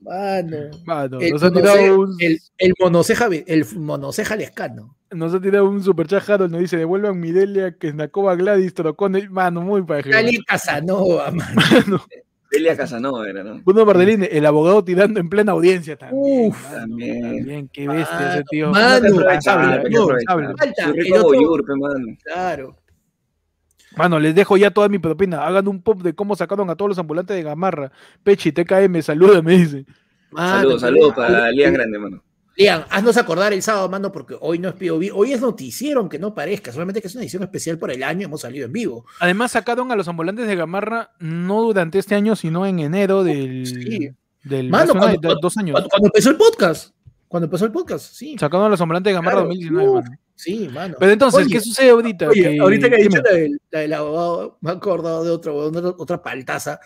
[0.00, 0.70] Mano.
[0.84, 2.16] Mano el, nos ha tirado un...
[2.20, 4.96] el, el, monoceja, el monoceja lescano.
[5.10, 8.74] Nos ha tirado un super chat nos dice: devuelvan mi Delia, que es Nacoba Gladys,
[8.74, 9.28] Trocone.
[9.28, 10.02] Mano, muy paja.
[10.08, 12.04] Delia Casanova, mano.
[12.50, 13.62] Delia Casanova era, ¿no?
[13.64, 16.48] Bruno Bardelini, el abogado tirando en plena audiencia también.
[16.48, 17.22] Uf, mano, también.
[17.22, 17.68] también.
[17.72, 18.70] Qué bestia ese tío.
[18.70, 19.08] Mano,
[22.24, 22.76] Claro.
[23.96, 25.46] Mano, les dejo ya toda mi propina.
[25.46, 27.92] Hagan un pop de cómo sacaron a todos los ambulantes de Gamarra.
[28.22, 29.84] Pechi, TKM, saluda, me dice.
[30.34, 32.22] Saludos, saludos para Lian Grande, mano.
[32.56, 36.20] Lian, haznos acordar el sábado, mano, porque hoy no es POV, hoy es noticiero, aunque
[36.20, 39.04] no parezca, solamente que es una edición especial por el año, hemos salido en vivo.
[39.18, 44.14] Además, sacaron a los ambulantes de Gamarra no durante este año, sino en enero del,
[44.44, 45.84] del mano, cuando, dos años.
[45.90, 46.94] Cuando, empezó el podcast.
[47.26, 48.36] Cuando empezó el podcast, sí.
[48.38, 50.18] Sacaron a los ambulantes de Gamarra 2019, mano.
[50.34, 50.96] Sí, mano.
[50.98, 52.28] Pero entonces, ¿qué sucede ahorita?
[52.28, 53.22] Oye, ahorita que he dicho
[53.70, 56.80] la del, abogado, me he acordado de otro, otra paltaza.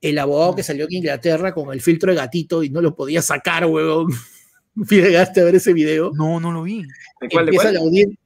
[0.00, 3.22] El abogado que salió en Inglaterra con el filtro de gatito y no lo podía
[3.22, 4.08] sacar, huevón.
[4.90, 6.10] Llegaste a ver ese video.
[6.14, 6.82] No, no lo vi.
[7.20, 8.16] ¿De cuál, Empieza La un,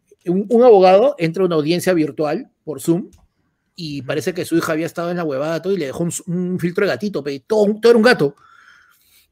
[0.49, 3.11] un, abogado entra a una audiencia virtual por Zoom
[3.77, 6.59] y parece que su hija había estado en la huevada todo y le dejó un,
[6.59, 8.35] filtro de gatito, pero todo, todo era un gato.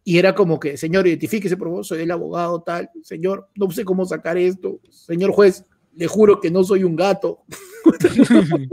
[0.08, 2.88] Y era como que, señor, identifíquese, por favor, soy el abogado tal.
[3.02, 4.78] Señor, no sé cómo sacar esto.
[4.88, 5.66] Señor juez,
[5.96, 7.42] le juro que no soy un gato.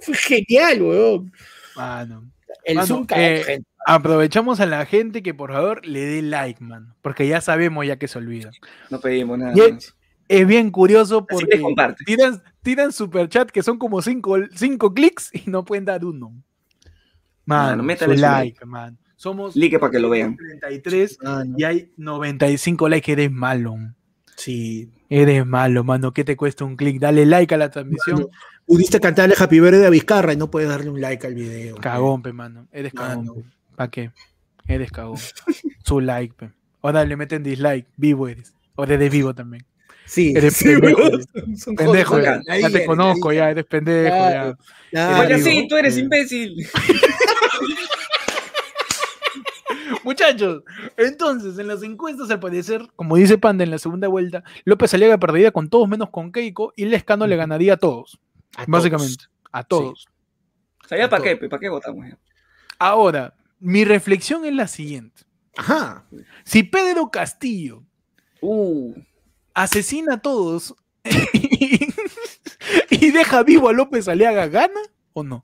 [0.00, 1.32] Fue genial, weón.
[1.76, 2.28] Mano.
[2.64, 6.96] El Zoom eh, aprovechamos a la gente que por favor le dé like, man.
[7.00, 8.50] Porque ya sabemos ya que se olvida.
[8.90, 9.54] No pedimos nada.
[10.26, 11.62] Es, bien curioso porque
[12.04, 16.34] tiran, tiran super chat que son como cinco, cinco clics y no pueden dar uno.
[17.44, 18.98] Man, su like, man.
[19.16, 20.36] Somos like para que lo vean.
[20.36, 23.12] 33 ah, y hay 95 likes.
[23.12, 23.76] Eres malo.
[24.36, 24.90] Sí.
[25.08, 26.12] Eres malo, mano.
[26.12, 27.00] ¿Qué te cuesta un clic?
[27.00, 28.28] Dale like a la transmisión.
[28.66, 31.76] pudiste cantarle Happy Birthday a Vizcarra y no puedes darle un like al video.
[31.76, 32.68] Cagón, pe, mano.
[32.72, 33.50] Eres cagón.
[33.74, 34.10] ¿Para qué?
[34.68, 35.18] Eres cagón.
[35.82, 36.50] Su like, pe.
[36.82, 37.86] O dale, meten dislike.
[37.96, 38.54] Vivo eres.
[38.74, 39.64] O eres vivo también.
[40.04, 41.02] Sí, eres pendejo.
[41.76, 44.56] pendejo, ya, ya te conozco, ya eres pendejo.
[44.92, 45.20] Ya.
[45.20, 46.54] Oye, sí, tú eres imbécil.
[50.06, 50.62] Muchachos,
[50.96, 55.18] entonces en las encuestas al parecer, como dice Panda en la segunda vuelta, López salía
[55.18, 58.16] perdida con todos menos con Keiko y Lescano le ganaría a todos.
[58.68, 60.06] básicamente, a todos.
[60.88, 61.36] ¿Sabía para qué?
[61.36, 62.06] ¿Para qué votamos?
[62.78, 65.24] Ahora, mi reflexión es la siguiente.
[65.56, 66.06] Ajá.
[66.44, 67.82] Si Pedro Castillo
[68.42, 68.94] uh.
[69.54, 70.76] asesina a todos
[72.90, 74.80] y deja vivo a López Aliaga, ¿gana
[75.14, 75.42] o no?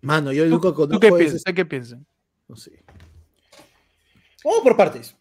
[0.00, 0.98] Mano, yo nunca conozco.
[0.98, 1.44] ¿Tú qué piensas?
[1.54, 2.04] ¿Qué piensan?
[2.48, 2.83] No sé.
[4.44, 5.16] Vamos por partes.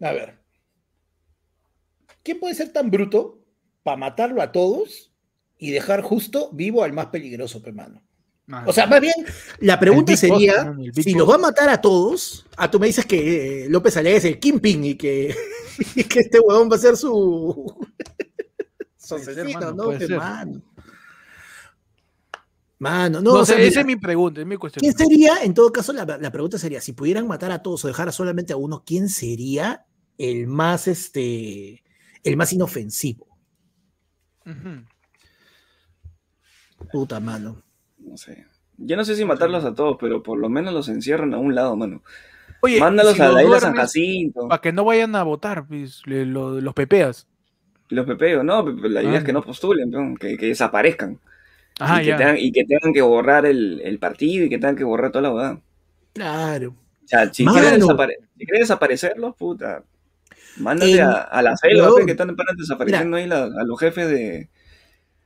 [0.00, 0.38] A ver.
[2.22, 3.42] ¿Quién puede ser tan bruto
[3.82, 5.12] para matarlo a todos
[5.58, 8.02] y dejar justo vivo al más peligroso, hermano?
[8.52, 9.14] Ah, O sea, más bien,
[9.60, 13.06] la pregunta Boss, sería, si los va a matar a todos, ah, tú me dices
[13.06, 15.34] que eh, López Aliaga es el Kingpin y que,
[15.94, 17.88] y que este huevón va a ser su...
[18.96, 19.98] su asesino, ¿no?
[19.98, 20.18] ser.
[22.80, 23.20] Mano.
[23.20, 24.80] No, no, o sea, esa es mi pregunta, es mi cuestión.
[24.80, 27.88] ¿quién sería, en todo caso, la, la pregunta sería, si pudieran matar a todos o
[27.88, 29.84] dejar solamente a uno, ¿quién sería
[30.16, 31.82] el más, este,
[32.24, 33.26] el más inofensivo?
[36.90, 37.62] Puta mano.
[37.98, 38.46] No sé.
[38.78, 41.54] Yo no sé si matarlos a todos, pero por lo menos los encierran a un
[41.54, 42.02] lado, mano.
[42.62, 44.48] Oye, Mándalos si a la isla San Jacinto.
[44.48, 47.26] Para que no vayan a votar, pues, le- lo- los pepeas.
[47.88, 49.18] Los pepeos, no, pe- la idea Ah.
[49.18, 51.18] es que no postulen, que, que desaparezcan.
[51.80, 54.76] Ajá, y, que tengan, y que tengan que borrar el, el partido y que tengan
[54.76, 55.60] que borrar toda la boda.
[56.12, 56.76] Claro.
[57.04, 59.82] O sea, si desapare- quieren desaparecerlos, puta,
[60.58, 62.00] mándate a, a la selva, Weón.
[62.00, 64.48] pe, que están desapareciendo ahí la- a los jefes de,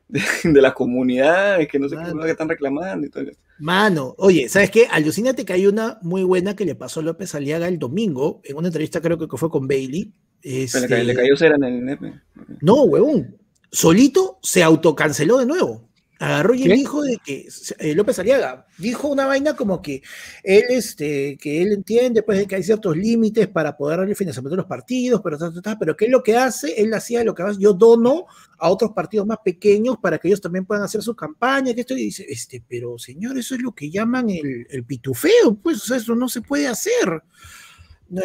[0.09, 2.14] de, de las comunidades, que no sé qué Mano.
[2.14, 3.39] cosa que están reclamando y todo eso.
[3.59, 4.86] Mano, oye, ¿sabes qué?
[4.90, 8.56] Alucínate que hay una muy buena que le pasó a López Aliaga el domingo, en
[8.56, 10.12] una entrevista creo que fue con Bailey.
[10.43, 12.12] Este, le, cayó, le cayó cera en el nepe.
[12.60, 13.36] No, huevón.
[13.70, 15.89] Solito se autocanceló de nuevo.
[16.19, 16.74] Agarró y ¿Qué?
[16.74, 20.03] dijo de que eh, López Aliaga dijo una vaina como que
[20.45, 24.55] él, este, que él entiende pues de que hay ciertos límites para poder darle financiamiento
[24.55, 27.24] a los partidos, pero, ta, ta, ta, pero que él lo que hace, él hacía
[27.24, 28.27] lo que hace, yo dono
[28.59, 31.95] a otros partidos más pequeños para que ellos también puedan hacer su campaña, que esto
[31.95, 35.86] y dice, este, pero señor, eso es lo que llaman el, el pitufeo, pues o
[35.86, 37.23] sea, eso no se puede hacer.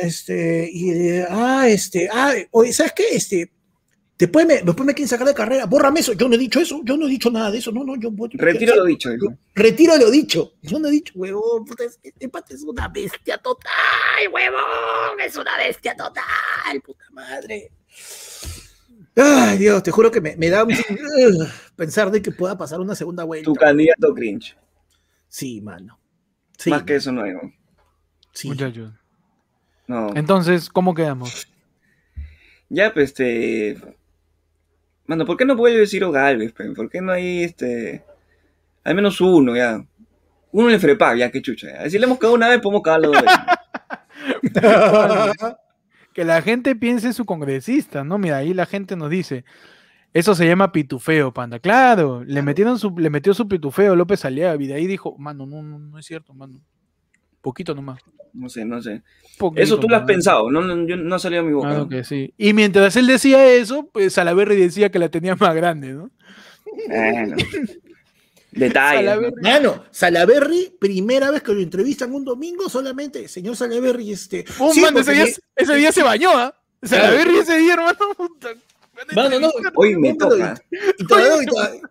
[0.02, 0.92] Este, y,
[1.30, 3.04] ah, este, ah, oye, ¿sabes qué?
[3.14, 3.52] Este,
[4.20, 6.82] después me, después me quieren sacar de carrera, bórrame eso, yo no he dicho eso,
[6.84, 9.34] yo no he dicho nada de eso, no, no, yo Retiro lo dicho, dijo.
[9.56, 13.38] Retiro lo dicho, yo no he dicho, huevón, puta, es- este pata es una bestia
[13.40, 13.72] total,
[14.32, 17.72] huevón, es una bestia total, puta madre.
[19.16, 20.70] Ay, Dios, te juro que me, me da un
[21.76, 23.46] pensar de que pueda pasar una segunda vuelta.
[23.46, 24.56] Tu candidato cringe.
[25.28, 26.00] Sí, mano.
[26.58, 27.34] Sí, Más que eso no hay.
[27.34, 27.42] ¿no?
[28.34, 28.48] sí.
[28.48, 28.94] Muchachos.
[29.88, 30.16] No.
[30.16, 31.48] Entonces, ¿cómo quedamos?
[32.70, 33.78] Ya, pues, este.
[35.10, 36.54] Mano, ¿por qué no vuelve Ciro Galvez?
[36.54, 38.04] ¿Por qué no hay este.
[38.84, 39.84] Al menos uno, ya?
[40.52, 41.68] Uno en el FREPAC, ya, qué chucha.
[41.68, 41.90] Ya.
[41.90, 43.40] Si le hemos cagado una vez, podemos cagarlo dos veces.
[46.14, 48.20] Que la gente piense en su congresista, ¿no?
[48.20, 49.46] Mira, ahí la gente nos dice,
[50.14, 51.58] eso se llama pitufeo, panda.
[51.60, 55.48] Claro, le metieron su, le metió su pitufeo López Aliaga y de ahí dijo, mano,
[55.48, 56.62] no, no, no es cierto, mano.
[57.42, 58.00] Poquito nomás.
[58.34, 59.02] No sé, no sé.
[59.38, 61.70] poquito Eso tú lo has pensado, no, no, yo- no ha salido a mi boca.
[61.70, 62.34] Claro que sí.
[62.38, 66.12] Y mientras él decía eso, pues Salaverry decía que la tenía más grande, ¿no?
[66.88, 67.36] Bueno.
[68.52, 69.04] Detalles.
[69.06, 69.12] ¿no?
[69.22, 74.44] Salaverry- Mano, Salaberry, primera vez que lo entrevistan un domingo solamente, señor Salaberry, este.
[74.60, 75.26] Oh, sí, mano, ese, día,
[75.56, 76.54] ese día se bañó, ¿ah?
[76.82, 77.98] Salaverry ese día, hermano.
[79.16, 79.50] Mano, no.
[79.76, 80.60] Hoy me toca.
[80.98, 81.82] Y todavía, y todavía-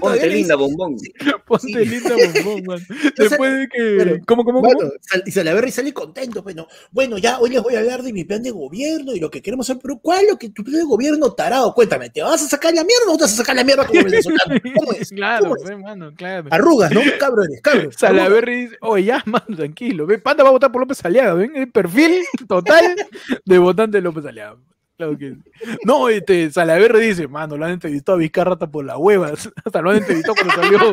[0.00, 0.96] Ponte linda, bombón.
[1.46, 1.84] Ponte Sí.
[1.84, 2.86] linda bombón, man.
[3.16, 4.20] Después de que.
[4.26, 4.74] ¿Cómo, cómo, cómo?
[4.74, 4.92] Bueno,
[5.26, 8.42] y Salaverry sale contento, bueno, bueno, ya hoy les voy a hablar de mi plan
[8.42, 10.84] de gobierno y lo que queremos hacer, pero ¿cuál es lo que tu plan de
[10.84, 11.72] gobierno tarado?
[11.74, 14.02] Cuéntame, ¿te vas a sacar la mierda o te vas a sacar la mierda como
[14.02, 14.54] venezolano?
[14.76, 15.10] ¿Cómo es?
[15.10, 15.62] Claro, ¿Cómo es?
[15.62, 16.48] pues, mano, claro.
[16.50, 17.00] Arrugas, ¿no?
[17.18, 17.90] Cabro eres, cabro.
[17.92, 20.06] Salaverry dice, oye, ya, mano, tranquilo.
[20.06, 21.54] Ve, Panda va a votar por López Aliaga, ¿ven?
[21.56, 22.96] El perfil total
[23.44, 24.56] de votante de López Aliaga.
[24.96, 25.42] Claro que sí.
[25.84, 29.50] No, este, Salaverry dice, mano, lo han entrevistado a Vizcarra hasta por las huevas.
[29.64, 30.92] Hasta lo han entrevistado cuando salió.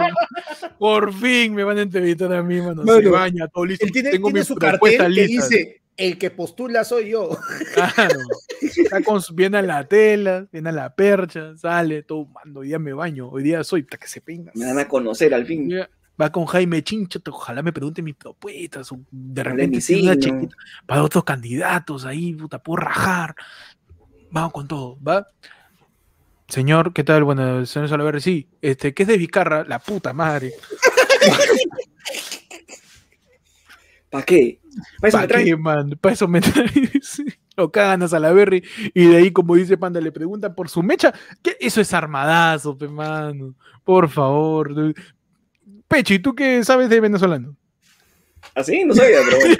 [0.80, 2.84] Por fin me van a entrevistar a mí, mano.
[2.84, 3.86] Se Mano, baña, todo listo.
[3.86, 5.50] Él tiene, Tengo tiene mis su propuestas cartel que listas.
[5.50, 7.38] dice, el que postula soy yo.
[7.74, 8.20] Claro.
[8.62, 12.80] Está con viene a la tela, viene a la percha, sale, todo, mando, hoy día
[12.80, 14.52] me baño, hoy día soy, puta, que se pinga.
[14.56, 15.72] Me van a conocer al fin.
[16.20, 20.18] Va con Jaime Chincho, ojalá me pregunte mis propuestas, o de repente mi tiene una
[20.18, 20.56] chiquita
[20.86, 23.36] para otros candidatos ahí, puta, puedo rajar.
[24.32, 25.28] Vamos con todo, ¿va?
[26.48, 27.24] Señor, ¿qué tal?
[27.24, 29.64] Bueno, señor Salaverry, sí, este, ¿qué es de Vizcarra?
[29.64, 30.54] La puta madre.
[34.10, 34.60] ¿Para qué?
[35.00, 35.46] ¿Para eso ¿Para me traen?
[35.46, 35.90] qué, man?
[36.02, 36.72] Para eso me traen.
[37.58, 38.64] Lo cagan a Salaberry
[38.94, 41.14] y de ahí, como dice Panda, le preguntan por su mecha.
[41.42, 41.58] ¿Qué?
[41.60, 43.56] Eso es armadazo, pe, mano.
[43.84, 44.94] Por favor.
[45.88, 47.56] Pechi, ¿tú qué sabes de venezolano?
[48.56, 49.56] Así, no sabía, pero bueno.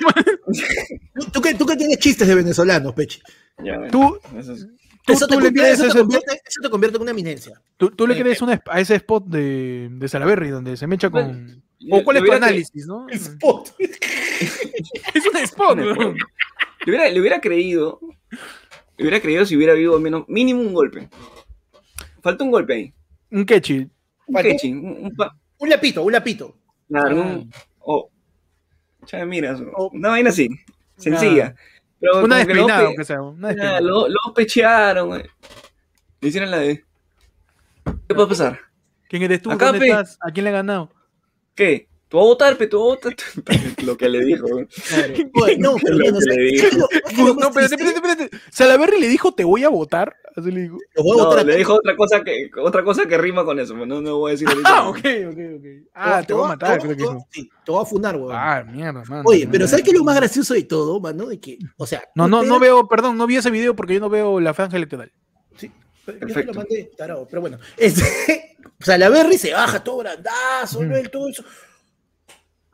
[1.16, 3.22] ¿Tú, tú, que, tú que tienes chistes de venezolanos, Pechi.
[3.64, 3.92] Ya, bueno.
[3.92, 4.68] ¿Tú, Eso es-
[5.06, 7.62] tú, Eso, tú te le crees eso, te convierte, eso te convierte en una eminencia.
[7.78, 10.88] tú- tú le eh, crees una esp- a ese spot de, de Salaberry donde se
[10.88, 11.64] mecha con.
[11.90, 13.08] ¿O cuál Le es tu análisis, no?
[13.10, 13.76] Spot.
[15.14, 15.78] Es un spot.
[15.78, 15.94] Le
[16.88, 18.00] hubiera, le hubiera creído.
[18.98, 21.10] Le hubiera creído si hubiera habido al menos mínimo un golpe.
[22.22, 22.94] Falta un golpe ahí.
[23.32, 23.88] Un quechi.
[24.28, 26.56] Un catching, un, un pa- Un lapito, un lapito.
[26.88, 27.26] claro, Ah.
[27.26, 28.10] un- oh.
[29.06, 29.90] Chale, mira, Oh.
[29.94, 30.48] una vaina así,
[30.98, 31.56] sencilla.
[32.02, 33.22] Pero Una despeinada, pe- aunque sea.
[33.22, 33.80] Una despeinada.
[33.82, 35.24] lo, lo pechearon, güey.
[36.20, 36.84] Le hicieron la de.
[38.08, 38.60] ¿Qué puede pasar?
[39.08, 39.52] ¿Quién eres tú?
[39.52, 39.88] Acá, ¿Dónde pe.
[39.88, 40.18] estás?
[40.22, 40.90] ¿A quién le ha ganado?
[41.56, 41.88] ¿Qué?
[42.12, 43.16] Tú vas a votar, pero tú vas a votar.
[43.86, 44.46] Lo que le dijo.
[45.58, 46.68] No, pero Lo bueno, que ¿sabes le qué dijo.
[46.68, 48.38] es lo- qué es lo No, más espérate, espérate, espérate.
[48.52, 50.14] Salaverry le dijo, te voy a votar.
[50.36, 50.78] Así le dijo.
[50.98, 53.74] Voy a No, votar le dijo otra cosa que, otra cosa que rima con eso,
[53.74, 54.70] pero no, no voy a decir ahorita.
[54.70, 55.66] Ah, ok, ok, ok.
[55.94, 57.28] Ah, te voy a matar, creo que te voy- dijo.
[57.32, 58.32] sí, te voy a fundar, weón.
[58.36, 59.24] Ah, mierda, mano.
[59.26, 61.28] Oye, pero ¿sabes qué es lo más gracioso de todo, mano?
[61.28, 64.00] De que, o sea, No, no, no veo, perdón, no vi ese video porque yo
[64.02, 65.12] no veo la franja electoral.
[65.58, 65.72] Sí,
[66.08, 66.52] yo Perfecto.
[66.54, 67.58] lo mandé, tarado, pero bueno.
[67.78, 70.82] Este, o sea, la Berry se baja todo grandazo.
[70.82, 71.44] El todo eso.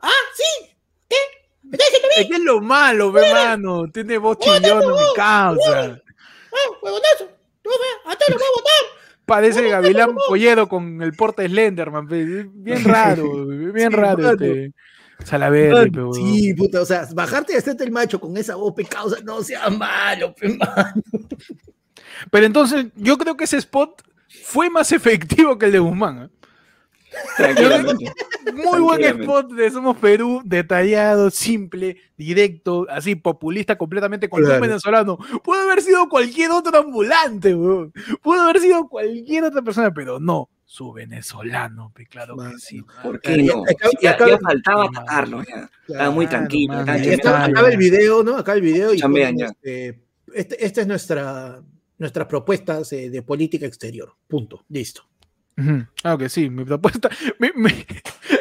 [0.00, 0.76] ¡Ah, sí!
[1.08, 1.16] ¿Qué?
[1.62, 2.36] ¿Me estás diciendo a mí?
[2.36, 3.90] Es lo malo, ve, mano.
[3.92, 5.80] Tiene voz chillona, mi causa.
[6.52, 7.28] ¡Ah, huevonazo!
[7.62, 8.98] ¡Tú ve, a ti lo voy a votar!
[9.26, 12.06] Parece Gavilán Polledo con el porte Slenderman.
[12.06, 12.50] Bien
[12.84, 14.72] raro, bien Sí, raro este.
[15.24, 16.14] Salaverry, pe, Ah, huevón.
[16.14, 19.68] Sí, puta, o sea, bajarte y hacerte el macho con esa voz pecausa, no sea
[19.68, 21.02] malo, pe, mano.
[22.30, 24.02] Pero entonces, yo creo que ese spot
[24.44, 26.22] fue más efectivo que el de Guzmán.
[26.24, 26.37] ¿eh?
[27.36, 28.12] Tranquilamente.
[28.54, 34.60] Muy buen spot de Somos Perú, detallado, simple, directo, así populista completamente con un Claro.
[34.62, 35.18] venezolano.
[35.44, 37.92] Pudo haber sido cualquier otro ambulante, weón.
[38.22, 42.82] Pudo haber sido cualquier otra persona, pero no, su venezolano, claro que sí.
[43.02, 43.62] ¿Por qué y no?
[43.62, 45.70] acá- y Ya, acá- ya faltaba atacarlo, ya.
[45.86, 46.74] Estaba muy tranquilo.
[46.86, 48.36] Ahí está, acaba el video, ¿no?
[48.36, 49.46] Acaba el video y Chambean ponen, ya.
[49.46, 50.00] este,
[50.34, 51.62] este- esta es nuestra,
[51.98, 54.14] nuestras propuestas eh, de política exterior.
[54.26, 54.64] Punto.
[54.68, 55.02] Listo.
[56.02, 57.08] Claro que sí, mi propuesta,
[57.40, 57.84] mi- mi-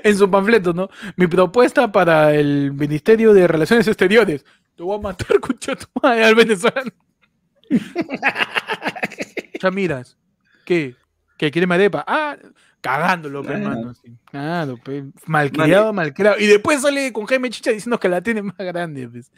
[0.04, 0.90] en su panfleto, ¿no?
[1.16, 4.46] Mi propuesta para el Ministerio de Relaciones Exteriores.
[4.76, 5.28] Te voy a matar,
[6.04, 6.92] madre, al venezolano.
[9.62, 10.16] Ya miras,
[10.66, 10.96] ¿qué?
[11.38, 12.04] ¿Que quiere marepa?
[12.08, 12.38] Ah,
[12.82, 13.58] cagándolo, Claro.
[13.58, 13.94] hermano.
[13.96, 14.16] sí.
[14.26, 16.38] Claro, pe, malcriado, malcriado.
[16.40, 19.32] Y después sale con Jaime Chicha diciendo que la tiene más grande, pues.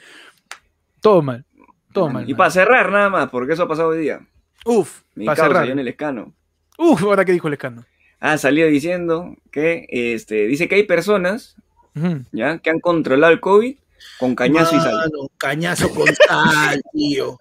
[1.02, 1.46] Todo mal,
[1.94, 2.30] todo mal.
[2.30, 4.20] Y para cerrar nada más, porque eso ha pasado hoy día.
[4.66, 5.68] Uf, Mi causa, cerrar.
[5.70, 6.34] John Elescano,
[6.82, 7.86] Uf, ahora que dijo el escándalo.
[8.22, 11.58] ha salido diciendo que, este, dice que hay personas,
[12.32, 13.76] ya, que han controlado el COVID
[14.18, 14.94] con cañazo y sal.
[14.94, 17.38] Mano, cañazo con sal, tío.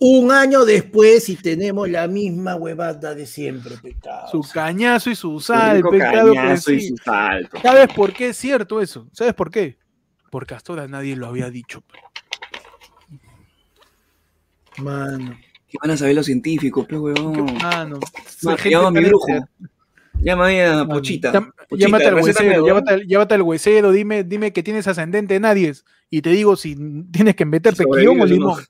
[0.00, 4.28] Un año después y tenemos la misma huevada de siempre, pecado.
[4.30, 6.88] Su cañazo y su sal, rico pe, claro que cañazo y sí.
[6.88, 7.60] su salto.
[7.60, 9.06] ¿Sabes por qué es cierto eso?
[9.12, 9.76] ¿Sabes por qué?
[10.30, 11.82] Porque hasta ahora nadie lo había dicho.
[14.78, 15.36] Mano.
[15.68, 17.54] ¿Qué van a saber los científicos, ¿Qué huevón?
[17.62, 17.98] mano?
[18.42, 19.26] Ma, Soy llama a mi brujo.
[20.20, 21.32] Llámame a Pochita.
[21.32, 25.36] llam- Pochita, llámate al huesero, llámate, al- llámate al huesero, dime, dime que tienes ascendente
[25.36, 25.72] en nadie
[26.10, 26.74] y te digo si
[27.12, 28.24] tienes que meterte guion o no.
[28.26, 28.62] limón.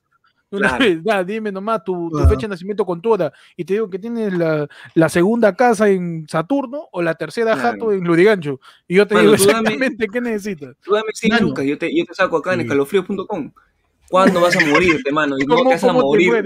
[0.51, 0.85] Una Claro.
[0.85, 2.29] vez, ya, dime nomás tu, tu Claro.
[2.29, 6.25] fecha de nacimiento con toda y te digo que tienes la, la segunda casa en
[6.27, 7.69] Saturno o la tercera Claro.
[7.71, 8.59] jato en Lurigancho.
[8.87, 10.75] Y yo te Mano, digo dame- exactamente qué necesitas.
[10.83, 11.47] Tú dame 100 Mano.
[11.47, 13.51] lucas, yo te, yo te saco acá en escalofrío.com.
[14.09, 15.35] ¿Cuándo vas a morirte, mano?
[15.37, 16.43] Y no ¿Cómo, te vas a te morir,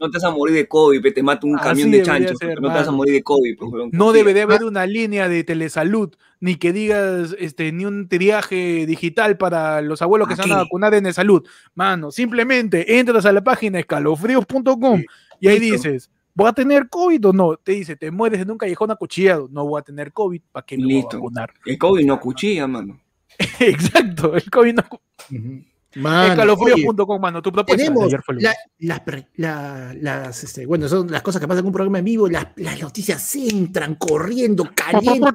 [0.00, 2.38] no te vas a morir de COVID, pe, te mata un Así camión de chanchos,
[2.38, 4.12] ser, no te vas a morir de COVID, pues, No confía.
[4.12, 9.36] debe de haber una línea de telesalud, ni que digas este, ni un triaje digital
[9.36, 11.46] para los abuelos que se van a vacunar en el salud.
[11.74, 15.06] Mano, simplemente entras a la página escalofríos.com Sí,
[15.40, 15.88] y ahí listo.
[15.88, 17.56] dices, ¿voy a tener COVID o no?
[17.56, 19.48] Te dice, te mueres en un callejón acuchillado.
[19.52, 21.16] No voy a tener COVID, ¿para qué me voy a Listo.
[21.18, 21.52] vacunar?
[21.66, 23.00] El COVID no cuchilla, mano.
[23.60, 24.82] Exacto, el COVID no.
[25.30, 27.82] Oye, Escalofríos.com, mano, tu propuesta.
[27.82, 28.50] de tenemos ayer fue lunes.
[28.78, 31.98] la- las, pre- la- las, este, bueno, son las cosas que pasan en un programa
[31.98, 35.30] en vivo, las, las noticias entran corriendo, caliente.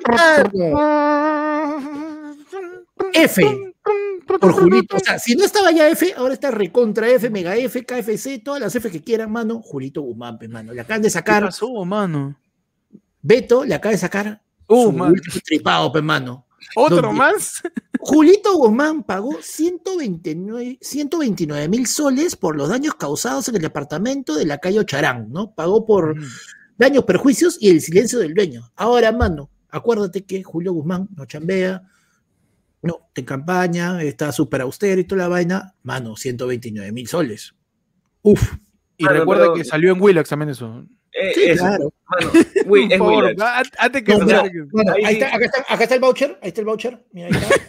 [3.14, 3.74] F
[4.28, 4.98] por Julito.
[4.98, 8.60] O sea, si no estaba ya F, ahora está recontra F, Mega F, KFC, todas
[8.62, 9.62] las F que quieran, mano.
[9.62, 10.74] Julito Guzmán, mano.
[10.74, 12.36] Le acaban de ¿Qué sacar, pasó, mano?
[13.22, 14.92] Beto le acaba de sacar Uh,
[15.32, 16.46] su tripado, pe, mano.
[16.76, 17.18] ¿Otro ¿Dónde?
[17.18, 17.62] más?
[18.00, 24.46] Julito Guzmán pagó 129 129 mil soles por los daños causados en el departamento de
[24.46, 25.52] la calle Ocharán, ¿no?
[25.54, 26.16] Pagó por
[26.78, 28.72] daños, perjuicios y el silencio del dueño.
[28.76, 31.84] Ahora, mano, acuérdate que Julio Guzmán no chambea,
[32.82, 37.54] no, está en campaña, está súper austero y toda la vaina, mano, 129 mil soles.
[38.22, 38.56] Uf,
[39.00, 40.86] Y Claro, recuerda pero- que salió en Willax también eso.
[41.20, 41.94] Eh, sí, eso, claro.
[42.10, 42.32] mano.
[42.68, 43.36] Uy, es Por
[43.80, 44.26] antes que No,
[44.72, 47.34] bueno, Ahí está, acá, está, acá está el voucher, ahí está el voucher, mira, ahí
[47.34, 47.56] está.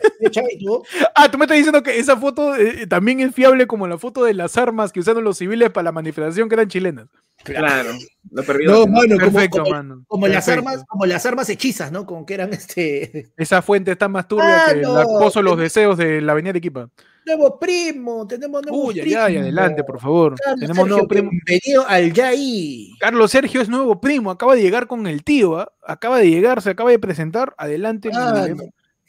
[1.15, 4.25] Ah, tú me estás diciendo que esa foto eh, también es fiable como la foto
[4.25, 7.07] de las armas que usaron los civiles para la manifestación que eran chilenas.
[7.45, 7.91] Claro,
[8.33, 8.71] lo perdió.
[8.73, 10.05] No, mano, Perfecto, como- mano.
[10.09, 10.69] como las Perfecto.
[10.71, 12.05] armas, como las armas hechizas, ¿no?
[12.05, 15.01] Como que eran este Esa fuente está más turbia Ah, que no.
[15.01, 16.89] el pozo los deseos de la avenida de Equipa.
[17.29, 19.21] Nuevo primo, tenemos nuevo Uy, primo.
[19.21, 20.35] ay, adelante, por favor.
[20.41, 21.31] Carlos Tenemos Sergio, nuevo primo.
[21.31, 22.91] Bienvenido al Yai.
[22.99, 25.71] Carlos Sergio es nuevo primo, acaba de llegar con el tío, ¿ah?
[25.87, 27.55] acaba de llegar, se acaba de presentar.
[27.59, 28.11] Adelante.
[28.15, 28.47] Ah.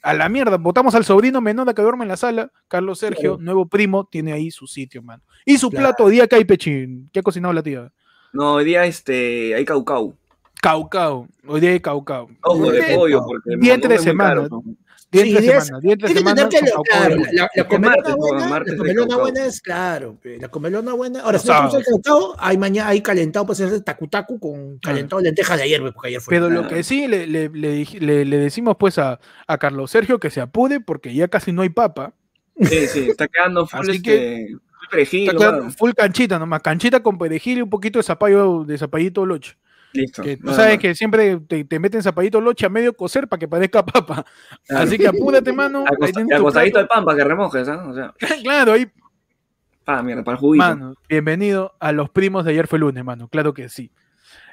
[0.02, 2.52] A la mierda, votamos al sobrino menor que duerme en la sala.
[2.68, 3.44] Carlos Sergio, Claro.
[3.44, 5.24] nuevo primo, tiene ahí su sitio, mano.
[5.46, 5.88] Y su Claro.
[5.88, 7.10] plato, día Pechín.
[7.12, 7.92] ¿Qué ha cocinado la tía?
[8.32, 10.16] No, hoy día este, hay caucau.
[10.62, 11.28] Caucao.
[11.48, 12.30] Hoy día hay caucao.
[12.44, 14.30] Ojo de Eh, pollo, porque es muy semana.
[14.30, 14.64] caro, ¿no?
[15.12, 16.50] Día entre semana, día entre semana.
[16.50, 17.26] que con claro, Caucao.
[17.34, 21.22] la, la que comelona buena, la comelona buena es claro, la comelona buena.
[21.22, 25.20] Ahora, si no el calentado, hay mañana, hay calentado, pues es tacu tacu con calentado
[25.22, 26.36] de lentejas de ayer, pe, porque ayer fue.
[26.36, 30.20] Pero lo que sí le, le, le le- le decimos pues a, a Carlos Sergio
[30.20, 32.14] que se apure porque ya casi no hay papa.
[32.62, 37.02] Sí, sí, está quedando full, Así este, full perejil, Está quedando full canchita nomás, canchita
[37.02, 39.56] con perejil y un poquito de zapallo, de zapallito loche.
[39.94, 40.22] Listo.
[40.24, 43.48] Que tú sabes que siempre te, te meten zapallito loche a medio cocer para que
[43.48, 44.26] parezca papa.
[44.68, 44.84] Claro.
[44.84, 45.84] Así que apúrate, mano.
[46.14, 47.86] Tienes al pan para que remojes, ¿ah?
[47.88, 48.14] O sea,
[48.44, 48.88] Claro, ahí,
[49.84, 50.64] pa, mierda, para el juguito.
[50.66, 50.94] mano.
[51.08, 53.28] Bienvenido a los primos de ayer fue lunes, mano.
[53.28, 53.92] Claro que sí.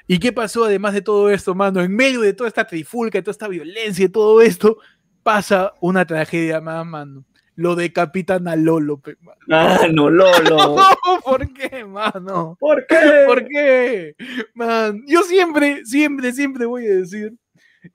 [0.07, 1.81] ¿Y qué pasó además de todo esto, mano?
[1.81, 4.77] En medio de toda esta trifulca, de toda esta violencia y todo esto,
[5.21, 7.25] pasa una tragedia más, mano.
[7.57, 9.39] Lo decapitan a Lolo, pe, mano.
[9.49, 10.75] Ah, no, Lolo.
[11.25, 12.55] ¿Por qué, mano?
[12.59, 13.23] ¿Por qué?
[13.25, 14.15] ¿Por qué?
[14.53, 17.33] Man, yo siempre, siempre, siempre voy a decir,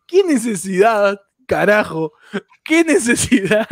[0.08, 2.12] ¿qué necesidad, carajo?
[2.64, 3.68] ¿Qué necesidad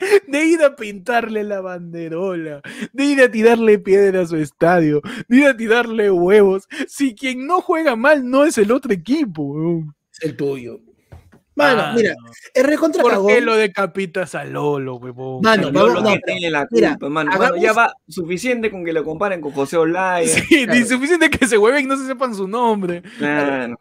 [0.26, 2.60] de ir a pintarle la banderola,
[2.92, 7.46] de ir a tirarle piedra a su estadio, de ir a tirarle huevos, si quien
[7.46, 9.84] no juega mal no es el otro equipo?
[10.10, 10.80] Es el tuyo.
[11.56, 12.14] Mano, mira,
[12.52, 13.26] es recontra ¿Por cagón.
[13.28, 15.40] qué lo decapitas a Lolo, huevón?
[15.42, 17.30] Mano, Lolo no, tiene la mira, culpa, mano.
[17.30, 20.26] hagamos- Mano, ya va suficiente con que lo comparen con José Olaya.
[20.28, 20.80] Sí, claro.
[20.80, 23.02] ni suficiente que se hueven y no se sepan su nombre.
[23.18, 23.76] Claro.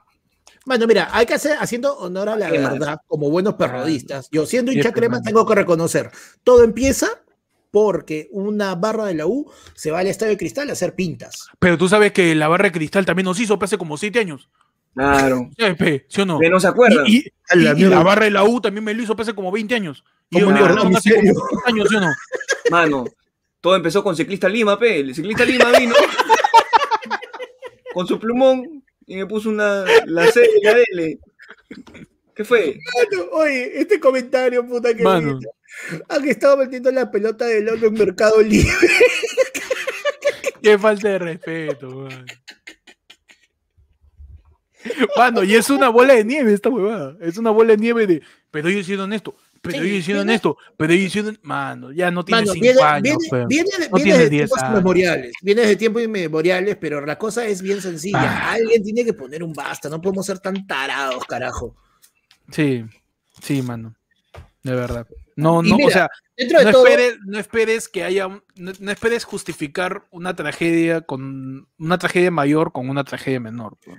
[0.65, 2.73] Mano, mira, hay que hacer, haciendo honor a la ¿Qué más?
[2.73, 4.29] verdad, como buenos perrodistas.
[4.31, 6.09] Yo, siendo hincha crema, tengo que reconocer.
[6.43, 7.09] Todo empieza
[7.71, 11.47] porque una barra de la U se va al estadio de cristal a hacer pintas.
[11.59, 14.47] Pero tú sabes que la barra de cristal también nos hizo hace como siete años.
[14.95, 15.49] Claro.
[15.57, 16.05] ¿Sí, pe?
[16.07, 16.39] ¿Sí o no?
[16.39, 17.05] Que no se acuerdan.
[17.07, 17.23] Y,
[17.55, 17.95] la y- y mierda.
[17.97, 20.03] la barra de la U también me lo hizo hace como 20 años.
[20.29, 20.65] Y ¿Cómo yo me no?
[20.65, 21.33] acuerdo ¿En hace serio?
[21.33, 22.07] como 20 años, ¿sí o no?
[22.71, 23.05] Mano,
[23.61, 24.99] todo empezó con Ciclista Lima, pe.
[24.99, 25.95] El Ciclista Lima vino
[27.93, 31.19] con su plumón y me puso una, la C y la L.
[32.35, 32.77] ¿Qué fue?
[33.11, 35.39] Mano, oye, este comentario, puta que Mano.
[36.09, 38.71] Han estado metiendo la pelota de Lolo en Mercado Libre.
[40.61, 42.25] Qué falta de respeto, man.
[45.17, 47.15] Mano, y es una bola de nieve esta huevada.
[47.21, 50.35] Es una bola de nieve de, pero ellos hicieron esto, pero Sí, ellos hicieron viene-
[50.35, 51.39] esto, pero ellos hicieron.
[51.43, 54.29] Mano, ya no tiene Mano, 5 viene, años, viene, viene de- No viene tiene de
[54.29, 54.71] 10 tiempos años.
[54.71, 55.33] inmemoriales.
[55.41, 58.19] Viene de tiempos inmemoriales, pero la cosa es bien sencilla.
[58.21, 58.51] Ah.
[58.53, 59.89] Alguien tiene que poner un basta.
[59.89, 61.75] No podemos ser tan tarados, carajo.
[62.51, 62.83] Sí,
[63.41, 63.95] sí, mano.
[64.63, 65.07] De verdad.
[65.35, 68.43] No, Y no, o sea, Dentro de no todo, esperes, no esperes que haya, un-
[68.55, 73.77] no, no esperes justificar una tragedia con una tragedia mayor con una tragedia menor.
[73.83, 73.97] pues.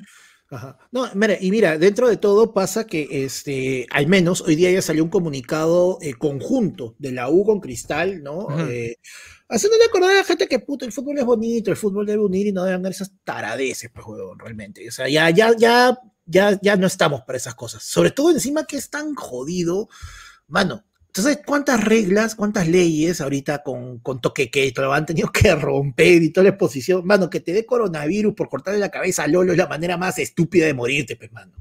[0.55, 0.79] Ajá.
[0.93, 4.83] No, mira, y mira, dentro de todo pasa que este, al menos hoy día ya
[4.83, 8.47] salió un comunicado eh, conjunto de la U con Cristal, ¿no?
[8.69, 8.99] Eh,
[9.49, 12.47] haciéndole acordar a la gente que puto, el fútbol es bonito, el fútbol debe unir
[12.47, 14.89] y no deben dar esas taradeces, pues, huevón, realmente.
[14.89, 17.83] O sea, ya, ya, ya, ya, ya no estamos para esas cosas.
[17.83, 19.89] Sobre todo encima que es tan jodido,
[20.47, 20.85] mano.
[21.17, 26.25] Entonces, ¿cuántas reglas, cuántas leyes ahorita con, con toque que lo han tenido que romper
[26.25, 27.07] y toda la exposición?
[27.07, 30.19] Mano, que te dé coronavirus por cortarle la cabeza a Lolo es la manera más
[30.19, 31.53] estúpida de morirte, pues, mano.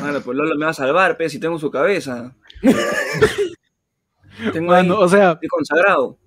[0.00, 2.34] Mano, pues Lolo me va a salvar, pe, si tengo su cabeza.
[4.54, 6.18] tengo Mano, ahí, o sea, estoy consagrado.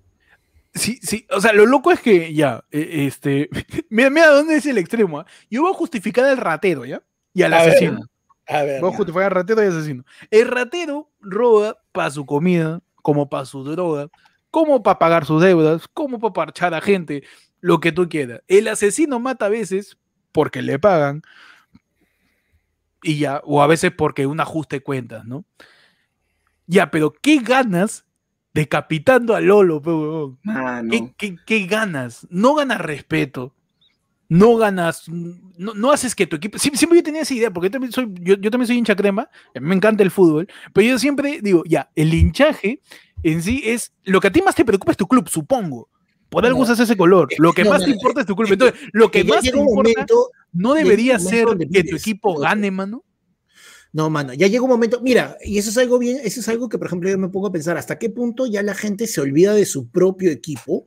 [0.72, 3.50] sí, sí, o sea, lo loco es que ya, eh, este,
[3.90, 5.18] mira, mira dónde es el extremo.
[5.18, 5.26] ¿ah?
[5.50, 7.02] Yo voy a justificar al ratero, ¿ya?
[7.34, 8.06] Y al A ver, asesino.
[8.46, 8.82] A ver.
[9.30, 10.04] Ratero y asesino.
[10.30, 14.08] El ratero roba para su comida, como para su droga,
[14.50, 17.22] como para pagar sus deudas, como para parchar a gente,
[17.60, 18.42] lo que tú quieras.
[18.48, 19.98] El asesino mata a veces
[20.32, 21.22] porque le pagan
[23.02, 25.44] y ya, o a veces porque un ajuste de cuentas, ¿no?
[26.66, 28.06] Ya, pero ¿qué ganas
[28.56, 29.82] decapitando a Lolo.
[30.90, 32.26] ¿Qué, qué, qué ganas?
[32.30, 33.52] No ganas respeto.
[34.28, 36.58] No ganas, no, no haces que tu equipo.
[36.58, 38.96] Siempre, siempre yo tenía esa idea, porque yo también soy, yo, yo también soy hincha
[38.96, 42.80] crema, a mí me encanta el fútbol, pero yo siempre digo, ya, el hinchaje
[43.22, 43.92] en sí es.
[44.04, 45.88] Lo que a ti más te preocupa es tu club, supongo.
[46.28, 46.64] Por algo No.
[46.64, 47.28] usas ese color.
[47.38, 48.50] Lo que No, más te importa es tu club.
[48.52, 53.04] Entonces, lo que más te importa momento- no debería ser que tu equipo gane, mano.
[53.92, 56.68] No, mano, ya llega un momento, mira, y eso es algo bien, eso es algo
[56.68, 59.20] que, por ejemplo, yo me pongo a pensar, ¿hasta qué punto ya la gente se
[59.22, 60.84] olvida de su propio equipo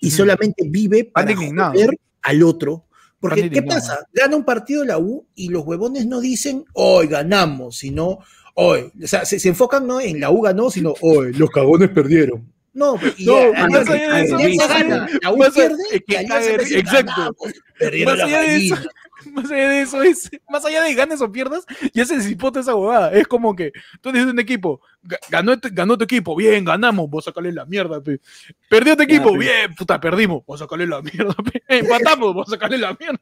[0.00, 1.90] y solamente vive para joder
[2.22, 2.86] al otro?
[3.20, 4.00] Porque, ¿qué pasa?
[4.12, 8.18] Gana un partido la U y los huevones no dicen, hoy ganamos, sino,
[8.54, 11.90] hoy, o sea, se, se enfocan no en la U ganó, sino, hoy, los cagones
[11.90, 12.52] perdieron.
[12.74, 14.24] No, pues, y No, más allá de
[14.54, 17.12] eso, gana, la U pierde y Alianza exacto.
[17.16, 17.36] "Ganamos,
[17.78, 18.90] perdieron Más la de eso, gallina".
[19.32, 22.74] más allá de eso es, más allá de ganes o pierdas, ya se disipota esa
[22.74, 23.12] huevada.
[23.12, 27.08] Es como que tú dices un equipo, ga- ganó, tu- ganó tu equipo, bien, ganamos,
[27.08, 28.20] vos a sacarle la mierda, pe.
[28.68, 29.38] Perdió tu equipo, pe.
[29.38, 31.62] bien, puta, perdimos, vos a sacarle la mierda, pe.
[31.68, 33.20] Empatamos, vos a sacarle la mierda.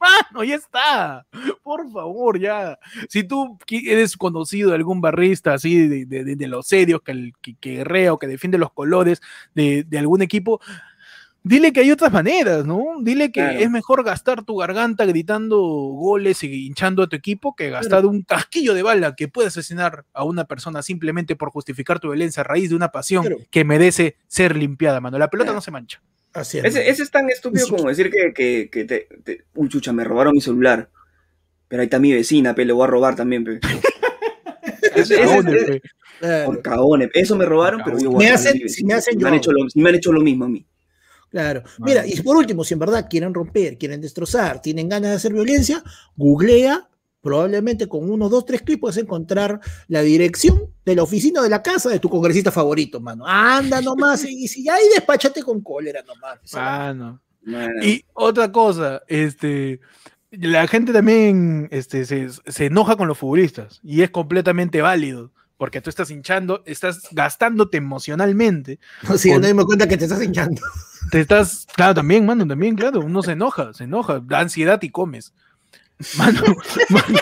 [0.00, 1.26] Mano, ya está.
[1.62, 2.78] Por favor, ya.
[3.08, 7.82] Si tú eres conocido de algún barrista así, de, los serios, que, que, que
[8.20, 9.20] que defiende los colores
[9.54, 10.60] de, algún equipo,
[11.48, 12.84] dile que hay otras maneras, ¿no?
[13.00, 17.70] Dile que es mejor gastar tu garganta gritando goles y hinchando a tu equipo que
[17.70, 22.08] gastar un casquillo de bala que puede asesinar a una persona simplemente por justificar tu
[22.08, 25.18] violencia a raíz de una pasión que merece ser limpiada, mano.
[25.18, 26.02] La pelota no se mancha.
[26.34, 26.64] Así es.
[26.64, 29.08] Ese, es tan estúpido como decir que, que, te,
[29.54, 30.90] Uy, chucha, me robaron mi celular.
[31.66, 33.60] Pero ahí está mi vecina, pe, le voy a robar también, pe.
[36.46, 37.10] por cagones.
[37.14, 39.94] Eso me robaron, pero yo voy me hacen, me, hacen han hecho lo, me han
[39.94, 40.66] hecho lo mismo a mí.
[41.30, 41.62] Claro.
[41.78, 45.32] Mira, y por último, si en verdad quieren romper, quieren destrozar, tienen ganas de hacer
[45.32, 45.82] violencia,
[46.16, 46.88] googlea,
[47.20, 51.62] probablemente con uno, dos, tres clips puedes encontrar la dirección de la oficina de la
[51.62, 53.24] casa de tu congresista favorito, mano.
[53.26, 56.38] Anda nomás, y si ahí despáchate con cólera nomás.
[56.54, 57.20] Ah, no.
[57.82, 59.80] Y otra cosa, este,
[60.30, 65.80] la gente también este, se, se, enoja con los futbolistas y es completamente válido porque
[65.80, 68.78] tú estás hinchando, estás gastándote emocionalmente.
[69.08, 70.62] No, sí, no me cuenta que te estás hinchando.
[71.10, 74.90] Te estás, claro, también, mano, también, claro, uno se enoja, se enoja, da ansiedad y
[74.90, 75.32] comes.
[76.16, 76.40] Mano,
[76.90, 77.18] mano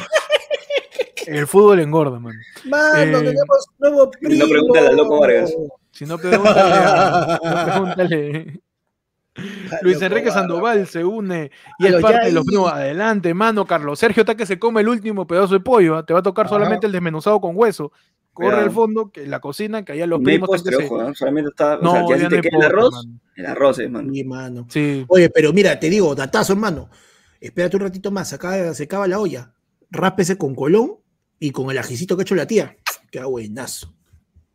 [1.27, 2.39] el fútbol engorda, mano.
[2.65, 4.33] Mano, eh, tenemos nuevo primo.
[4.33, 5.55] Si no, pregúntale al loco Vargas.
[5.91, 7.39] Si no, pregúntale.
[7.65, 8.61] pregúntale.
[9.83, 12.73] Luis Enrique Sandoval se une y es parte de los primos.
[12.73, 13.67] Adelante, mano.
[13.67, 15.97] Carlos Sergio está que se come el último pedazo de pollo.
[15.97, 16.07] ¿ah?
[16.07, 17.93] Te va a tocar solamente el desmenuzado con hueso.
[18.37, 20.51] Corre al fondo, que la cocina, que allá los primos.
[20.51, 21.79] ojo, solamente está.
[21.79, 24.11] No, o sea, te queda el arroz, el arroz, hermano.
[24.11, 24.67] Mi mano.
[25.09, 26.91] Oye, pero mira, te digo, datazo, hermano.
[27.41, 29.55] Espérate un ratito más, acá se acaba la olla.
[29.91, 30.97] Rápese con colón
[31.39, 32.77] y con el ajicito que ha hecho la tía.
[33.11, 33.95] Qué buenazo.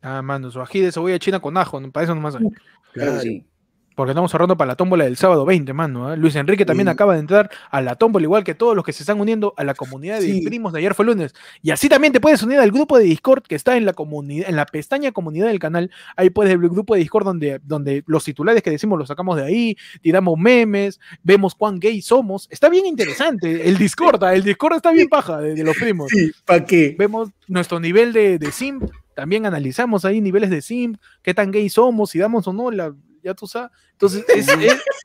[0.02, 2.46] Ah, mano, su ají de cebolla china con ajo, para eso nomás hay.
[2.94, 3.48] Claro, sí.
[3.96, 6.14] Porque estamos cerrando para la tómbola del sábado 20, mano.
[6.14, 6.18] ¿eh?
[6.18, 9.04] Luis Enrique también acaba de entrar a la tómbola, igual que todos los que se
[9.04, 11.34] están uniendo a la comunidad de primos de ayer fue lunes.
[11.62, 14.50] Y así también te puedes unir al grupo de Discord que está en la comunidad,
[14.50, 15.92] en la pestaña comunidad del canal.
[16.16, 19.36] Ahí puedes ver el grupo de Discord donde, donde los titulares que decimos los sacamos
[19.36, 22.48] de ahí, tiramos memes, vemos cuán gay somos.
[22.50, 24.34] Está bien interesante el Discord, ¿ah?
[24.34, 26.10] el Discord está bien baja de, los primos.
[26.10, 26.96] Sí, ¿para qué?
[26.98, 31.70] Vemos nuestro nivel de, de simp, también analizamos ahí niveles de simp, qué tan gay
[31.70, 32.94] somos, si damos o no la,
[33.24, 33.72] ya tú sabes.
[33.94, 34.26] Entonces,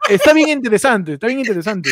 [0.09, 1.91] está bien interesante, está bien interesante.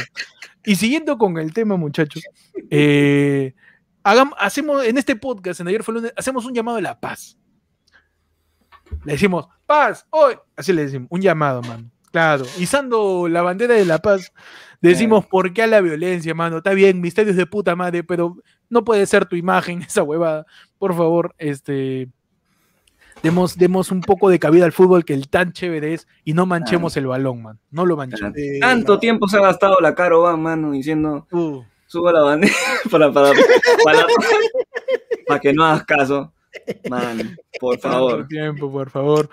[0.64, 2.22] Y siguiendo con el tema, muchachos,
[2.70, 3.54] eh,
[4.02, 7.36] hagamos, hacemos en este podcast, en ayer fue lunes, hacemos un llamado de la paz.
[9.04, 11.90] Le decimos, paz, hoy, así le decimos, un llamado, mano.
[12.12, 14.32] Claro, izando la bandera de la paz,
[14.80, 16.58] decimos, ¿por qué a la violencia, mano?
[16.58, 18.36] Está bien, misterios de puta madre, pero
[18.68, 20.46] no puede ser tu imagen esa huevada.
[20.78, 22.08] Por favor, este,
[23.24, 26.44] demos, demos un poco de cabida al fútbol que el tan chévere es y no
[26.46, 27.58] manchemos el balón, man.
[27.70, 28.34] No lo manchemos.
[28.60, 31.62] Tanto tiempo se ha gastado la Caro va, mano, diciendo uh.
[31.86, 32.54] suba la bandera
[32.90, 33.32] para, para,
[35.26, 36.32] para, que no hagas caso.
[36.88, 38.28] Man, por favor.
[38.28, 39.30] tiempo, por favor.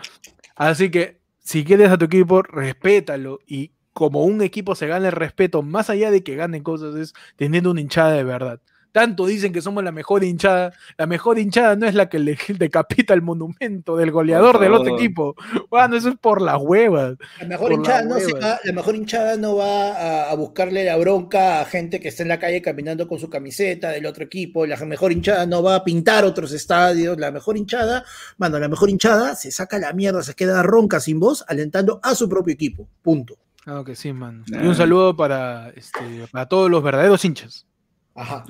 [0.55, 5.11] Así que, si quieres a tu equipo, respétalo y como un equipo se gana el
[5.11, 8.61] respeto, más allá de que ganen cosas, es teniendo una hinchada de verdad.
[8.91, 10.73] Tanto dicen que somos la mejor hinchada.
[10.97, 14.95] La mejor hinchada no es la que le decapita el monumento del goleador del otro
[14.97, 15.35] equipo.
[15.69, 17.15] Bueno, eso es por las huevas.
[17.39, 21.65] La mejor, hinchada no, va, la mejor hinchada no va a, buscarle la bronca a
[21.65, 24.65] gente que está en la calle caminando con su camiseta del otro equipo.
[24.65, 27.17] La mejor hinchada no va a pintar otros estadios.
[27.17, 28.03] La mejor hinchada,
[28.37, 32.15] mano, la mejor hinchada se saca la mierda, se queda ronca sin voz, alentando a
[32.15, 32.87] su propio equipo.
[33.01, 33.37] Punto.
[33.63, 34.43] Claro que sí, mano.
[34.47, 35.99] Y un saludo para, este,
[36.31, 37.67] para todos los verdaderos hinchas.
[38.15, 38.43] Ajá.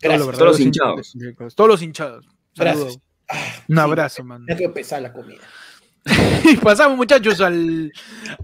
[0.00, 1.16] Todos los hinchados.
[1.54, 2.26] Todos los hinchados.
[2.56, 2.98] Gracias.
[3.68, 4.44] Un abrazo, man.
[4.46, 5.40] Es que pesar la comida.
[6.44, 7.90] y pasamos, muchachos, al,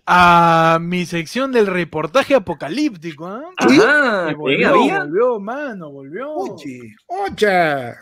[0.07, 3.37] a mi sección del reportaje apocalíptico.
[3.37, 3.43] ¿eh?
[3.59, 6.33] Ajá, volvió, volvió, mano, volvió.
[6.33, 7.95] Oye, oye.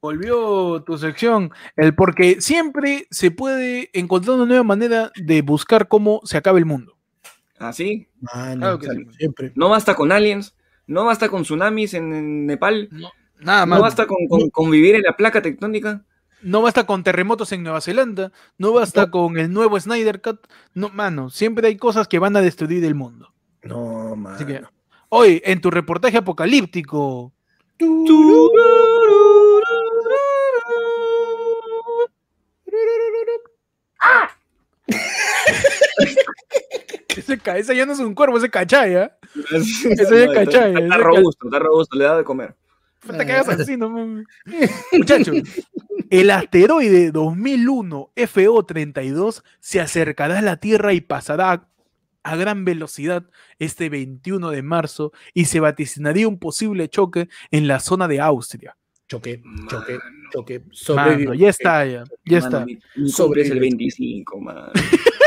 [0.00, 1.50] Volvió tu sección.
[1.76, 6.66] El porque siempre se puede encontrar una nueva manera de buscar cómo se acaba el
[6.66, 6.98] mundo.
[7.58, 8.06] ¿Ah, sí?
[8.30, 9.06] claro que sí.
[9.16, 9.52] siempre.
[9.54, 10.54] No basta con aliens,
[10.86, 12.88] no basta con tsunamis en, Nepal.
[12.90, 13.78] No, nada más.
[13.78, 16.02] No basta con, vivir en la placa tectónica.
[16.42, 18.32] No basta con terremotos en Nueva Zelanda.
[18.58, 20.46] No basta con el nuevo Snyder Cut.
[20.74, 23.32] No, mano, siempre hay cosas que van a destruir el mundo.
[23.62, 24.36] No, mano.
[24.36, 24.62] Así que,
[25.08, 27.32] hoy, en tu reportaje apocalíptico.
[34.00, 34.28] ¡Ah!
[37.16, 39.16] Ese, ya no es un cuervo, ese cachaya.
[39.50, 40.78] ese es cachaya.
[40.78, 42.54] Está, robusto, está robusto, le da de comer.
[43.00, 43.90] Falta que hagas así, no
[44.92, 45.36] Muchachos,
[46.10, 51.68] el asteroide 2001 FO32 se acercará a la Tierra y pasará
[52.22, 53.24] a gran velocidad
[53.58, 58.76] este 21 de marzo y se vaticinaría un posible choque en la zona de Austria.
[59.06, 59.98] Choque, choque,
[60.32, 60.62] choque.
[60.94, 62.64] Mano, ya está, ya, ya está.
[62.64, 64.70] Mi, mi cumple es el 25, man.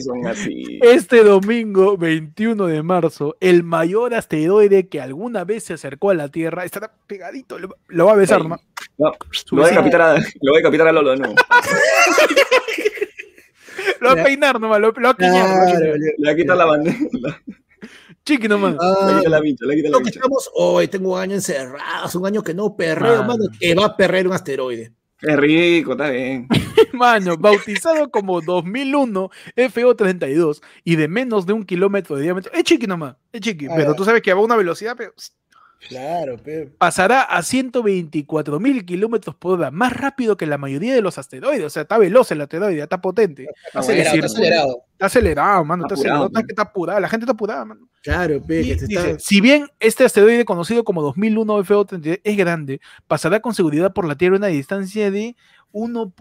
[0.00, 0.78] son así?
[0.82, 6.28] Este domingo 21 de marzo, el mayor asteroide que alguna vez se acercó a la
[6.28, 8.60] Tierra estará pegadito, lo, lo va a besar, Ey, ¿no?
[8.98, 9.12] No,
[9.52, 10.22] lo voy a decapitar a, lo
[10.52, 11.34] voy a decapitar a Lolo, no.
[14.00, 15.46] Lo va a peinar nomás, lo, lo va a va quiñar.
[15.46, 16.96] Claro, Le voy a quitar la bandera.
[18.24, 18.76] Chiqui nomás.
[18.80, 20.18] Ah, quitar la bicha, quitar la lo que bicha.
[20.18, 23.38] estamos hoy, tengo un año encerrado, es un año que no perreo, Mano.
[23.38, 24.92] mano, que va a perrear un asteroide.
[25.20, 26.46] Es rico, está bien.
[26.92, 32.52] Mano, bautizado como 2001 FO32 y de menos de un kilómetro de diámetro.
[32.52, 35.12] Es chiqui nomás, es chiqui, Ah, pero tú sabes que va a una velocidad, pero
[35.88, 36.70] Claro, pero.
[36.78, 41.64] pasará a 124 mil kilómetros por hora, más rápido que la mayoría de los asteroides.
[41.64, 43.48] O sea, está veloz el asteroide, está potente.
[43.66, 44.84] Está Acelerado, está acelerado.
[44.92, 46.24] Está acelerado, mano, está, Está acelerado.
[46.24, 47.88] apurado, está que está apurado, la gente está apurada, mano.
[48.02, 53.40] Claro, pero Y dice, si bien este asteroide conocido como 2001 FO32 es grande, pasará
[53.40, 55.34] con seguridad por la Tierra a una distancia de
[55.72, 56.12] 1.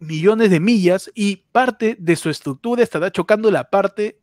[0.00, 4.18] millones de millas y parte de su estructura estará chocando la parte,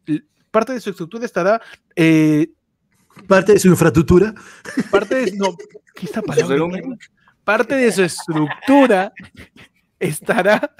[0.51, 1.61] parte de su estructura estará,
[1.95, 2.49] eh,
[3.27, 4.33] Parte de su infraestructura.
[4.91, 5.55] parte de, no.
[7.43, 9.13] Parte de su estructura
[9.99, 10.71] estará,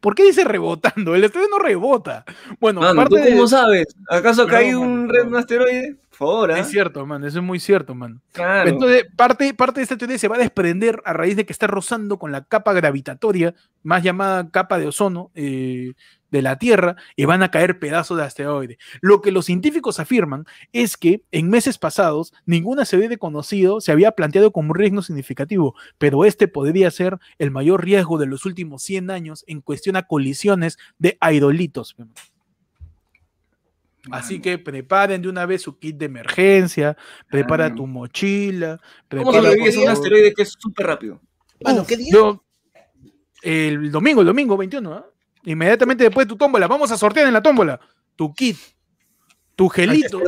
[0.00, 1.14] ¿por qué dice rebotando?
[1.14, 2.24] El asteroide no rebota.
[2.60, 3.86] Bueno, Mano, parte ¿tú cómo de, sabes?
[4.08, 5.12] ¿Acaso cae un, no.
[5.12, 5.96] re- un asteroide?
[6.10, 6.58] Favor, ¿ah?
[6.58, 8.20] es cierto, man, eso es muy cierto, man.
[8.32, 8.68] Claro.
[8.68, 11.66] Entonces, parte, parte de esta teoría se va a desprender a raíz de que está
[11.66, 15.94] rozando con la capa gravitatoria, más llamada capa de ozono eh,
[16.32, 18.78] de la Tierra, y van a caer pedazos de asteroide.
[19.00, 24.10] Lo que los científicos afirman es que en meses pasados ningún asteroide conocido se había
[24.12, 28.82] planteado como un riesgo significativo, pero este podría ser el mayor riesgo de los últimos
[28.82, 31.94] 100 años en cuestión a colisiones de aerolitos.
[34.10, 36.96] Así que preparen de una vez su kit de emergencia,
[37.30, 38.78] prepara tu mochila.
[39.08, 41.20] ¿Cómo prepara sobrevives a un asteroide que es súper rápido?
[41.60, 42.08] Uf, ¿qué día?
[42.12, 42.42] yo-
[43.42, 45.06] el domingo, el domingo 21, ¿ah?
[45.44, 47.80] Inmediatamente después de tu tómbola, vamos a sortear en la tómbola
[48.16, 48.56] tu kit,
[49.56, 50.20] tu gelito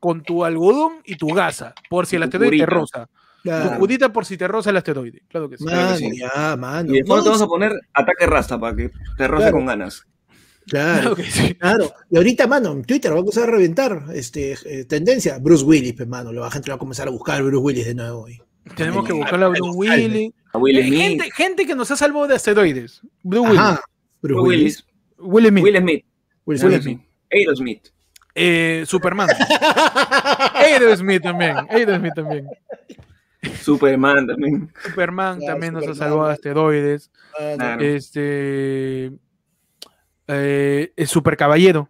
[0.00, 3.08] con tu algodón y tu gasa, por si el asteroide te roza.
[3.42, 5.22] Tu curita por si te roza el asteroide.
[5.28, 5.64] Claro que sí.
[5.64, 6.10] Mano, sí.
[6.18, 6.90] ya, mano.
[6.92, 9.56] Y después No, te vamos a poner ataque rasta para que te roce Claro.
[9.56, 10.04] con ganas.
[10.66, 11.54] Claro, Claro que sí.
[11.54, 11.92] claro.
[12.10, 15.38] Y ahorita, mano, en Twitter va a empezar a reventar este, eh, tendencia.
[15.38, 16.32] Bruce Willis, pues, mano.
[16.32, 18.22] La gente va a comenzar a buscar Bruce Willis de nuevo.
[18.24, 18.42] hoy.
[18.74, 20.32] Tenemos que buscar a Bruce Willis.
[20.52, 20.82] A Will Eh.
[20.90, 23.00] Gente, gente que nos ha salvado de asteroides.
[23.22, 23.78] Bruce Willis.
[24.26, 24.84] Bruce Will Willis.
[25.18, 25.18] Willis.
[25.18, 25.64] Will Smith.
[25.64, 26.04] Will Smith.
[26.44, 26.82] Will Will Smith.
[26.82, 27.00] Smith.
[27.30, 27.82] Aerosmith.
[28.34, 29.28] Eh, Superman.
[30.54, 31.56] Aerosmith también.
[31.70, 32.46] Aerosmith también.
[33.62, 34.72] Superman también.
[34.84, 36.08] Superman Claro, también nos ha Superman.
[36.08, 37.10] salvado de asteroides.
[37.38, 37.82] Mano, Claro.
[37.82, 39.12] Este.
[40.28, 41.88] Eh, el Super Caballero.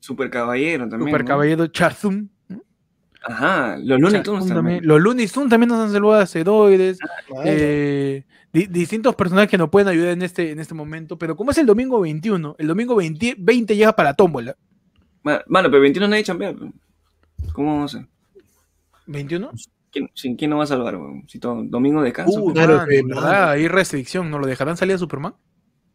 [0.00, 1.08] Super Caballero también.
[1.10, 1.28] Super ¿no?
[1.28, 2.28] Caballero Charzum.
[3.24, 3.76] Ajá.
[3.78, 4.54] Los Looney Tunes también.
[4.56, 4.86] también.
[4.86, 6.98] Los Looney Tunes también nos han salvado de asteroides.
[7.30, 7.42] mano.
[7.46, 11.16] eh, di- distintos personajes que nos pueden ayudar en este, en este momento.
[11.18, 14.56] Pero como es el domingo 21, el domingo 20, 20 llega para tómbola.
[15.22, 16.54] Ma- Mano, pero 21 nadie chambea.
[17.52, 18.08] ¿Cómo vamos a hacer?
[19.06, 19.50] ¿21?
[19.90, 21.24] ¿Quién, sin- quién nos va a salvar, weón?
[21.28, 22.42] Si todo, domingo descanso.
[22.42, 22.84] Uh, claro.
[23.50, 25.34] Hay restricción, ¿no lo dejarán salir a Superman?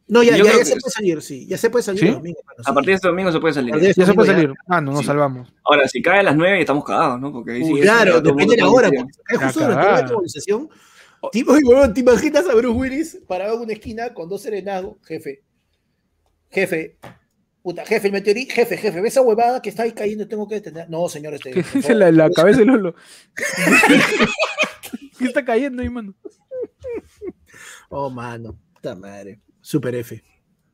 [0.10, 1.46] No, ya, ya, se puede salir, sí.
[1.48, 2.08] Ya se puede salir ¿Sí?
[2.08, 2.72] el domingo, mano, sí.
[2.72, 3.76] A partir de este domingo se puede salir.
[3.76, 4.54] Este Ya se puede salir.
[4.70, 5.06] Ah, no, nos Sí.
[5.08, 5.52] salvamos.
[5.66, 7.32] Ahora, si cae a las 9 estamos cagados, ¿no?
[7.34, 8.90] Porque ahí sí Uy, es- Claro, depende de la hora.
[8.90, 10.16] porque es justo La durante la cagada.
[11.34, 14.98] Oye, huevón, ¿te imaginas a Bruce Willis parado en una esquina con dos serenazgos?
[15.06, 15.44] Jefe,
[16.50, 16.98] jefe,
[17.62, 20.28] puta, jefe, el meteorito, jefe, jefe, ¿ves esa huevada que está ahí cayendo?
[20.28, 20.90] Tengo que detener.
[20.90, 21.52] No, señor, este.
[21.52, 22.96] ¿Qué por dice favor, la, la cabeza de Lolo?
[25.20, 26.14] ¿Qué está cayendo ahí, mano?
[27.90, 29.40] Oh, mano, puta madre.
[29.62, 30.24] Super F.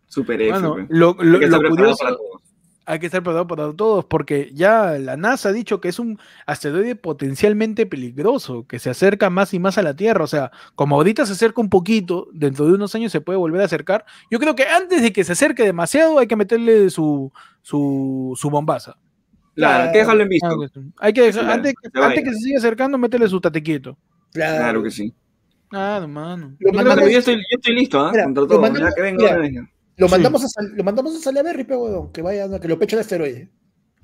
[0.08, 0.86] Super F, pe.
[0.90, 2.42] lo, lo- lo curioso.
[2.86, 6.20] Hay que estar preparado para todos, porque ya la NASA ha dicho que es un
[6.46, 10.24] asteroide potencialmente peligroso, que se acerca más y más a la Tierra.
[10.24, 13.62] O sea, como ahorita se acerca un poquito, dentro de unos años se puede volver
[13.62, 14.06] a acercar.
[14.30, 17.32] Yo creo que antes de que se acerque demasiado, hay que meterle su,
[17.62, 18.98] su, su bombaza.
[19.56, 20.48] Claro, hay que dejarlo en visto.
[20.48, 20.88] Claro.
[20.98, 23.98] Hay que dejar- Claro, antes, que se antes que se siga acercando, métele su tatequito.
[24.32, 24.58] Claro.
[24.58, 25.14] Claro que sí.
[25.72, 26.56] Ah, mano.
[26.60, 28.12] Lo Yo, mandamos- creo que yo estoy, yo estoy listo, ¿ah?
[28.12, 28.62] Mira, Contra todo.
[28.62, 29.70] mandamos- ya que venga mira.
[29.98, 30.12] Lo Sí.
[30.12, 33.02] mandamos, a Sal- lo mandamos a Salaberry, pe, huevón, que vaya, que lo peche el
[33.02, 33.50] asteroide.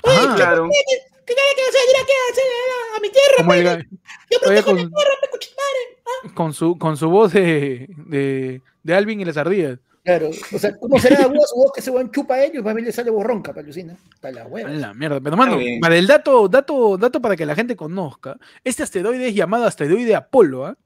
[0.04, 0.70] Ajá, Claro.
[0.72, 3.84] ¿Qué quiere que se ir aquí a, a mi tierra?
[4.32, 6.34] Yo protejo mi con, tierra, pe, cochimare.
[6.36, 9.80] con su, con su voz de, de, de Alvin y las ardillas.
[10.04, 12.74] Claro, o sea, ¿cómo será vos, vos que ese weón chupa a ellos y más
[12.74, 13.96] bien le sale borronca, pa' alucina?
[14.14, 14.70] Está la hueva.
[14.70, 15.20] la mierda.
[15.20, 19.36] Pero, mano, para el dato, dato, dato para que la gente conozca, este asteroide es
[19.36, 20.78] llamado asteroide Apolo, ¿ah?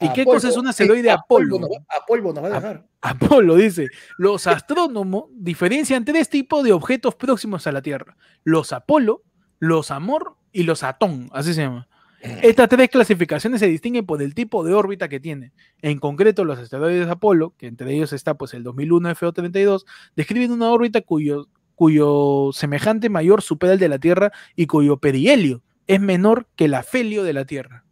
[0.00, 1.56] ¿Y qué cosa es un asteroide Apolo?
[1.88, 2.86] A polvo nos va a dejar.
[3.00, 8.16] Apolo dice, los astrónomos diferencian tres tipos de objetos próximos a la Tierra.
[8.44, 9.22] Los Apolo,
[9.58, 11.88] los Amor y los Atón, así se llama.
[12.20, 15.52] Estas tres clasificaciones se distinguen por el tipo de órbita que tiene.
[15.82, 19.84] En concreto, los asteroides Apolo, que entre ellos está pues el 2001 FO32,
[20.16, 21.46] describen una órbita cuyo,
[21.76, 26.74] cuyo semejante mayor supera el de la Tierra y cuyo perihelio es menor que el
[26.74, 27.84] afelio de la Tierra.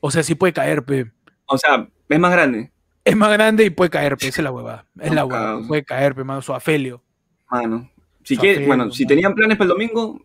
[0.00, 1.10] O sea, sí puede caer, pe.
[1.46, 2.70] O sea, es más grande.
[3.04, 4.28] Es más grande y puede caer, pe.
[4.28, 4.84] Esa es la huevada.
[5.00, 5.46] Es la huevada.
[5.46, 5.68] cabrón.
[5.68, 7.02] Puede caer, pe, mano, su afelio.
[7.50, 7.90] Mano.
[8.24, 10.20] Si Su quiere- afelio, bueno, si tenían planes para el domingo,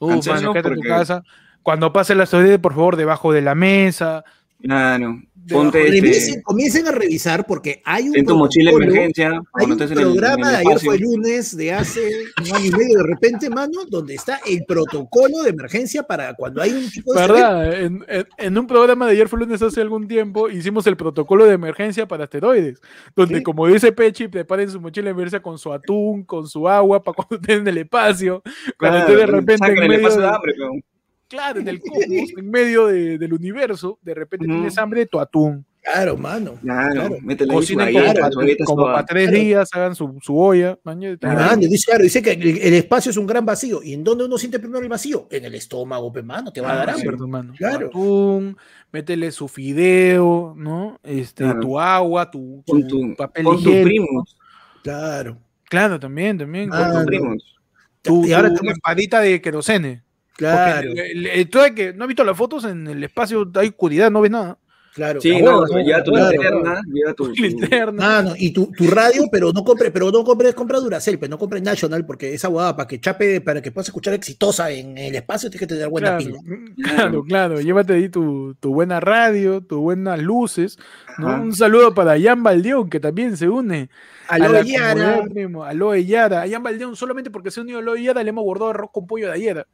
[0.00, 1.22] Uh, Cancelos mano, quédate en tu porque- casa.
[1.62, 4.24] Cuando pase el asteroide, por favor, debajo de la mesa.
[4.60, 5.22] claro.
[5.48, 9.28] Ponte este, comiencen a revisar porque hay un en tu mochila de emergencia.
[9.30, 12.00] Hay cuando un estés en el- en programa el de ayer fue lunes de hace
[12.40, 16.62] un año y medio de repente, mano, donde está el protocolo de emergencia para cuando
[16.62, 17.80] hay un tipo de ¿Verdad?
[17.82, 21.44] En, en- en un programa de ayer fue lunes hace algún tiempo, hicimos el protocolo
[21.44, 22.80] de emergencia para asteroides,
[23.14, 23.42] donde Sí.
[23.42, 27.14] como dice Pechi, preparen su mochila de emergencia con su atún, con su agua, para
[27.16, 28.42] cuando estén en el espacio.
[28.78, 30.70] Cuando esté de repente saquen en el medio espacio de de- hambre, pero-
[31.34, 35.64] Claro, en el cosmos, en medio de- del universo, de repente tienes hambre, tu atún.
[35.82, 36.54] Claro, mano.
[36.62, 37.16] Claro, Claro.
[37.20, 38.30] métele Cocinen como, para,
[38.64, 39.44] como para tres Claro.
[39.44, 40.78] días, hagan su, su olla.
[41.20, 41.56] Claro.
[41.58, 43.82] Dice, claro, dice que el, el espacio es un gran vacío.
[43.82, 45.26] ¿Y en dónde uno siente primero el vacío?
[45.30, 47.02] En el estómago, pe, mano, te va a dar Ah, hambre.
[47.02, 47.52] cierto, hermano.
[47.58, 47.88] Claro.
[47.88, 48.56] Atún,
[48.92, 50.98] métele su fideo, ¿no?
[51.02, 51.60] Este, Claro.
[51.60, 53.84] tu agua, tu, Con tu tu, papel con tu higiénico.
[53.84, 54.24] primo.
[54.82, 55.36] Claro.
[55.68, 56.70] Claro, también, también.
[56.72, 57.00] Ah, Con no.
[57.00, 57.34] tu primo.
[58.00, 60.02] tu, Y ahora tu lamparita de querosene.
[60.36, 64.30] Claro, el- que no has visto las fotos en el espacio, hay oscuridad, no ves
[64.32, 64.58] nada.
[64.92, 65.20] claro.
[65.20, 65.72] Sí, Ah, no, tu
[66.12, 67.92] claro, linterna, lleva tu, Linterna.
[68.06, 71.38] Mano, y tu, tu radio, pero no compre, pero no compres, compra Duracell, pero no
[71.38, 75.14] compres National, porque esa huevada para que chape, para que puedas escuchar exitosa en el
[75.16, 76.62] espacio, tienes que tener buena Claro, pila.
[76.94, 77.60] claro, claro.
[77.60, 80.78] Llévate ahí tu, tu buena radio, tus buenas luces.
[81.18, 81.42] ¿no?
[81.42, 83.88] Un saludo para Jan Baldeón, que también se une.
[84.28, 85.24] a Aló, la Yara.
[85.28, 86.42] primo, Aloe Yara.
[86.42, 89.06] A Jan Baldeón, solamente porque se unió a Aloe Yara, le hemos guardado arroz con
[89.08, 89.66] pollo de ayer.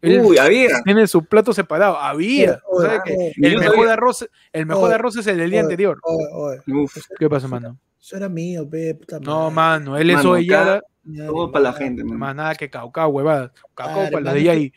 [0.00, 0.82] Él Uy, había.
[0.84, 1.98] tiene su plato separado.
[1.98, 2.60] Había.
[2.66, 5.38] Oh, ¿sabes oh, oh, el mejor de arroz, el mejor Oh, de arroz es el
[5.38, 5.98] del día oh, anterior.
[6.02, 6.26] Oye,
[6.66, 7.78] oye, Uf, ¿Qué pasa, mano?
[8.00, 10.80] eso era mío, pe, puta No, mano, él es Yara,
[11.26, 12.18] todo para la gente, man.
[12.18, 13.52] más nada que caucao, huevada.
[13.74, 14.72] Caucao para la de ahí.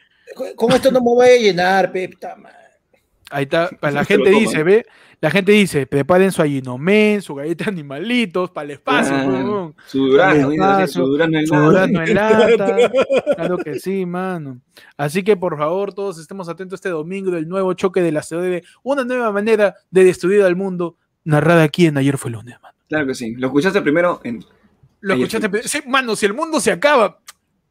[0.55, 2.57] Con- esto no me voy a llenar, pe, puta madre.
[3.29, 4.85] Ahí está, para la gente dice, ve,
[5.21, 9.71] la gente dice, preparen su ayinomén, su galleta de animalitos, para el espacio, Ah.
[9.85, 11.65] Su durazno, su durazno en su lata.
[11.65, 12.91] durazno en lata.
[13.35, 14.59] Claro que sí, mano.
[14.97, 19.03] Así que por favor, todos estemos atentos este domingo del nuevo choque del asteroide, una
[19.05, 22.75] nueva manera de destruir al mundo, narrada aquí en Ayer fue lunes, mano.
[22.89, 23.35] Claro que sí.
[23.35, 24.43] Lo escuchaste primero en.
[25.01, 27.19] Lo Ayer escuchaste, pe- sí, mano, si el mundo se acaba,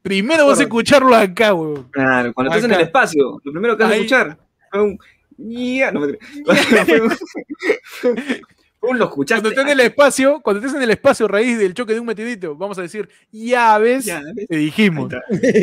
[0.03, 1.89] primero vas a escucharlo acá, huevón.
[1.91, 4.39] Claro, cuando estás en el espacio, lo primero que vas a escuchar
[4.75, 4.97] un.
[5.43, 6.07] Ya, no me
[8.95, 9.43] lo escuchaste.
[9.43, 12.07] Cuando estés en el espacio, cuando estés en el espacio raíz del choque de un
[12.07, 14.47] meteorito, vamos a decir, ya ves, Ya, ¿ves?
[14.49, 15.13] te dijimos.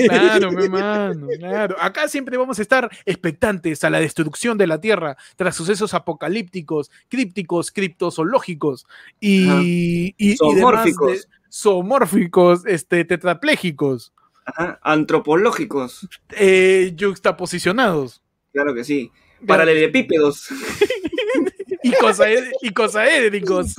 [0.08, 1.76] Claro, mi mano, claro.
[1.80, 6.92] Acá siempre vamos a estar expectantes a la destrucción de la Tierra tras sucesos apocalípticos,
[7.10, 8.86] crípticos, criptozoológicos
[9.20, 9.62] y, Ajá.
[9.64, 11.12] y- y Zoomórficos.
[11.12, 14.14] de- zoomórficos, este, tetraplégicos,
[14.46, 16.08] Ajá, Antropológicos.
[16.38, 18.22] eh, yuxtaposicionados.
[18.54, 19.12] Claro que sí.
[19.46, 20.48] Paralelepípedos.
[21.84, 21.94] Y,
[22.68, 23.76] y cosaédricos.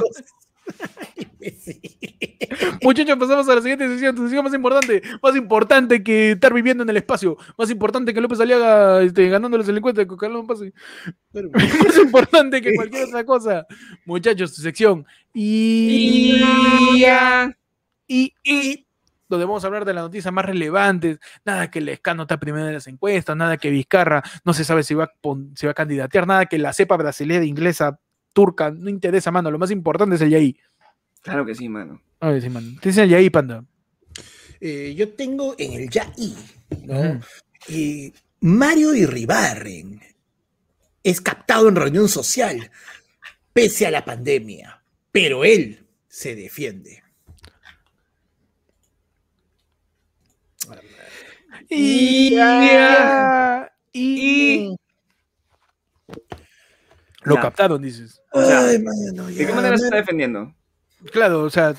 [2.82, 4.14] Muchachos, pasamos a la siguiente sección.
[4.14, 8.20] Tu sección más importante, más importante que estar viviendo en el espacio, más importante que
[8.20, 10.72] López Aliaga este, ganándoles el encuentro con Carlos Pase.
[11.32, 13.66] más importante que cualquier otra cosa.
[14.04, 15.06] Muchachos, tu sección.
[15.34, 16.40] Y,
[18.06, 18.86] y, y
[19.28, 21.18] donde vamos a hablar de las noticias más relevantes.
[21.44, 24.82] Nada que el escano está primero en las encuestas, nada que Vizcarra no se sabe
[24.82, 25.12] si va, a
[25.54, 28.00] si va a candidatear, nada que la cepa brasileña, inglesa,
[28.32, 29.50] turca, no interesa, mano.
[29.50, 30.56] Lo más importante es el Yaí.
[31.22, 32.00] Claro que sí, mano.
[32.20, 32.68] A ver, sí, mano.
[32.80, 33.64] Te dice el Yaí, panda.
[34.60, 36.34] Eh, yo tengo en el YAI,
[36.84, 37.20] ¿no?
[37.68, 40.00] Y Mario Iribarren
[41.02, 42.70] es captado en reunión social
[43.52, 44.82] pese a la pandemia,
[45.12, 47.02] pero él se defiende.
[51.70, 53.70] Y, Ya.
[53.92, 54.76] y,
[57.24, 57.40] lo Ya.
[57.42, 58.20] captaron, dices.
[58.32, 60.54] O sea, Ay, mano, ¿De ya, qué manera se está defendiendo?
[61.12, 61.74] Claro, o sea,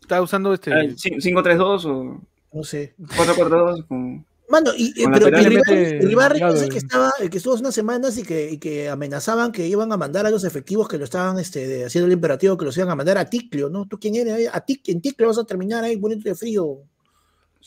[0.00, 0.72] está usando este.
[0.72, 2.20] Ah, ¿cin- ¿5-3-2 o
[2.52, 2.94] No sé.
[2.98, 3.86] 4-4-2?
[3.86, 4.26] Con...
[4.48, 6.78] Mano, y, eh, Con pero laterales Iribarren, mete Iribarren Gado, es el que eh.
[6.78, 9.96] estaba, el que estuvo hace unas semanas y que, y que amenazaban que iban a
[9.96, 12.90] mandar a los efectivos que lo estaban este, de- haciendo el imperativo, que los iban
[12.90, 13.86] a mandar a Ticlio, ¿no?
[13.86, 14.50] ¿Tú quién eres?
[14.52, 16.78] A Tic, en Ticlio vas a terminar ahí poniéndote frío.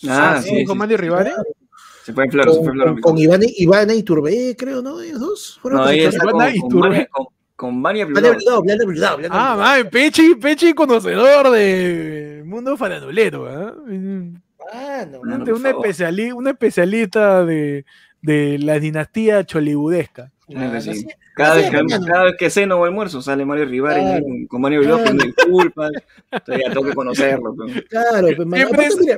[0.10, 0.50] Ah, ¿sí?
[0.50, 1.32] sí, dijo sí, Mario Rivare.
[2.04, 2.92] Se fue en flor, se fue Con, en flor.
[2.94, 5.02] con, con Iván, Iván Iturbé, creo, ¿no?
[5.02, 5.60] Ellos dos.
[5.62, 6.90] fueron No, está Ivana con, con, Iturbe.
[6.90, 7.26] Mario, con,
[7.56, 9.20] con Vania Bludau.
[9.30, 13.74] Ah, man, Pechi, Pechi conocedor de mundo farandulero, ¿ah?
[14.74, 17.86] Mano, Mano, Un, especiali- un especialista de,
[18.22, 19.46] de la dinastía.
[20.48, 21.06] Claro, no sí.
[21.36, 24.24] Cada, no vez que, cada vez que ceno o almuerzo sale Mario Rivari Claro.
[24.24, 25.18] con, con Mario Bludau Claro.
[25.18, 25.92] pidiendo disculpas.
[26.32, 27.56] Entonces ya tengo que conocerlo.
[27.56, 27.82] pues.
[27.90, 28.56] Claro, pues, mano.
[28.56, 29.18] Siempre Aparte, mira,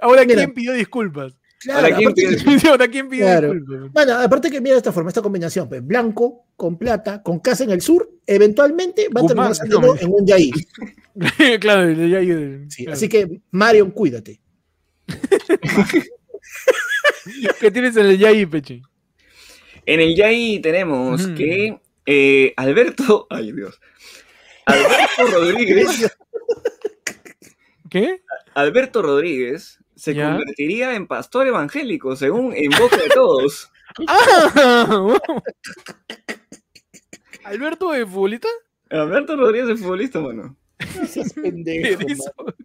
[0.00, 0.34] Ahora, Mira.
[0.34, 1.32] ¿quién pidió disculpas?
[1.66, 3.54] Claro, Ahora, ¿quién aparte pide- que- Ahora, ¿quién pidió Claro.
[3.92, 7.70] Bueno, aparte que mira esta forma, esta combinación, pues blanco con plata, con casa en
[7.70, 10.50] el sur, eventualmente va a terminar saliendo no, en un yaí.
[11.60, 12.96] claro, ya, ya- Sí, claro.
[12.96, 14.40] Así que, Marion, cuídate.
[17.60, 18.82] ¿Qué tienes en el Yai, Pechi?
[19.84, 23.26] En el Yai tenemos que eh, Alberto.
[23.30, 23.80] Ay, Dios.
[24.64, 26.16] Alberto Rodríguez.
[27.90, 28.22] ¿Qué?
[28.54, 30.30] Alberto Rodríguez se ¿Ya?
[30.36, 33.70] convertiría en pastor evangélico, según en boca de todos.
[34.08, 34.86] ¡Ah!
[34.90, 35.18] wow.
[37.44, 38.48] ¿Alberto de futbolista?
[38.90, 40.56] Alberto Rodríguez es futbolista, mano.
[40.78, 42.00] ¿Qué pendejo?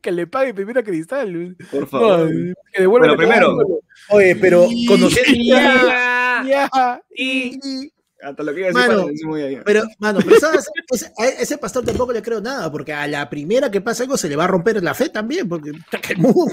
[0.02, 1.56] Que le pague primero a Cristal.
[1.72, 2.30] Por No, favor.
[2.74, 3.58] que devuelva Bueno, primero.
[4.10, 5.32] Oye, pero conociendo.
[5.46, 6.44] Ya.
[6.46, 7.04] Ya.
[7.16, 7.60] Y
[8.24, 9.00] hasta lo que iba a decir Mano.
[9.02, 9.62] para decir muy allá.
[9.66, 10.68] Pero, mano, pero ¿sabes?
[10.92, 14.18] Ese- a ese pastor tampoco le creo nada, porque a la primera que pasa algo
[14.18, 15.72] se le va a romper la fe también, porque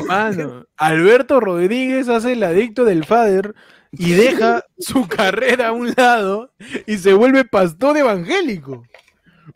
[0.07, 3.55] Mano, Alberto Rodríguez hace el adicto del Fader
[3.93, 6.53] y deja su carrera a un lado
[6.87, 8.85] y se vuelve pastor evangélico.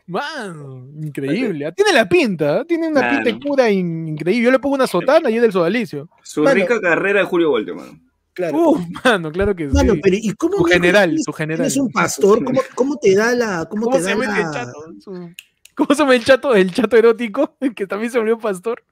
[0.07, 1.71] Mano, increíble.
[1.75, 2.65] Tiene la pinta, ¿eh?
[2.67, 3.23] tiene una Claro.
[3.23, 4.43] pinta cura in- increíble.
[4.45, 6.09] Yo le pongo una sotana y es del sodalicio.
[6.23, 6.55] Su Mano.
[6.55, 7.99] rica carrera de Julio Voltio, mano.
[8.33, 8.57] Claro.
[8.71, 9.75] Uf, mano, claro que sí.
[9.75, 11.57] Mano, pero ¿y cómo Su general, tienes- su general.
[11.67, 12.43] tienes un pastor?
[12.43, 13.65] ¿Cómo, cómo te da la.
[13.69, 14.51] ¿Cómo, ¿Cómo te se da llama el la...
[14.51, 14.73] chato?
[14.99, 15.29] Su-
[15.75, 16.53] ¿Cómo se llama el chato?
[16.55, 18.83] El chato erótico, que también se volvió pastor.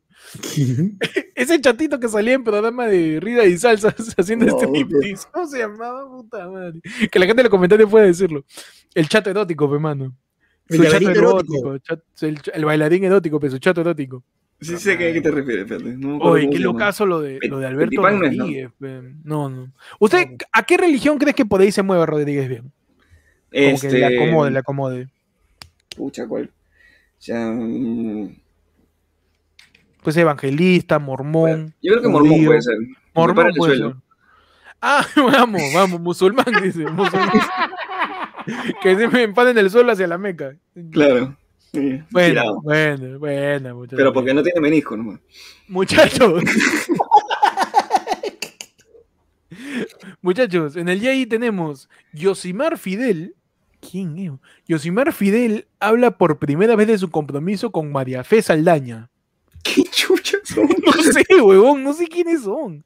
[1.35, 5.27] Ese chatito que salía en programa de Rida y Salsa haciendo No, este striptease.
[5.31, 6.07] ¿Cómo se llamaba?
[6.09, 6.79] Puta madre.
[7.11, 8.45] Que la gente en los comentarios puede decirlo.
[8.93, 10.15] El chato erótico, pe mano.
[10.67, 11.77] El chato erótico.
[11.79, 14.23] chat- el, el bailarín erótico, pero su chato erótico.
[14.61, 15.97] Sí sé a qué, a qué te refieres, espérate.
[15.97, 18.01] No Oye, qué locazo lo de, lo de Alberto.
[18.01, 18.69] Rodríguez.
[19.23, 19.73] No, no.
[19.99, 22.61] ¿Usted a qué religión crees que por ahí se mueva Rodríguez bien?
[22.61, 22.71] Como
[23.51, 23.87] Este...
[23.89, 25.07] que le acomode, le acomode.
[25.97, 26.45] Pucha, ¿cuál?
[26.45, 27.51] O sea,
[30.03, 31.73] Pues evangelista, mormón.
[31.81, 32.47] yo creo que mormón judío.
[32.49, 32.75] puede ser.
[33.15, 33.95] Mormón puede ser.
[34.79, 36.85] Ah, vamos, vamos, musulmán, dice.
[36.85, 37.29] Musulmán.
[38.81, 40.55] que se me empana en el suelo hacia la meca.
[40.91, 41.35] Claro.
[41.73, 42.61] Sí, Bueno, tirado.
[42.61, 43.97] bueno, bueno, muchachos.
[43.97, 45.19] Pero porque no tiene menisco nomás.
[45.67, 46.43] Muchachos.
[50.21, 53.35] Muchachos, en el día ahí tenemos Yosimar Fidel.
[53.79, 54.31] ¿Quién es?
[54.67, 59.09] Yosimar Fidel habla por primera vez de su compromiso con María Fe Saldaña.
[59.63, 60.67] ¿Qué chuchas son?
[60.85, 62.83] No sé, huevón, no sé quiénes son.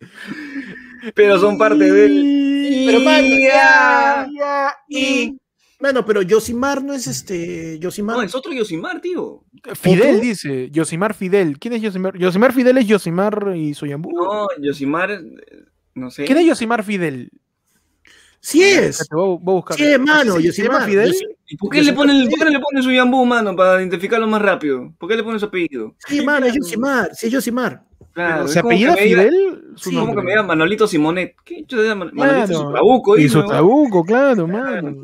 [1.13, 2.83] Pero son parte de él.
[2.87, 5.37] Pero, mano, ya, Y.
[5.79, 7.77] Mano, pero Yosimar no es este.
[7.79, 8.15] Yosimar.
[8.17, 9.43] No, es otro Yosimar, tío.
[9.73, 11.59] Fidel dice, Yosimar Fidel.
[11.59, 12.17] ¿Quién es Yosimar?
[12.17, 14.11] Yosimar Fidel es Yosimar y Soyambú.
[14.11, 15.21] No, Yosimar, eh,
[15.95, 16.23] no sé.
[16.25, 17.29] ¿Quién es Yosimar Fidel?
[18.39, 19.05] sí es.
[19.11, 19.77] Voy, a- voy a buscar.
[19.77, 20.35] Sí es, mano.
[20.35, 20.89] ¿Así se llama Yosimar.
[20.89, 21.15] Fidel?
[21.47, 24.41] ¿Y por qué, le ponen, por qué le ponen su yambú, mano, para identificarlo más
[24.41, 24.93] rápido?
[24.97, 25.93] ¿Por qué le ponen su apellido?
[26.07, 27.09] Sí, mano, es Yosimar.
[27.13, 27.83] Sí, es Yosimar.
[28.13, 29.61] Claro, ¿Se apellida Fidel?
[29.75, 31.35] Su Sí, como que me diga Manolito Simonet.
[31.43, 32.09] ¿Qué llama?
[32.13, 32.53] Manolito Claro.
[32.65, 33.17] su trabuco.
[33.17, 35.03] Y su trabuco, claro, mano.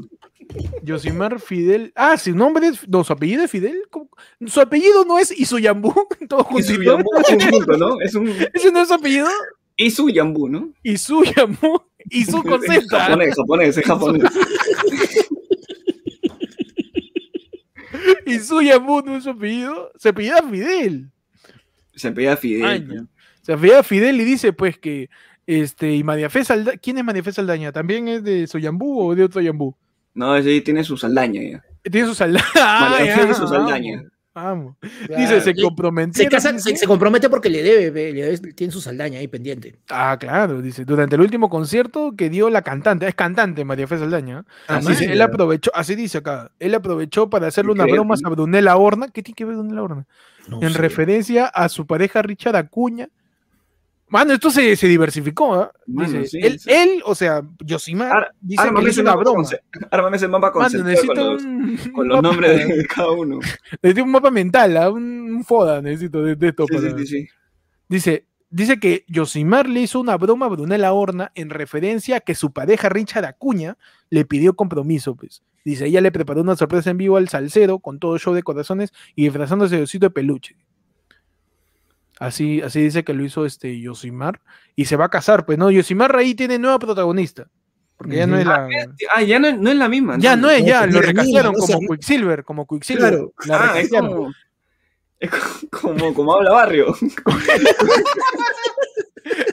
[0.83, 1.91] Yosimar Fidel.
[1.95, 2.87] Ah, su nombre es.
[2.87, 3.83] No, su apellido es Fidel.
[3.89, 4.09] ¿Cómo?
[4.47, 5.93] Su apellido no es Isuyambú.
[6.29, 6.91] Todo Y su juntito.
[6.97, 8.01] yambú es un junto, ¿no?
[8.01, 8.27] Es un...
[8.53, 9.27] ¿Ese no es su apellido?
[9.77, 10.71] Y su yambú, ¿no?
[10.83, 11.81] Isuyambú.
[12.09, 12.99] Isu con Es Z.
[12.99, 14.23] japonés, japonés, es japonés.
[18.25, 19.91] Isuyambú no es su apellido.
[19.97, 21.11] Se apellida Fidel.
[21.95, 23.07] Se apellida Fidel.
[23.41, 25.09] Se apellida Fidel y dice, pues, que.
[25.47, 26.77] Este, y María Fe Saldaña.
[26.77, 27.71] ¿Quién es María Fe Saldaña?
[27.71, 29.75] ¿También es de Soyambú o de otro Yambú?
[30.13, 31.63] No, ese tiene su saldaña ya.
[31.89, 32.45] Tiene su saldaña.
[32.55, 34.03] María Fe y su vamos, saldaña.
[34.33, 34.75] Vamos.
[35.07, 35.21] Claro.
[35.21, 35.61] Dice, se Sí.
[35.61, 36.23] comprometió.
[36.23, 39.75] Se, casa- se, se compromete porque le debe, le debe- tiene su saldaña ahí pendiente.
[39.89, 43.97] Ah, claro, dice, durante el último concierto que dio la cantante, es cantante María Fe
[43.97, 48.29] Saldaña, Ah, así él aprovechó, así dice acá, él aprovechó para hacerle una broma a
[48.29, 50.05] Brunella Horna, ¿qué tiene que ver Brunella Horna?
[50.47, 50.77] No en sé.
[50.77, 53.09] referencia a su pareja Richard Acuña.
[54.11, 55.71] Mano, esto se, se diversificó.
[55.87, 56.69] Mano, Dice, sí, él, sí.
[56.69, 59.47] él, o sea, Yosimar, Ar- dice que hizo una broma.
[59.89, 62.85] Ármame ese mapa Mano, conceptual necesito con los, un, con un los mapa- nombres de
[62.87, 63.39] cada uno.
[63.81, 64.89] necesito un mapa mental, ¿ah?
[64.91, 66.65] un, foda necesito de, de esto.
[66.67, 66.93] Sí, para-.
[67.87, 72.35] Dice, dice que Yosimar le hizo una broma a Brunella Horna en referencia a que
[72.35, 73.77] su pareja Richard Acuña
[74.09, 75.41] le pidió compromiso, pues.
[75.63, 78.91] Dice, ella le preparó una sorpresa en vivo al salsero con todo show de corazones
[79.15, 80.55] y disfrazándose de osito de peluche.
[82.21, 84.41] Así, así dice que lo hizo este Yosimar
[84.75, 87.47] y se va a casar, pues no, Yosimar ahí tiene nueva protagonista.
[87.97, 88.67] porque ya no es la.
[89.11, 90.17] Ah, ya no, no es la misma.
[90.19, 91.79] Ya no es, ya, no, lo recastearon como.
[91.79, 93.09] Quicksilver, como Quicksilver.
[93.09, 93.33] Claro.
[93.47, 94.31] La Ah, es como,
[95.19, 95.31] es
[95.71, 96.95] como, como habla barrio.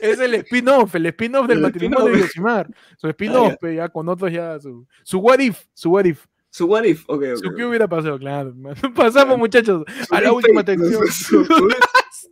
[0.01, 2.27] Es el spin-off, el spin-off del El matrimonio de spin-off.
[2.27, 2.67] Yoshimar.
[2.97, 3.57] Su spin-off, ya.
[3.57, 4.59] pe, ya con otros ya.
[4.59, 6.25] Su, su what if, su what if.
[6.51, 7.43] Su what if, ok, ok.
[7.43, 8.53] Su qué hubiera pasado, claro.
[8.95, 11.45] Pasamos, muchachos, a la última sección.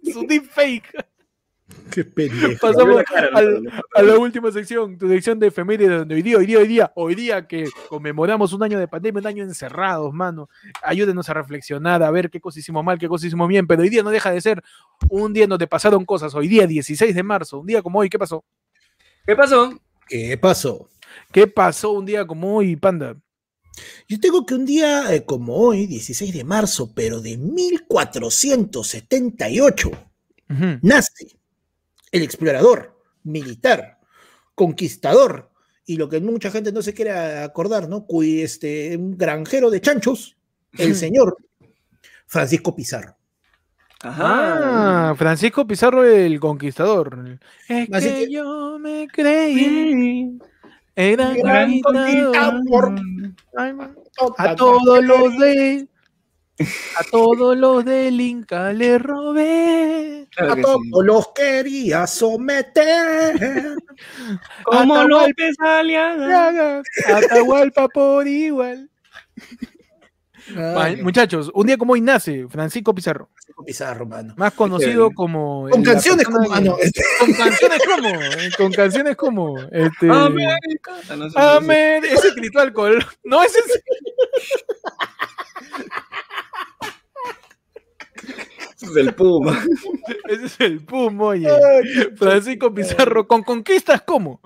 [0.04, 0.92] Su- deepfake.
[1.92, 2.54] Qué pendejo.
[2.62, 3.04] Pasamos
[3.34, 3.42] a,
[4.02, 6.92] la- a última sección, tu sección de efemérides, donde hoy día, hoy día, hoy día,
[6.96, 10.50] hoy día que conmemoramos un año de pandemia, un año encerrados, mano.
[10.82, 13.90] Ayúdenos a reflexionar, a ver qué cosas hicimos mal, qué cosas hicimos bien, pero hoy
[13.90, 14.64] día no deja de ser
[15.10, 16.34] un día en donde pasaron cosas.
[16.36, 18.46] Hoy día, 16 de marzo, un día como hoy, ¿qué pasó?
[19.26, 19.78] ¿Qué pasó?
[20.08, 20.90] ¿Qué pasó?
[21.34, 23.18] ¿Qué pasó un día como hoy, Panda?
[24.08, 29.90] Yo tengo que un día eh, como hoy, 16 de marzo, pero de 1478,
[30.50, 30.80] Ujú.
[30.82, 31.28] nace
[32.12, 34.00] el explorador, militar,
[34.56, 35.52] conquistador,
[35.86, 38.06] y lo que mucha gente no se quiere acordar, ¿no?
[38.06, 40.36] Cui, este, un granjero de chanchos,
[40.78, 41.38] el señor
[42.26, 43.16] Francisco Pizarro.
[44.02, 45.10] Ajá.
[45.10, 47.40] Ah, Francisco Pizarro el Conquistador.
[47.68, 50.38] Es Así que que- yo me creí.
[50.96, 52.96] Era Gran conquistador.
[54.38, 55.88] A todos los de.
[56.98, 60.28] A todos los del Inca le robé.
[60.32, 60.90] Claro A todos sí.
[61.04, 63.76] los quería someter.
[64.64, 65.28] Como Atahualpa.
[65.28, 66.82] López Aliaga.
[67.16, 68.90] Atahualpa por igual.
[71.04, 74.34] Muchachos, un día como hoy nace Francisco Pizarro, Francisco Pizarro, mano.
[74.38, 75.68] más conocido como.
[75.70, 76.52] Con canciones como.
[76.52, 78.08] ah, no, este, Con canciones como.
[78.10, 79.60] eh, Con canciones como.
[79.72, 80.92] Este, América.
[81.36, 81.56] Ah.
[81.58, 83.06] Amén, ese grito alcohol.
[83.24, 83.82] No, ese es.
[88.76, 89.60] Ese es el Puma.
[90.30, 91.50] Ese es el pum, oye.
[92.16, 94.42] Francisco Pizarro, ¿con conquistas cómo?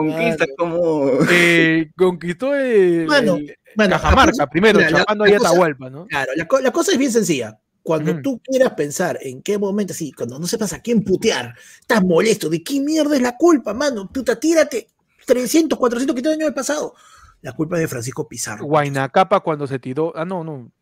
[0.00, 1.10] Conquista como.
[1.30, 5.90] Eh, conquistó el, el Bueno, Cajamarca la- primero, mira, la- chapando la ahí a Atahualpa,
[5.90, 6.06] ¿no?
[6.06, 7.58] Claro, la, la cosa es bien sencilla.
[7.82, 12.02] Cuando tú quieras pensar en qué momento, sí, cuando no sepas a quién putear, estás
[12.02, 14.10] molesto, ¿de qué mierda es la culpa, mano?
[14.10, 14.88] Puta, tírate
[15.26, 16.94] 300, 400 que años del pasado.
[17.42, 18.64] La culpa es de Francisco Pizarro.
[18.64, 20.14] Guainacapa cuando se tiró.
[20.16, 20.72] Ah, no, no.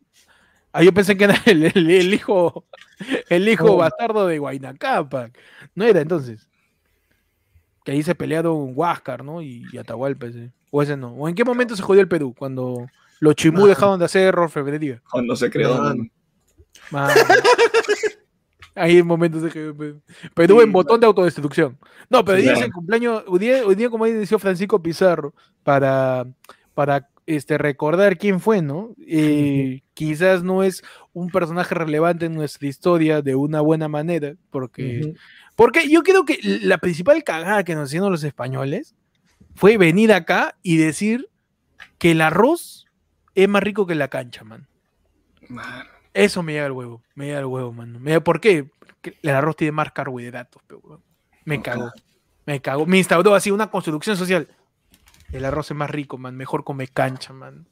[0.72, 2.66] Ah, yo pensé que era el, el- el hijo,
[3.28, 3.76] el hijo No.
[3.78, 5.30] bastardo de Guainacapa.
[5.74, 6.48] No era entonces.
[7.84, 9.42] Que ahí se pelearon Huáscar, ¿no?
[9.42, 10.52] Y, y Atahualpa ese.
[10.70, 11.12] O ese no.
[11.14, 12.34] ¿O en qué momento se jodió el Perú?
[12.38, 12.86] Cuando
[13.20, 13.66] los chimú Mano.
[13.68, 15.02] dejaron de hacer orfebrería.
[15.10, 15.76] Cuando se creó.
[15.78, 16.04] Mano.
[16.90, 17.12] Mano.
[18.74, 19.94] Ahí en momentos de que Pe-
[20.34, 21.76] Perú Sí, en botón de autodestrucción.
[22.08, 24.82] No, pero hoy día es el cumpleaños, hoy día, hoy día como ahí inició Francisco
[24.82, 26.26] Pizarro para,
[26.72, 28.94] para este, recordar quién fue, ¿no?
[29.06, 30.82] Eh, Quizás no es
[31.12, 35.12] un personaje relevante en nuestra historia de una buena manera, porque.
[35.56, 38.94] Porque yo creo que la principal cagada que nos hicieron los españoles
[39.54, 41.28] fue venir acá y decir
[41.98, 42.86] que el arroz
[43.34, 44.66] es más rico que la cancha, man.
[46.14, 47.98] Eso me llega al huevo, me llega al huevo, mano.
[47.98, 48.64] Me llega- ¿Por qué?
[48.78, 51.00] Porque el arroz tiene más carbohidratos, pero.
[51.44, 51.90] Me cagó,
[52.46, 52.86] me cagó.
[52.86, 54.48] Me instauró así una construcción social.
[55.32, 56.36] El arroz es más rico, man.
[56.36, 57.66] Mejor come cancha, man.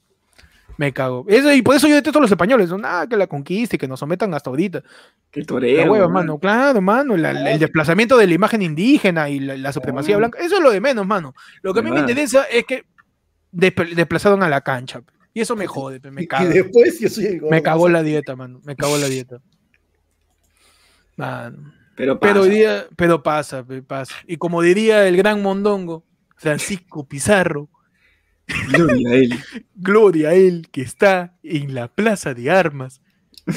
[0.80, 1.26] Me cago.
[1.28, 2.70] Eso, y por eso yo detesto a los españoles.
[2.70, 2.78] ¿no?
[2.84, 4.82] Ah, que la conquiste, que nos sometan hasta ahorita.
[5.30, 5.92] Qué La toreo.
[5.92, 6.14] hueva, mano.
[6.14, 6.38] mano.
[6.38, 7.16] Claro, mano.
[7.18, 10.38] la- la- el desplazamiento de la imagen indígena y la, la supremacía blanca.
[10.38, 11.34] Eso es lo de menos, mano.
[11.60, 12.86] Lo que a mí me interesa es que
[13.52, 15.02] desplazaron a la cancha.
[15.34, 16.48] Y eso me jode, me Y cago.
[16.48, 17.62] después yo soy el Me gordo.
[17.62, 18.62] cagó la dieta, mano.
[18.64, 19.36] Me cagó la dieta.
[21.16, 21.74] Mano.
[21.94, 22.40] Pero, Pero pasa.
[22.40, 24.14] hoy día, pero pasa, pasa.
[24.26, 26.04] Y como diría el gran mondongo,
[26.36, 27.68] Francisco Pizarro,
[28.72, 29.34] Gloria a él.
[29.76, 33.00] gloria a él que está en la plaza de armas.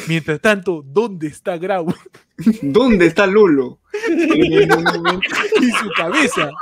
[0.07, 1.94] Mientras tanto, ¿dónde está Grau?
[2.61, 3.80] ¿Dónde está Lulo?
[5.61, 6.49] y su cabeza.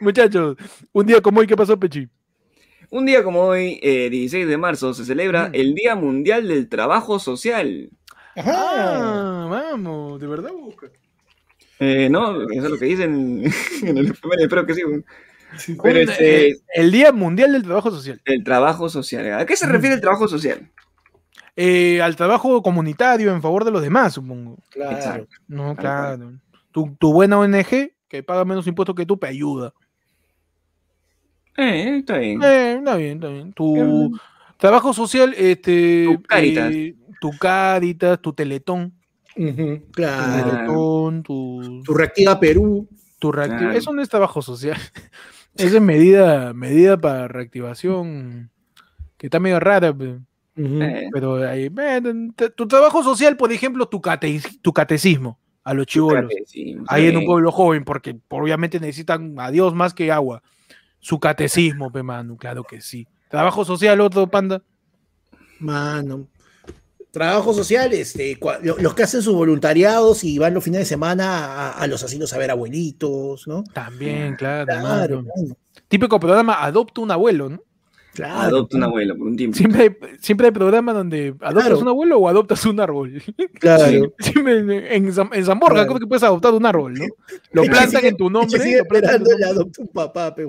[0.00, 0.56] Muchachos,
[0.92, 2.08] un día como hoy, ¿qué pasó, Pechi?
[2.90, 5.54] Un día como hoy, eh, 16 de marzo, se celebra Mm.
[5.54, 7.90] el Día Mundial del Trabajo Social.
[8.36, 8.52] Ajá.
[8.54, 10.88] Ah, vamos, de verdad busca.
[11.80, 13.42] Eh, no, eso es lo que dicen
[13.82, 14.82] en el efeméride, espero que sí.
[15.82, 18.20] Pero Un- este, eh, el Día Mundial del Trabajo Social.
[18.24, 19.32] el trabajo social.
[19.40, 20.68] ¿A qué se refiere el trabajo social?
[21.56, 24.56] Eh, al trabajo comunitario en favor de los demás, supongo.
[24.70, 24.96] Claro.
[24.96, 25.36] Exacto.
[25.46, 26.32] No, claro.
[26.72, 29.72] Tu, tu buena ONG, que paga menos impuestos que tú, te ayuda.
[31.56, 32.42] Eh, está bien.
[32.42, 33.52] Eh, está bien, está bien.
[33.52, 34.18] Tu Mm.
[34.58, 36.04] trabajo social, este.
[36.06, 36.72] Tu Cáritas.
[36.72, 38.92] eh, tu Cáritas, tu Teletón.
[39.92, 41.22] Claro.
[41.24, 42.88] Tu, Tu reactiva Perú.
[43.18, 43.72] tu reactiv- Claro.
[43.72, 44.76] Eso no es trabajo social.
[45.56, 48.50] Esa es medida, medida para reactivación
[49.16, 49.94] que está medio rara.
[50.56, 51.70] Eh, Pero ahí,
[52.54, 55.38] tu trabajo social, por ejemplo, tu, cate- tu catecismo.
[55.64, 56.30] a los chivolos.
[56.88, 60.42] Ahí en un pueblo joven, porque obviamente necesitan a Dios más que agua.
[61.00, 63.06] Su catecismo, pe mano, claro que sí.
[63.30, 64.62] Trabajo social, otro panda.
[65.58, 66.28] Mano.
[67.14, 68.36] Trabajo social, este,
[68.80, 72.32] los que hacen sus voluntariados y van los fines de semana a, a los asilos
[72.32, 73.62] a ver abuelitos, ¿no?
[73.72, 74.66] También, claro.
[74.66, 75.24] Claro,
[75.86, 77.62] Típico programa Adopta un abuelo, ¿no?
[78.14, 78.40] Claro.
[78.40, 79.56] Adopta un abuelo por un tiempo.
[79.56, 81.78] Siempre hay, siempre hay programa donde adoptas Claro.
[81.80, 83.22] un abuelo o adoptas un árbol.
[83.60, 84.14] Claro.
[84.18, 85.88] Siempre en, en, Zam- en Zamborga Claro.
[85.88, 87.04] creo que puedes adoptar un árbol, ¿no?
[87.52, 88.58] Lo plantan sigue- en tu nombre.
[88.60, 89.46] sigue lo esperando nombre.
[89.46, 90.44] adopta un papá, pe,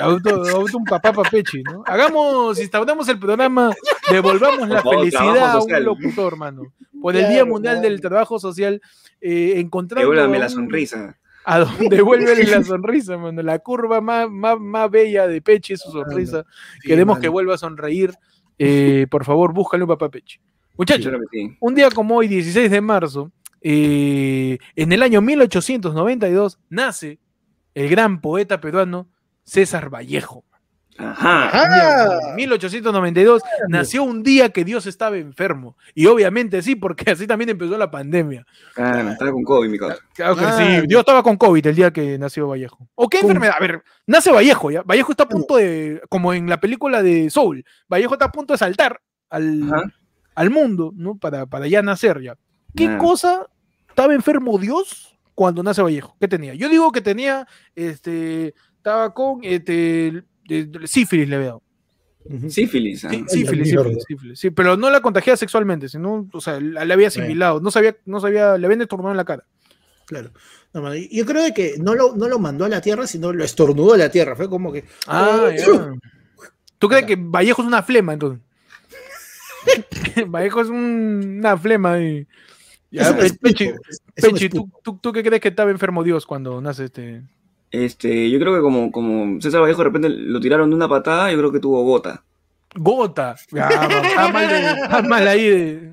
[0.00, 0.36] adopta
[0.76, 1.82] un papá papechi, ¿no?
[1.86, 3.72] Hagamos, instauramos el programa,
[4.10, 6.62] devolvamos la favor, felicidad a un locutor, mano.
[7.00, 8.80] Por el Día Mundial del Trabajo Social,
[9.20, 11.18] eh, encontrando Devuélvame la sonrisa.
[11.44, 13.42] A donde devuélvele la sonrisa, mano.
[13.42, 16.44] La curva más, más, más bella de Peche es su sonrisa.
[16.80, 17.22] Sí, Queremos mano.
[17.22, 18.12] que vuelva a sonreír.
[18.58, 20.40] Eh, por favor, búscale un papá Peche.
[20.76, 21.12] Muchachos,
[21.60, 27.18] un día como hoy, 16 de marzo, eh, en el año 1892, nace
[27.74, 29.08] el gran poeta peruano
[29.44, 30.44] César Vallejo.
[30.98, 31.50] Ajá.
[31.52, 35.76] Ah, En 1892 nació un día que Dios estaba enfermo.
[35.94, 38.46] Y obviamente sí, porque así también empezó la pandemia.
[38.74, 39.96] Claro, estaba con COVID, mi cosa.
[40.14, 40.86] Claro que Ah, sí.
[40.86, 42.88] Dios estaba con COVID el día que nació Vallejo.
[42.94, 43.54] ¿O qué Con- enfermedad?
[43.56, 44.82] A ver, nace Vallejo, ¿ya?
[44.82, 48.52] Vallejo está a punto de, como en la película de Soul, Vallejo está a punto
[48.52, 49.00] de saltar
[49.30, 49.82] al, Ajá.
[50.34, 51.16] al mundo, ¿no?
[51.16, 52.36] Para, para ya nacer ya.
[52.76, 52.98] ¿Qué Ah.
[52.98, 53.46] cosa
[53.88, 56.16] estaba enfermo Dios cuando nace Vallejo?
[56.20, 56.54] ¿Qué tenía?
[56.54, 61.62] Yo digo que tenía, este, estaba con, este, de- de- sífilis le veo.
[62.48, 63.04] Sífilis.
[63.04, 63.10] ah.
[63.10, 64.38] Sí, Ay, sífilis, sífilis, sífilis.
[64.40, 67.96] Sí, pero no la contagiaba sexualmente, sino, o sea, la, la había asimilado, no sabía,
[68.06, 69.44] no sabía, le habían estornudado en la cara.
[70.06, 70.30] Claro.
[70.72, 73.44] No, yo creo de que no lo, no lo mandó a la tierra, sino lo
[73.44, 74.36] estornudó a la tierra.
[74.36, 74.84] Fue como que.
[75.06, 75.64] Ah, ya.
[76.78, 78.40] ¿Tú crees que Vallejo es una flema entonces?
[80.28, 82.26] Vallejo es un- una flema y.
[82.90, 83.64] Ya, Es un Pe- esputo, Pechi,
[84.16, 87.22] es- un ¿tú, tú, tú qué crees que estaba enfermo Dios cuando nace este?
[87.72, 91.32] Este, yo creo que como, como César Vallejo de repente lo tiraron de una patada,
[91.32, 92.22] yo creo que tuvo gota.
[92.74, 93.34] Gota.
[93.50, 93.68] Ya,
[94.32, 95.92] mal, de- está mal ahí de.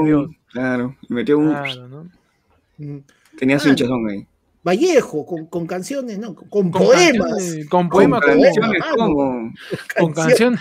[0.00, 0.30] un- Dios.
[0.50, 1.50] claro, metió un.
[1.50, 3.02] Claro, ¿no?
[3.38, 3.70] Tenía su Ah.
[3.70, 4.26] hinchazón ahí.
[4.64, 6.34] Vallejo, con, con canciones, ¿no?
[6.34, 7.28] Con, con Con poemas.
[7.30, 8.42] canciones- Con Con poemas como.
[8.42, 9.52] canciones como.
[9.98, 10.60] Con Canción- canciones.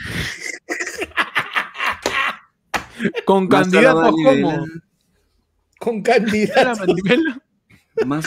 [3.25, 4.65] con candidatos como.
[5.79, 6.87] Con la candidatos.
[8.05, 8.25] Más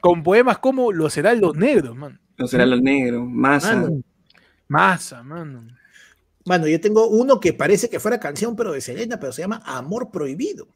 [0.00, 2.20] con, poemas como Los Heraldos Negros, man.
[2.36, 3.76] Los los negros, masa.
[3.76, 4.02] Mano,
[4.66, 5.66] Masa, mano.
[6.44, 9.60] mano, yo tengo uno que parece que fuera canción, pero de Selena, pero se llama
[9.64, 10.68] Amor Prohibido.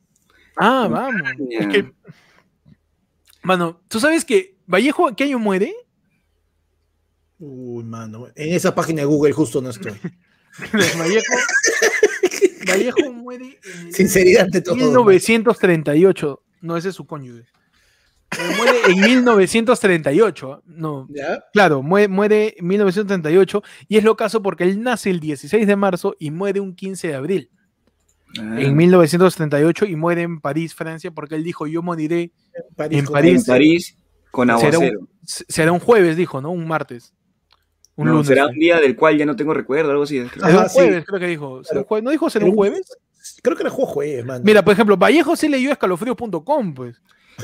[0.57, 1.23] Ah, vamos.
[1.49, 1.93] Es que,
[3.43, 5.73] mano, ¿tú sabes que Vallejo, ¿qué año muere?
[7.39, 9.93] Uy, mano, en esa página de Google justo no estoy.
[10.99, 11.35] Vallejo,
[12.69, 14.77] Vallejo muere en el Sinceridad de todo.
[14.77, 16.43] 1938.
[16.63, 17.47] No, ese es su cónyuge.
[18.39, 20.63] Eh, muere en 1938.
[20.67, 21.45] No, ¿Ya?
[21.53, 25.77] claro, muere, muere en 1938 y es lo caso porque él nace el 16 de
[25.77, 27.51] marzo y muere un 15 de abril.
[28.39, 32.33] Ah, En 1938 y muere en París, Francia, porque él dijo, yo moriré,
[32.77, 33.41] París En París.
[33.41, 33.97] en París,
[34.31, 35.09] con Será un- aguacero.
[35.25, 36.51] será un jueves, dijo, ¿no?
[36.51, 37.13] Un martes.
[37.97, 38.27] Un No, lunes.
[38.27, 40.19] será un día del cual ya no tengo recuerdo, algo así.
[40.25, 40.47] creo.
[40.47, 40.75] Será un sí.
[40.75, 41.63] jueves, creo que dijo.
[41.63, 42.05] ¿Será un jueves?
[42.05, 42.83] ¿No dijo será un jueves?
[43.41, 44.45] Creo que era juego jueves, mano.
[44.45, 47.01] Mira, por ejemplo, Vallejo sí leyó escalofríos.com, pues.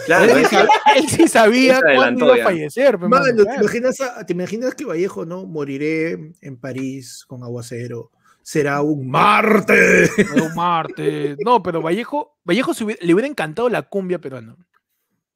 [0.06, 2.98] Claro, él, sí sab- él sí sabía cuándo iba a fallecer.
[2.98, 5.46] Mano, mano, ¿te, imaginas a- ¿te imaginas que Vallejo, no?
[5.46, 8.10] Moriré en París con aguacero.
[8.42, 10.08] Será un Marte.
[10.42, 11.36] Un martes.
[11.44, 14.56] No, pero Vallejo, Vallejo se hubiera- le hubiera encantado la cumbia peruana.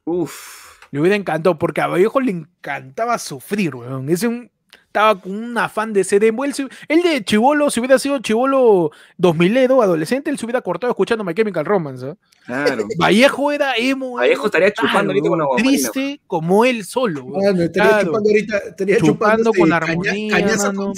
[0.05, 0.79] Uf.
[0.91, 4.09] Le hubiera encantado, porque a Vallejo le encantaba sufrir, weón.
[4.09, 4.51] Es un,
[4.95, 6.23] estaba con un afán de ser
[6.55, 11.25] se- él de chivolo, si hubiera sido chivolo 2000ero, adolescente, él se hubiera cortado escuchando
[11.25, 12.11] My Chemical Romance.
[12.11, 12.16] ¿ah?
[12.47, 12.87] Claro.
[12.97, 14.12] Vallejo era emo.
[14.15, 17.27] Vallejo estaría chupando ahorita con agua marina, Triste como él solo.
[17.27, 18.07] Mano, estaría Claro.
[18.07, 18.57] chupando ahorita.
[18.59, 20.93] Estaría Chupando con caña- armonía, cañazo mano.
[20.93, 20.95] con.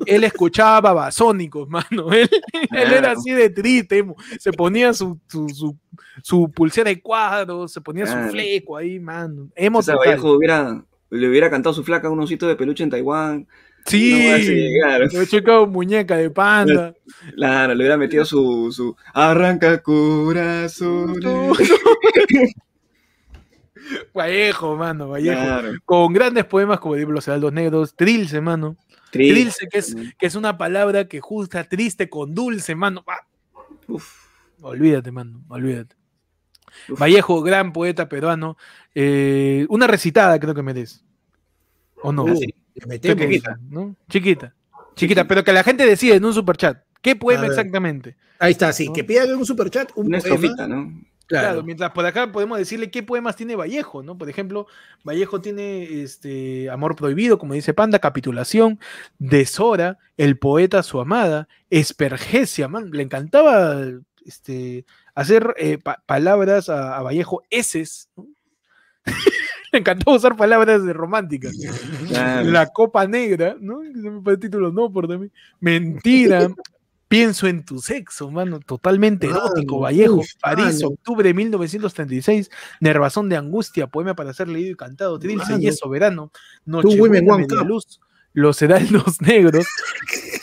[0.06, 2.10] Él escuchaba babasónicos, mano.
[2.14, 2.30] Él,
[2.70, 3.98] él era así de triste.
[3.98, 4.16] emo.
[4.40, 5.76] Se ponía su, su, su,
[6.22, 8.24] su pulsera de cuadros, se ponía Claro.
[8.26, 9.48] su fleco ahí, mano.
[9.54, 10.10] Emo César total.
[10.12, 13.46] Vallejo hubiera, le hubiera cantado su flaca a un osito de peluche en Taiwán.
[13.86, 15.06] Sí, No, así, claro.
[15.06, 16.92] le he checado muñeca de panda.
[17.36, 21.14] Claro, le hubiera metido su, su arranca corazón.
[24.14, 25.40] Vallejo, mano, Vallejo.
[25.40, 25.72] Claro.
[25.84, 28.76] Con grandes poemas como Los Heraldos Negros, Trilce, mano.
[29.10, 33.04] Trilce, que es, que es una palabra que justa triste con dulce, mano.
[33.06, 33.20] Ah,
[33.86, 34.26] Uf.
[34.62, 35.94] olvídate, mano, olvídate.
[36.88, 36.98] Uf.
[36.98, 38.56] Vallejo, gran poeta peruano.
[38.94, 41.04] Eh, una recitada creo que me des.
[42.02, 42.24] ¿O no?
[42.24, 42.40] Uh,
[42.86, 43.24] metemos.
[43.24, 43.96] chiquita, ¿no?
[44.08, 44.54] Chiquita.
[44.94, 46.82] Chiquita, pero que la gente decide en un superchat.
[47.02, 48.16] ¿Qué poema exactamente?
[48.38, 48.86] Ahí está, sí.
[48.86, 48.92] ¿No?
[48.92, 50.66] Que pidan un superchat, un Una poema.
[50.66, 50.92] ¿no?
[51.26, 51.64] Claro.
[51.64, 54.16] mientras por acá podemos decirle qué poemas tiene Vallejo, ¿no?
[54.16, 54.66] Por ejemplo,
[55.02, 58.78] Vallejo tiene este Amor Prohibido, como dice Panda, Capitulación,
[59.18, 63.76] Deshora, El Poeta, Su Amada, Espergesia, man, le encantaba
[64.24, 64.84] este,
[65.16, 68.08] hacer eh, palabras a, Vallejo, eses,
[69.72, 71.52] le encantaba usar palabras de románticas.
[72.10, 73.82] La Copa Negra, ¿no?
[73.82, 75.32] El título no por también.
[75.58, 76.48] Mentira,
[77.08, 83.86] Pienso en tu sexo, mano, totalmente erótico, Vallejo, París, octubre de 1936, Nervazón de angustia,
[83.86, 86.32] poema para ser leído y cantado, Trilce y soberano,
[86.64, 88.00] Noche de luz,
[88.32, 89.66] Los heraldos negros,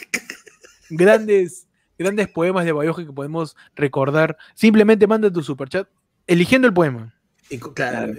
[0.89, 1.62] grandes,
[1.97, 4.37] grandes poemas de Vallejo que podemos recordar.
[4.53, 5.87] Simplemente manda tu superchat
[6.27, 7.13] eligiendo el poema.
[7.73, 8.13] claro,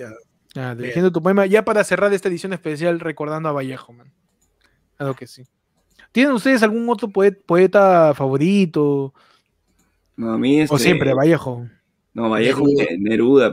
[0.78, 4.12] eligiendo tu poema, ya para cerrar esta edición especial recordando a Vallejo, man.
[4.98, 5.44] Algo que sí.
[6.12, 9.12] ¿Tienen ustedes algún otro poeta, favorito?
[10.16, 11.66] No, a mí O siempre, Vallejo.
[12.12, 12.64] No, Vallejo,
[12.98, 13.52] Neruda.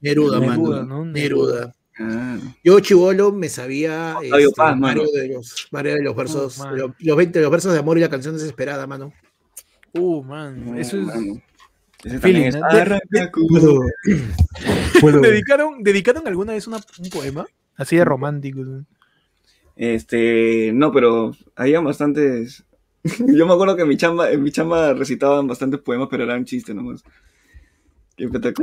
[0.00, 1.04] Neruda, Neruda, ¿no?
[1.06, 1.74] Neruda.
[1.98, 2.38] Ah.
[2.64, 6.58] Yo, Chivolo, me sabía este, varios, de los, de los versos,
[6.98, 9.12] los, 20 los versos de amor y la canción desesperada, mano.
[9.94, 11.06] Uh, man, eso es.
[15.22, 16.80] ¿Dedicaron, ¿Dedicaron alguna vez un
[17.12, 17.46] poema
[17.76, 18.60] así de romántico?
[19.76, 22.64] Este, no, pero había bastantes.
[23.04, 26.44] Yo me acuerdo que en mi chamba, en mi chamba recitaban bastantes poemas, pero eran
[26.44, 27.02] chistes nomás.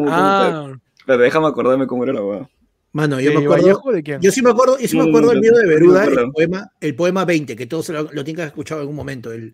[0.08, 0.74] ah.
[1.06, 2.50] pero déjame acordarme cómo era la weá.
[2.92, 3.68] Mano, yo me acuerdo.
[4.20, 6.96] Yo sí me acuerdo, yo sí me acuerdo del miedo de Beruda, el poema, el
[6.96, 9.32] poema 20, que todos lo, lo tienen que haber escuchado en algún momento.
[9.32, 9.54] El,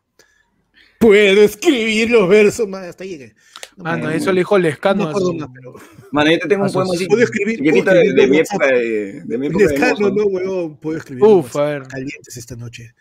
[1.01, 3.33] Puedo escribir los versos, man, hasta ahí.
[3.83, 5.11] ah, no, eso le dijo Lescano.
[5.11, 5.73] No pero...
[6.29, 7.07] Yo te tengo un poema así.
[7.07, 7.59] Puedo escribir.
[7.59, 10.77] de, de, mi época de, de mi época Lescano, no, weón.
[10.77, 11.23] Puedo escribir.
[11.23, 11.83] Uf, a ver.
[11.87, 12.93] Calientes esta noche.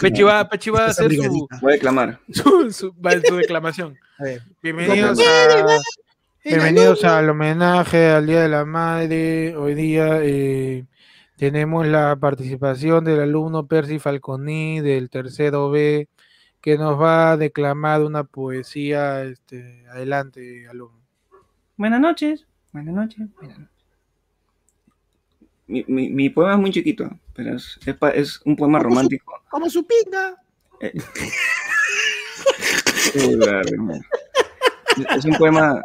[0.00, 1.46] Pechi va, Pechi va a hacer su.
[1.60, 2.18] Voy a declamar.
[2.32, 2.94] Su, su,
[3.28, 3.98] su declamación.
[4.18, 4.42] A ver.
[4.62, 5.78] Bienvenidos a.
[6.42, 9.54] Bienvenidos al homenaje al Día de la Madre.
[9.56, 10.20] Hoy día.
[10.22, 10.86] Eh,
[11.36, 16.08] tenemos la participación del alumno Percy Falconi del tercero B,
[16.66, 19.22] que nos va a declamar una poesía.
[19.22, 20.98] Este, adelante, alumno.
[21.76, 22.44] Buenas noches.
[22.72, 23.28] Buenas noches.
[25.68, 27.78] Mi, mi, poema es muy chiquito, pero es,
[28.14, 29.40] es, un poema romántico.
[29.48, 30.42] como su pinga.
[30.80, 30.92] Eh,
[35.14, 35.80] es un poema.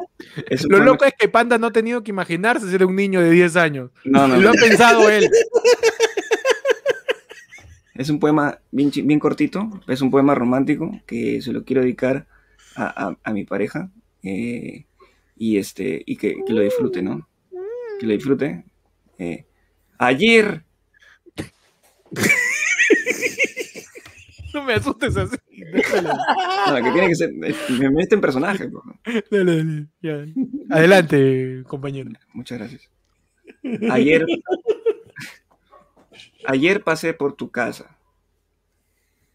[0.67, 3.55] Lo loco es que Panda no ha tenido que imaginarse ser un niño de 10
[3.55, 3.91] años.
[4.03, 5.29] No, no, Lo ha pensado él.
[7.93, 12.27] Es un poema bien, bien cortito, es un poema romántico que se lo quiero dedicar
[12.75, 13.89] a, mi pareja
[14.23, 14.85] eh,
[15.35, 17.27] y, este, y que, lo disfrute, ¿no?
[17.99, 18.63] Que lo disfrute.
[19.17, 19.45] Eh,
[19.97, 20.63] ayer
[24.53, 25.35] no me asustes así.
[26.67, 27.33] No, que tiene que ser.
[27.33, 28.69] Me mete en personaje.
[29.29, 30.33] Dale, dale.
[30.69, 32.09] Adelante, compañero.
[32.33, 32.89] Muchas gracias.
[33.91, 34.25] Ayer.
[36.47, 37.97] Ayer pasé por tu casa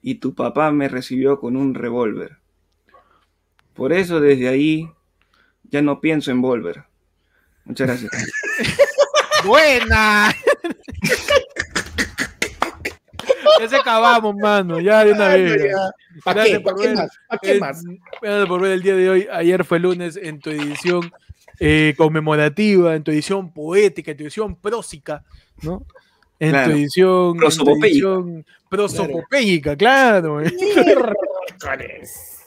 [0.02, 2.38] y tu papá me recibió con un revólver.
[3.74, 4.90] Por eso desde ahí
[5.64, 6.84] ya no pienso en volver.
[7.64, 8.12] Muchas gracias.
[9.44, 10.32] Buena.
[13.60, 14.80] ya se acabamos, mano.
[14.80, 15.72] Ya de una vez.
[16.24, 16.60] ¿Para qué?
[16.60, 17.10] ¿Para qué más?
[17.28, 17.84] ¿Para qué más?
[18.22, 19.28] Gracias por ver el día de hoy.
[19.30, 21.12] Ayer fue lunes en tu edición
[21.58, 25.24] eh, conmemorativa, en tu edición poética, en tu edición prósica,
[25.62, 25.84] ¿no?
[26.38, 27.36] En tu edición.
[28.68, 29.76] Prosopopéica.
[29.76, 30.40] claro.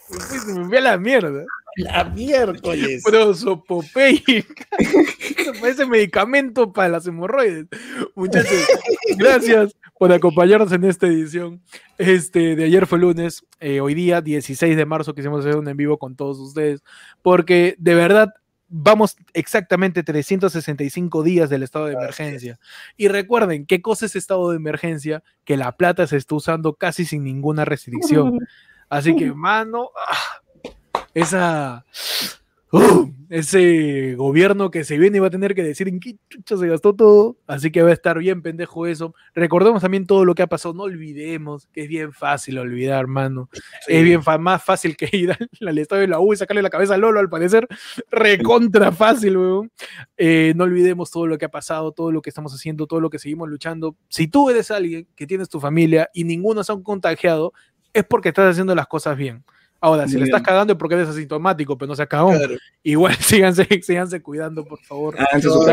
[0.10, 1.46] Se me fue la mierda.
[1.78, 3.04] La miércoles.
[3.04, 4.66] Prosopopéica.
[5.62, 7.68] Parece medicamento para las hemorroides.
[8.16, 8.68] Muchachos,
[9.18, 11.62] gracias por acompañarnos en esta edición.
[11.98, 15.78] Este, de ayer fue lunes, eh, hoy día, 16 de marzo, quisimos hacer un en
[15.78, 16.82] vivo con todos ustedes,
[17.22, 18.34] porque de verdad
[18.70, 22.60] vamos exactamente 365 días del estado de emergencia.
[22.96, 25.24] Y recuerden, ¿qué cosa es estado de emergencia?
[25.44, 28.40] Que la plata se está usando casi sin ninguna restricción.
[28.90, 30.42] Así que, mano, ah,
[31.14, 31.86] esa
[32.72, 33.10] ¡Uh!
[33.30, 36.96] ese gobierno que se viene va a tener que decir en qué chucha se gastó
[36.96, 39.14] todo, así que va a estar bien pendejo eso.
[39.36, 43.50] Recordemos también todo lo que ha pasado, no olvidemos que es bien fácil olvidar, hermano.
[43.88, 45.32] Es bien más fácil que ir
[45.62, 47.68] al, estadio de la U y sacarle la cabeza a Lolo, al parecer,
[48.10, 49.72] recontra fácil, weón.
[50.18, 53.12] Eh, no olvidemos todo lo que ha pasado, todo lo que estamos haciendo, todo lo
[53.12, 53.96] que seguimos luchando.
[54.10, 57.54] Si tú eres alguien que tienes tu familia y ninguno se ha contagiado,
[57.94, 59.44] es porque estás haciendo las cosas bien.
[59.82, 60.46] Ahora, si Muy le estás bien.
[60.46, 62.32] cagando es porque eres asintomático, pero no se cagó.
[62.32, 62.56] Claro.
[62.84, 65.16] Igual síganse, síganse cuidando, por favor.
[65.20, 65.64] Háganse No, su.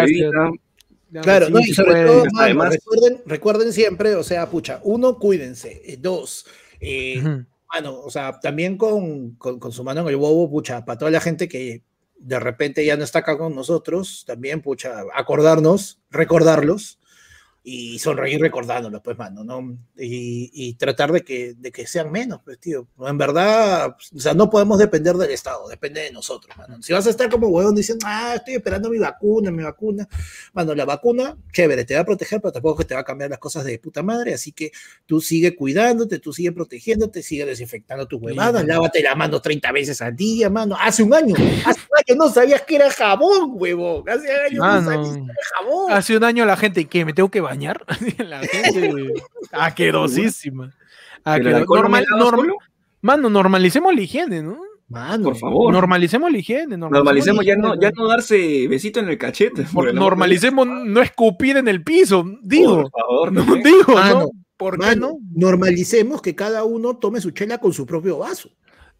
[1.23, 2.07] Claro, Sí, no, y sobre pueden.
[2.07, 5.81] todo, mano, Además- recuerden, recuerden siempre, o sea, pucha, uno, cuídense.
[5.85, 6.47] eh, Dos,
[6.81, 7.45] eh, Ujú.
[7.73, 11.11] mano, o sea, también con, con, con su mano en el bobo, pucha, para toda
[11.11, 11.83] la gente que
[12.19, 16.99] de repente ya no está acá con nosotros, también, pucha, acordarnos, recordarlos
[17.68, 19.76] y sonreír recordándolos, pues, mano, ¿no?
[19.98, 22.86] Y, y tratar de que, de que sean menos, pues, tío.
[23.05, 26.80] En verdad, o sea, no podemos depender del Estado, depende de nosotros, mano.
[26.80, 30.06] Si vas a estar como huevón diciendo, ah, estoy esperando mi vacuna, mi vacuna,
[30.52, 33.40] Mano, la vacuna, chévere, te va a proteger, pero tampoco te va a cambiar las
[33.40, 34.32] cosas de puta madre.
[34.34, 34.70] Así que
[35.05, 38.68] tú sigue cuidándote, tú sigue protegiéndote, sigue desinfectando tus huevadas, Sí.
[38.68, 40.76] lávate la mano 30 veces al día, mano.
[40.80, 41.34] Hace un año,
[41.66, 44.09] hace un año no sabías que era jabón, huevón.
[44.09, 44.80] Hace un año Mano.
[44.82, 45.93] no sabías que era jabón.
[45.93, 47.05] Hace un año la gente, ¿qué?
[47.05, 47.56] ¿Me tengo que bañar?
[48.19, 49.12] la gente
[49.53, 50.73] asquerosísima.
[51.24, 52.55] ¿Pero el Aquero- alcohol no me normal- lava norm- solo?
[53.03, 54.59] Mano, normalicemos la higiene, ¿no?
[54.89, 55.73] Mano, Por favor.
[55.73, 56.77] Normalicemos la higiene.
[56.77, 59.65] Normalicemos ya no, ya no darse besito en el cachete.
[59.73, 62.24] por normalicemos no escupir en el piso.
[62.43, 63.65] Digo, Por favor, no también.
[63.65, 64.28] digo, Mano, ¿no?
[64.57, 65.19] ¿Por qué Mano, no?
[65.35, 68.49] normalicemos que cada uno tome su chela con su propio vaso.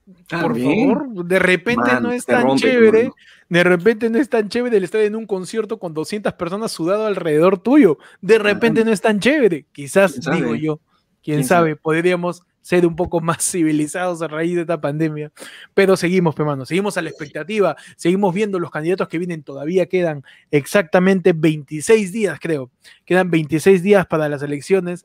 [0.07, 0.89] Por También.
[0.89, 3.11] favor, de repente no es tan rompe, chévere.
[3.49, 7.07] De repente no es tan chévere el estar en un concierto con 200 personas sudado
[7.07, 7.99] alrededor tuyo.
[8.20, 9.66] De repente no es tan chévere.
[9.73, 10.77] Quizás, digo yo,
[11.23, 11.77] quién, ¿Quién sabe, sabe?
[11.77, 15.33] podríamos ser un poco más civilizados a raíz de esta pandemia.
[15.74, 19.43] Pero seguimos, Pemano, seguimos a la expectativa, seguimos viendo los candidatos que vienen.
[19.43, 20.23] Todavía quedan
[20.53, 22.70] exactamente 26 días, creo.
[23.05, 25.05] Quedan 26 días para las elecciones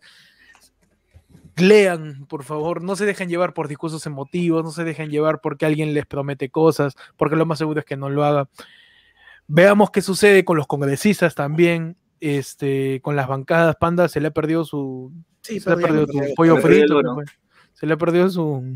[1.57, 5.65] lean, por favor, no se dejen llevar por discursos emotivos, no se dejen llevar porque
[5.65, 8.49] alguien les promete cosas, porque lo más seguro es que no lo haga.
[9.47, 13.75] Veamos qué sucede con los congresistas también, este, con las bancadas.
[13.75, 15.11] Panda se le ha perdido su,
[15.41, 17.09] Sí, se le ha perdido su pollo frito, oro.
[17.09, 17.25] ¿no fue?
[17.73, 18.75] se le ha perdido su.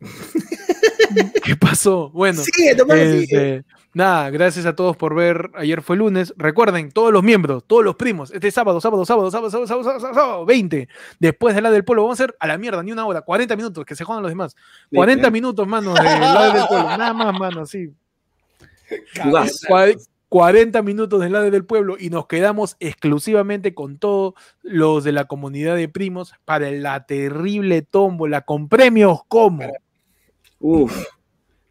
[1.44, 2.10] ¿Qué pasó?
[2.10, 3.64] Bueno, Sigue, nomás sigue.
[3.92, 5.50] Nada, gracias a todos por ver.
[5.54, 6.32] Ayer fue lunes.
[6.36, 10.14] Recuerden, todos los miembros, todos los primos, este sábado, sábado, sábado, sábado, sábado, sábado, sábado,
[10.14, 10.88] sábado 20,
[11.18, 13.56] después de la del pueblo, vamos a hacer a la mierda, ni una hora, 40
[13.56, 14.54] minutos, que se jodan los demás.
[14.94, 15.28] 40 ¿Sí?
[15.28, 15.30] Eh.
[15.30, 17.92] minutos, mano, de la del pueblo, nada más, mano, sí.
[20.28, 25.24] 40 minutos del lado del pueblo y nos quedamos exclusivamente con todos los de la
[25.24, 29.64] comunidad de primos para la terrible tómbola con premios como.
[30.60, 31.04] Uf.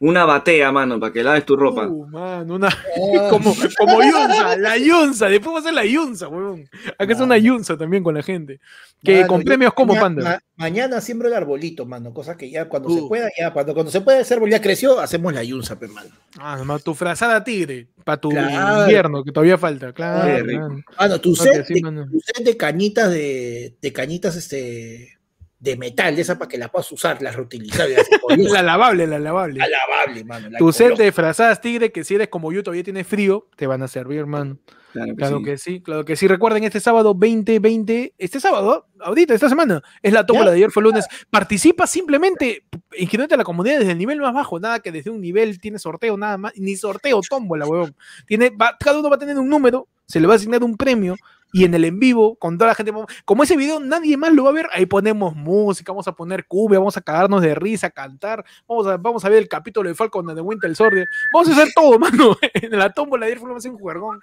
[0.02, 1.86] Una batea, mano, para que laves tu ropa.
[1.88, 6.30] Uh, man, una, Ah, como, como Yunza, la Yunza, después va a ser la Yunza,
[6.30, 6.70] weón.
[6.98, 7.38] Acá es una.
[7.38, 8.62] Yunza también con la gente.
[9.04, 10.24] Que Mano, con yo premios como Panda.
[10.24, 12.14] ma- mañana siembro el arbolito, mano.
[12.14, 13.08] Cosa que ya cuando se Uh.
[13.10, 16.10] pueda, ya cuando, cuando se pueda ese árbol ya creció, hacemos la yunza, pe, mano.
[16.38, 18.82] Ah, nomás tu frazada tigre, para tu Claro.
[18.84, 19.92] invierno, que todavía falta.
[19.92, 20.82] Claro.
[20.98, 22.08] Mano, tu No, set, sí, de, mano.
[22.10, 25.19] tu set de cañitas de, de cañitas este
[25.60, 27.88] de metal, de esa para que la puedas usar, las ecológicas,
[28.52, 29.60] La lavable, la lavable.
[29.60, 30.50] la lavable, mano.
[30.50, 33.68] la Tu set de frazadas tigre, que si eres como yo todavía tienes frío, te
[33.68, 34.60] van a servir, man.
[34.94, 35.44] Claro que Claro sí.
[35.44, 36.28] que sí, claro que sí.
[36.28, 40.82] Recuerden, este sábado 2020, este sábado, ahorita, esta semana, es la tómbola de ayer fue
[40.82, 41.06] lunes.
[41.30, 42.64] Participa simplemente,
[42.98, 45.78] inscríbete a la comunidad desde el nivel más bajo, nada que desde un nivel tiene
[45.78, 47.96] sorteo, nada más, ni sorteo, tómbola, huevón.
[48.26, 50.76] Tiene, va- cada uno va a tener un número, se le va a asignar un
[50.78, 51.16] premio.
[51.52, 52.94] Y en el en vivo, con toda la gente,
[53.26, 56.46] como ese video nadie más lo va a ver, ahí ponemos música, vamos a poner
[56.46, 59.96] cumbia, vamos a cagarnos de risa, cantar, vamos a, vamos a ver el capítulo de
[59.96, 63.50] Falcon and the Winter Soldier, vamos a hacer todo, mano, en la tómbola de fue
[63.50, 64.20] lunes en juergón.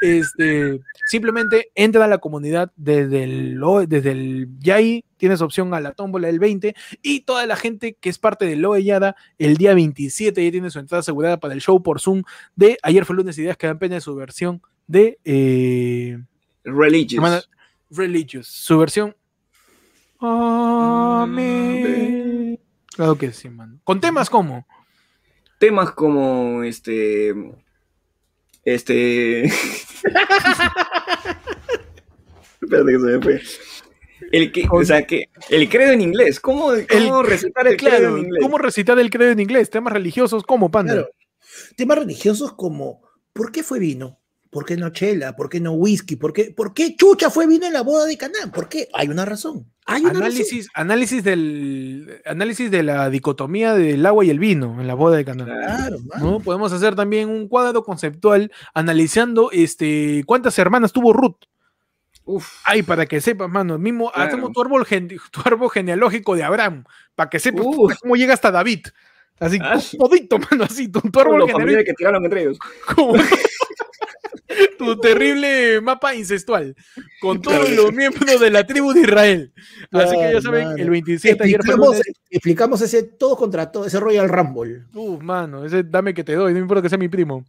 [0.00, 5.92] Este, simplemente entra a la comunidad desde el, desde el Yai, tienes opción a la
[5.92, 9.74] tómbola del 20 y toda la gente que es parte del Loe Yada, el día
[9.74, 12.22] 27 ya tiene su entrada asegurada para el show por Zoom
[12.56, 16.18] de ayer fue lunes ideas que dan pena de su versión de eh,
[16.76, 17.14] Religious.
[17.14, 17.42] hermana-
[17.90, 19.16] Religious, su versión
[21.30, 22.58] Amén.
[22.94, 23.80] Claro que sí, man.
[23.84, 24.66] Con temas como
[25.58, 27.34] Temas como este.
[28.64, 29.44] Este.
[32.60, 33.40] Espérate que se me fue.
[34.30, 36.38] El que, o sea, que el credo en inglés.
[36.40, 38.42] ¿Cómo, cómo recitar el credo claro, en inglés?
[38.42, 39.70] ¿cómo recitar el credo en inglés?
[39.70, 40.92] Temas religiosos como panda.
[40.94, 41.08] Claro.
[41.76, 43.00] Temas religiosos como
[43.32, 44.18] ¿por qué fue vino?
[44.50, 45.36] ¿Por qué no chela?
[45.36, 46.16] ¿Por qué no whisky?
[46.16, 48.50] ¿Por qué, ¿Por qué chucha fue vino en la boda de Canaán?
[48.50, 48.88] ¿Por qué?
[48.94, 49.70] Hay una razón.
[49.84, 50.22] Hay una razón.
[50.24, 55.16] análisis, análisis del análisis de la dicotomía del agua y el vino en la boda
[55.16, 55.44] de Cana.
[55.44, 56.30] Claro, mano.
[56.32, 56.40] ¿no?
[56.40, 61.36] Podemos hacer también un cuadro conceptual analizando este cuántas hermanas tuvo Ruth.
[62.24, 62.46] Uf.
[62.64, 64.28] Ay, para que sepas, mano, mismo Claro.
[64.28, 66.84] hacemos tu árbol, gen- tu árbol genealógico de Abraham,
[67.14, 67.94] para que sepas Uf.
[68.00, 68.80] cómo llega hasta David.
[69.40, 69.78] Así, Ah.
[69.98, 71.84] todito, mano, así, tu, tu árbol genealógico.
[71.84, 72.58] que tiraron entre ellos.
[72.96, 73.14] como-
[74.78, 76.74] tu terrible mapa incestual
[77.20, 79.52] con todos los miembros de la tribu de Israel.
[79.92, 82.12] Así que ya saben, el 27 ayer fue Explicamos, lunes.
[82.30, 84.84] explicamos ese todo contra todo, ese Royal Rumble.
[84.94, 87.44] Uf, mano, ese dame que te doy, no importa que sea mi primo.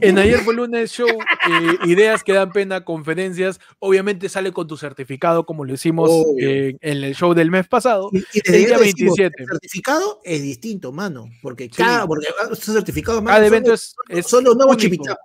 [0.00, 3.60] En ayer fue lunes show, eh, ideas que dan pena, conferencias.
[3.78, 8.08] Obviamente sale con tu certificado, como lo hicimos eh, en el show del mes pasado.
[8.10, 9.42] Y, y El día ya decimos, 27.
[9.42, 11.26] El certificado es distinto, mano.
[11.42, 11.72] Porque Sí.
[11.76, 14.78] cada, porque estos certificados, mano, Cada son- evento es, es son los nuevos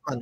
[0.05, 0.21] mano.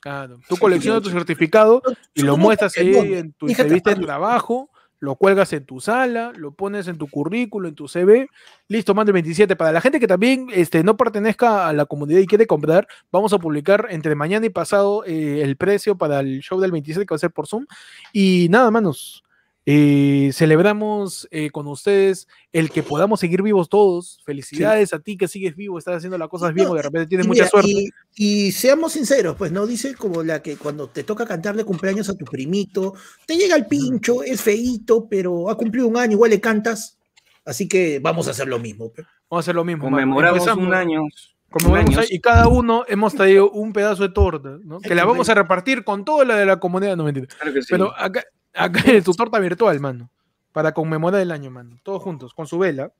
[0.00, 0.40] Claro.
[0.48, 1.82] Tú coleccionas tu certificado
[2.14, 4.70] y lo muestras ahí en tu Fíjate, entrevista de trabajo,
[5.00, 8.28] lo cuelgas en tu sala, lo pones en tu currículo, en tu CV.
[8.68, 9.54] Listo, más del 27.
[9.56, 13.32] Para la gente que también este, no pertenezca a la comunidad y quiere comprar, vamos
[13.32, 17.14] a publicar entre mañana y pasado eh, el precio para el show del 27 que
[17.14, 17.66] va a ser por Zoom.
[18.12, 19.22] Y nada, manos.
[19.70, 24.22] Eh, celebramos eh, con ustedes el que podamos seguir vivos todos.
[24.24, 27.06] Felicidades a ti que sigues vivo, estás haciendo las cosas bien No, o de repente
[27.06, 27.70] tienes mucha suerte.
[27.70, 32.08] Y, y seamos sinceros, pues no dice como la que cuando te toca cantarle cumpleaños
[32.08, 32.94] a tu primito,
[33.26, 36.96] te llega el pincho, es feíto, pero ha cumplido un año, igual le cantas.
[37.44, 38.90] Así que vamos a hacer lo mismo.
[38.90, 39.06] pues.
[39.28, 39.84] Vamos a hacer lo mismo.
[39.84, 41.02] Conmemoramos un año.
[41.50, 44.80] Conmemoramos y cada uno hemos traído un pedazo de torta, ¿no?
[44.80, 47.26] Que la vamos a repartir con toda la de la comunidad, no mentira.
[47.26, 47.68] Claro que sí.
[47.68, 48.24] Pero acá,
[48.54, 50.10] acá tu torta virtual, mano.
[50.52, 51.78] Para conmemorar el año, mano.
[51.82, 52.92] Todos juntos, con su vela.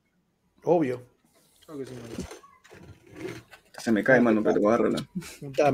[0.63, 1.01] Obvio.
[3.77, 4.89] Se me cae, mano, pero madre.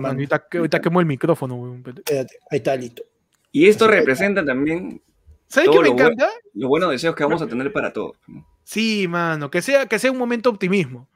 [0.07, 1.83] ahorita, ahorita quemó el micrófono, weón.
[1.85, 3.03] Espérate, ahí está listo.
[3.51, 5.01] Y esto representa también
[5.47, 6.07] ¿Sabes qué me lo bueno.
[6.09, 6.29] encanta?
[6.53, 8.17] los buenos deseos que vamos a tener para todos.
[8.63, 11.07] Sí, mano, que sea, que sea un momento de optimismo.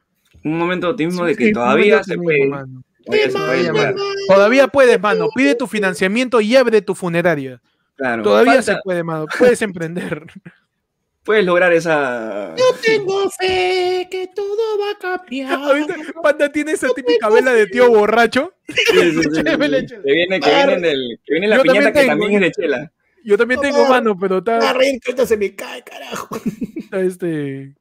[0.43, 2.47] Un momento de optimismo de que todavía se puede.
[2.47, 2.83] mano.
[3.05, 3.95] Todavía se puede llamar.
[4.27, 5.27] Todavía puedes, mano.
[5.35, 7.61] Pide tu financiamiento y abre tu funeraria.
[7.99, 8.23] Claro.
[8.23, 9.25] Todavía falta- se puede, mano.
[9.37, 10.25] Puedes emprender.
[11.25, 12.55] Puedes lograr esa.
[12.55, 15.53] Yo tengo fe que todo va a cambiar.
[15.61, 18.53] Ahorita Panda tiene esa típica vela de tío borracho.
[18.67, 19.43] Sí, sí, sí.
[19.43, 22.41] Que viene, que viene, del, que viene la Yo piñata también que tengo, también es
[22.41, 22.91] de chela.
[23.25, 26.39] Yo también tengo mano, pero está, que ahorita se me cae, carajo.
[26.77, 27.75] está, este.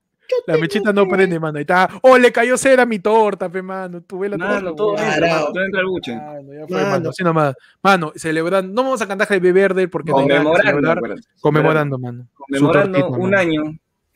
[0.46, 1.58] La mechita no prende, mano.
[1.58, 1.88] Ahí está.
[2.02, 4.02] Oh, le cayó cera a mi torta, pe, mano.
[4.02, 5.40] Tu vela Mano, toda todo entra, Parado.
[5.40, 6.16] mano, todo entra al buche.
[6.16, 6.90] Mano, ya fue, Mano.
[6.90, 7.10] mano.
[7.10, 7.54] Así nomás.
[7.82, 8.72] Mano, celebrando.
[8.72, 10.96] No vamos a cantar Happy Verde porque no hay nada que Conmemorando, celebrar.
[10.98, 11.22] acuérdate.
[11.40, 12.26] Conmemorando, mano.
[12.34, 13.38] Conmemorando tortita, un mano.
[13.38, 13.62] año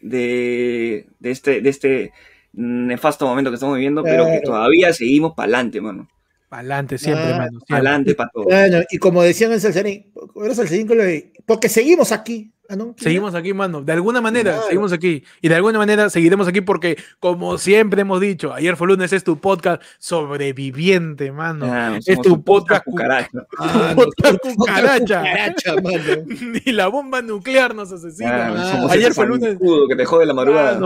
[0.01, 2.13] de, de, este, de este
[2.53, 6.09] nefasto momento que estamos viviendo, pero que todavía seguimos para adelante, mano.
[6.53, 7.51] Pa'lante siempre, Ah, mano.
[7.53, 7.67] siempre.
[7.69, 8.45] Para adelante para todos.
[8.47, 10.13] Bueno, y como decían en Salsarín,
[10.45, 12.53] era Salsarín que lo de- porque seguimos aquí.
[12.69, 12.95] Ah, ¿no?
[12.99, 13.81] Seguimos aquí, mano.
[13.83, 14.67] De alguna manera, Claro.
[14.67, 15.25] seguimos aquí.
[15.41, 19.25] Y de alguna manera seguiremos aquí porque, como siempre hemos dicho, ayer fue lunes, es
[19.25, 21.67] tu podcast sobreviviente, mano.
[21.69, 23.47] Ah, es tu podcast cu- cucaracha.
[23.59, 25.19] Ah, Puta no, cucaracha.
[25.21, 26.25] cucaracha, mano.
[26.67, 28.49] Ni la bomba nuclear nos asesina.
[28.49, 29.57] Ah, Ah, ayer fue lunes.
[29.89, 30.79] que te jode la madrugada.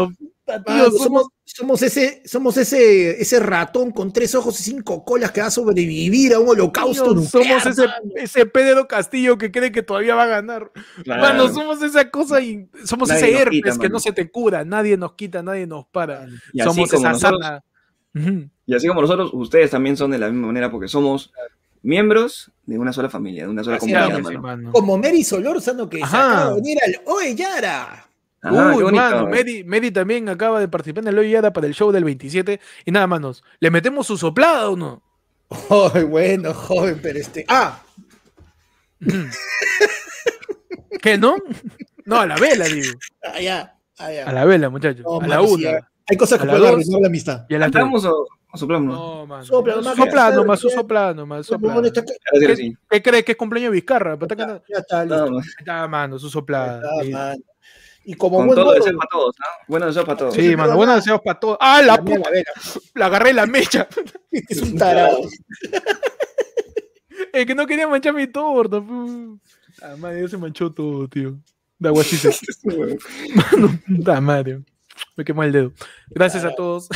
[0.47, 5.33] Tío, Mano, somos- somos, ese, somos ese, ese ratón con tres ojos y cinco colas
[5.33, 8.11] que va a sobrevivir a un holocausto tío, somos ese, mano.
[8.15, 10.71] ese Pedro Castillo que cree que todavía va a ganar.
[11.03, 11.21] Claro.
[11.23, 13.89] Mano, somos esa cosa y somos Nadie ese herpes quita, que mano.
[13.95, 16.27] no se te cura, nadie nos quita, nadie nos para.
[16.53, 17.65] Y así somos como esa nosotros- sana.
[18.67, 21.33] Y así como nosotros, ustedes también son de la misma manera porque somos
[21.83, 24.73] miembros de una sola familia, de una sola Así comunidad, mano.
[24.73, 28.06] Como Mary Solórzano que se acaba de venir al Oye Yara.
[28.47, 31.75] Ajá, Uy, mano, Mary, Mary también acaba de participar en el Hoy Yada para el
[31.75, 32.61] show del 27.
[32.85, 35.03] Y nada, manos, ¿le metemos su soplada o no?
[35.95, 37.45] Ay, bueno, joven, pero este.
[37.49, 37.81] Ah,
[41.03, 41.37] ¿Qué no?
[42.05, 42.93] No, a la vela, digo.
[43.25, 44.29] ah, ya, ah, ya.
[44.29, 45.05] A la vela, muchachos.
[45.05, 45.89] No, a la sí, una.
[46.09, 47.47] hay cosas que pueden arruinar la amistad.
[47.49, 47.83] Y a la tres.
[47.83, 48.95] ¿Cantamos o, o soplamos?
[48.95, 49.45] No, mano.
[49.45, 50.61] Sopla, nomás, Sopla nomás,
[51.47, 51.93] sopla nomás,
[52.91, 54.19] ¿Qué, crees que es cumpleaños de Vizcarra?
[54.19, 55.41] Cantando- Ya está, listo.
[55.59, 56.83] Está, mano, su soplada.
[57.11, 57.43] Mano.
[58.09, 59.47] Y como Con buen todo gordo, deseo para todos, ¿no?
[59.67, 60.35] Buenos deseos para todos.
[60.35, 61.59] Sí, mano, buenos deseos para todos.
[61.61, 62.31] ¡Ah, la la puta!
[62.95, 63.89] la agarré la mecha.
[64.31, 65.19] Es un tarado.
[67.33, 68.83] Es que no quería manchar mi torta.
[69.83, 71.37] Ah, madre, ya se manchó todo, tío.
[71.79, 72.31] Da guachita.
[73.35, 74.61] Mano, puta madre.
[75.17, 75.73] Me quemó el dedo.
[76.09, 76.89] Gracias a todos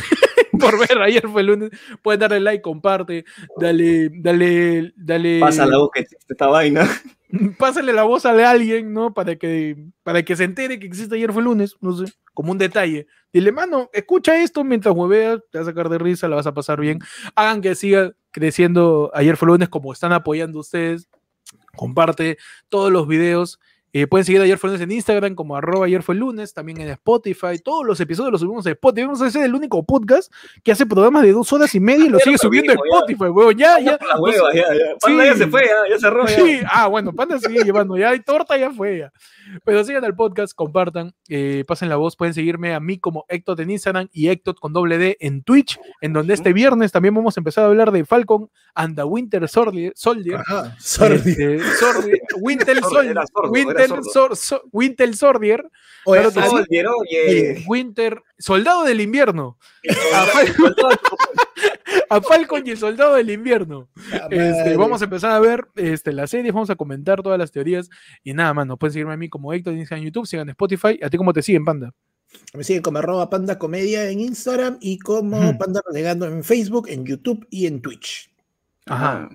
[0.61, 1.01] por ver.
[1.01, 1.71] Ayer fue el lunes.
[2.01, 3.25] Pueden darle like, comparte,
[3.57, 5.39] dale, dale, dale.
[5.39, 6.87] Pasa la voz que existe esta vaina.
[7.57, 9.13] Pásale la voz a alguien, ¿no?
[9.13, 12.57] Para que, para que se entere que existe ayer fue lunes, no sé, como un
[12.57, 13.07] detalle.
[13.31, 16.53] Dile, mano, escucha esto mientras hueveas, te vas a sacar de risa, la vas a
[16.53, 16.99] pasar bien.
[17.35, 21.09] Hagan que siga creciendo ayer fue lunes como están apoyando ustedes.
[21.75, 22.37] Comparte
[22.69, 23.59] todos los videos
[23.93, 26.89] Eh, pueden seguir Ayer fue lunes en Instagram como arroba ayer fue lunes, también en
[26.89, 27.59] Spotify.
[27.63, 29.05] Todos los episodios los subimos en Spotify.
[29.05, 30.31] Vamos a ser el único podcast
[30.63, 33.57] que hace programas de dos horas y media y lo sigue subiendo en Spotify, weón.
[33.57, 33.99] Ya, ya.
[34.07, 34.95] La hueva, ya, ya.
[35.01, 36.25] Panda ya se fue, ya, ya cerró.
[36.25, 36.35] Ya.
[36.35, 39.11] Sí, ah, bueno, Panda sigue llevando, ya hay torta, ya fue ya.
[39.65, 43.59] Pero sigan al podcast, compartan, eh, pasen la voz, pueden seguirme a mí como Ectot
[43.59, 47.35] en Instagram y Ectot con doble D en Twitch, en donde este viernes también vamos
[47.35, 49.91] a empezar a hablar de Falcon and the Winter Soldier.
[49.95, 53.17] Soldier, Ajá, este, Soldier- Winter Soldier,
[53.89, 54.03] Winter.
[54.11, 55.63] Sor- So- Winter Soldier,
[56.05, 56.21] Oye,
[56.67, 57.63] Claro oye.
[57.67, 59.57] Winter, Soldado del Invierno,
[60.13, 60.75] a, Fal-
[62.09, 63.87] a Falcon y el Soldado del Invierno.
[64.29, 67.89] Este, vamos a empezar a ver este, las series, vamos a comentar todas las teorías
[68.23, 68.65] y nada más.
[68.67, 70.99] No pueden seguirme a mí como Héctor en Instagram, YouTube, sigan Spotify.
[71.03, 71.93] ¿A ti cómo te siguen, Panda?
[72.53, 77.05] Me siguen como arroba panda comedia en Instagram y como panda renegando en Facebook, en
[77.05, 78.31] YouTube y en Twitch.
[78.85, 79.29] Ajá.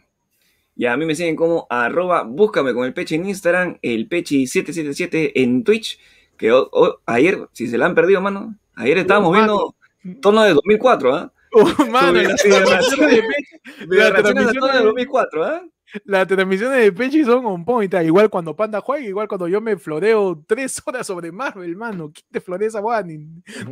[0.76, 5.32] Y a mí me siguen como arroba, búscame con el Pechi en Instagram, el Pechi777
[5.36, 5.98] en Twitch,
[6.36, 9.74] que o- o- ayer, si se la han perdido, mano, ayer estábamos viendo
[10.20, 11.32] tono de 2004, ¿ah?
[11.52, 12.60] Oh, mano, Pechi- Las
[13.96, 15.62] las reacciones de de transmisiones- 2004, ¿ah?
[16.04, 17.92] Las transmisiones de Pechi son on point.
[17.94, 22.10] ah, Igual cuando Panda juega, igual cuando yo me floreo tres horas sobre Marvel, mano.
[22.12, 23.02] ¿Quién te florea esa boda?
[23.02, 23.18] Ni,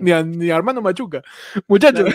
[0.01, 1.23] ni, a, ni a Armando Machuca.
[1.67, 2.12] Muchachos,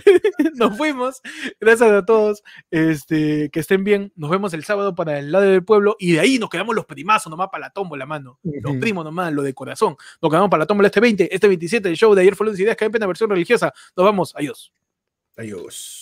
[0.54, 1.20] nos fuimos.
[1.60, 2.42] Gracias a todos.
[2.70, 4.12] Este, que estén bien.
[4.16, 5.96] Nos vemos el sábado para el lado del pueblo.
[5.98, 8.38] Y de ahí nos quedamos los primazos nomás para la tómbola, mano.
[8.42, 9.96] Los primos nomás, lo de corazón.
[10.20, 12.60] Nos quedamos para la tómbola este 20, este 27, el show de ayer fue lunes
[12.60, 13.72] ideas que hay pena versión religiosa.
[13.96, 14.34] Nos vamos.
[14.36, 14.72] Adiós.
[15.36, 15.96] Adiós.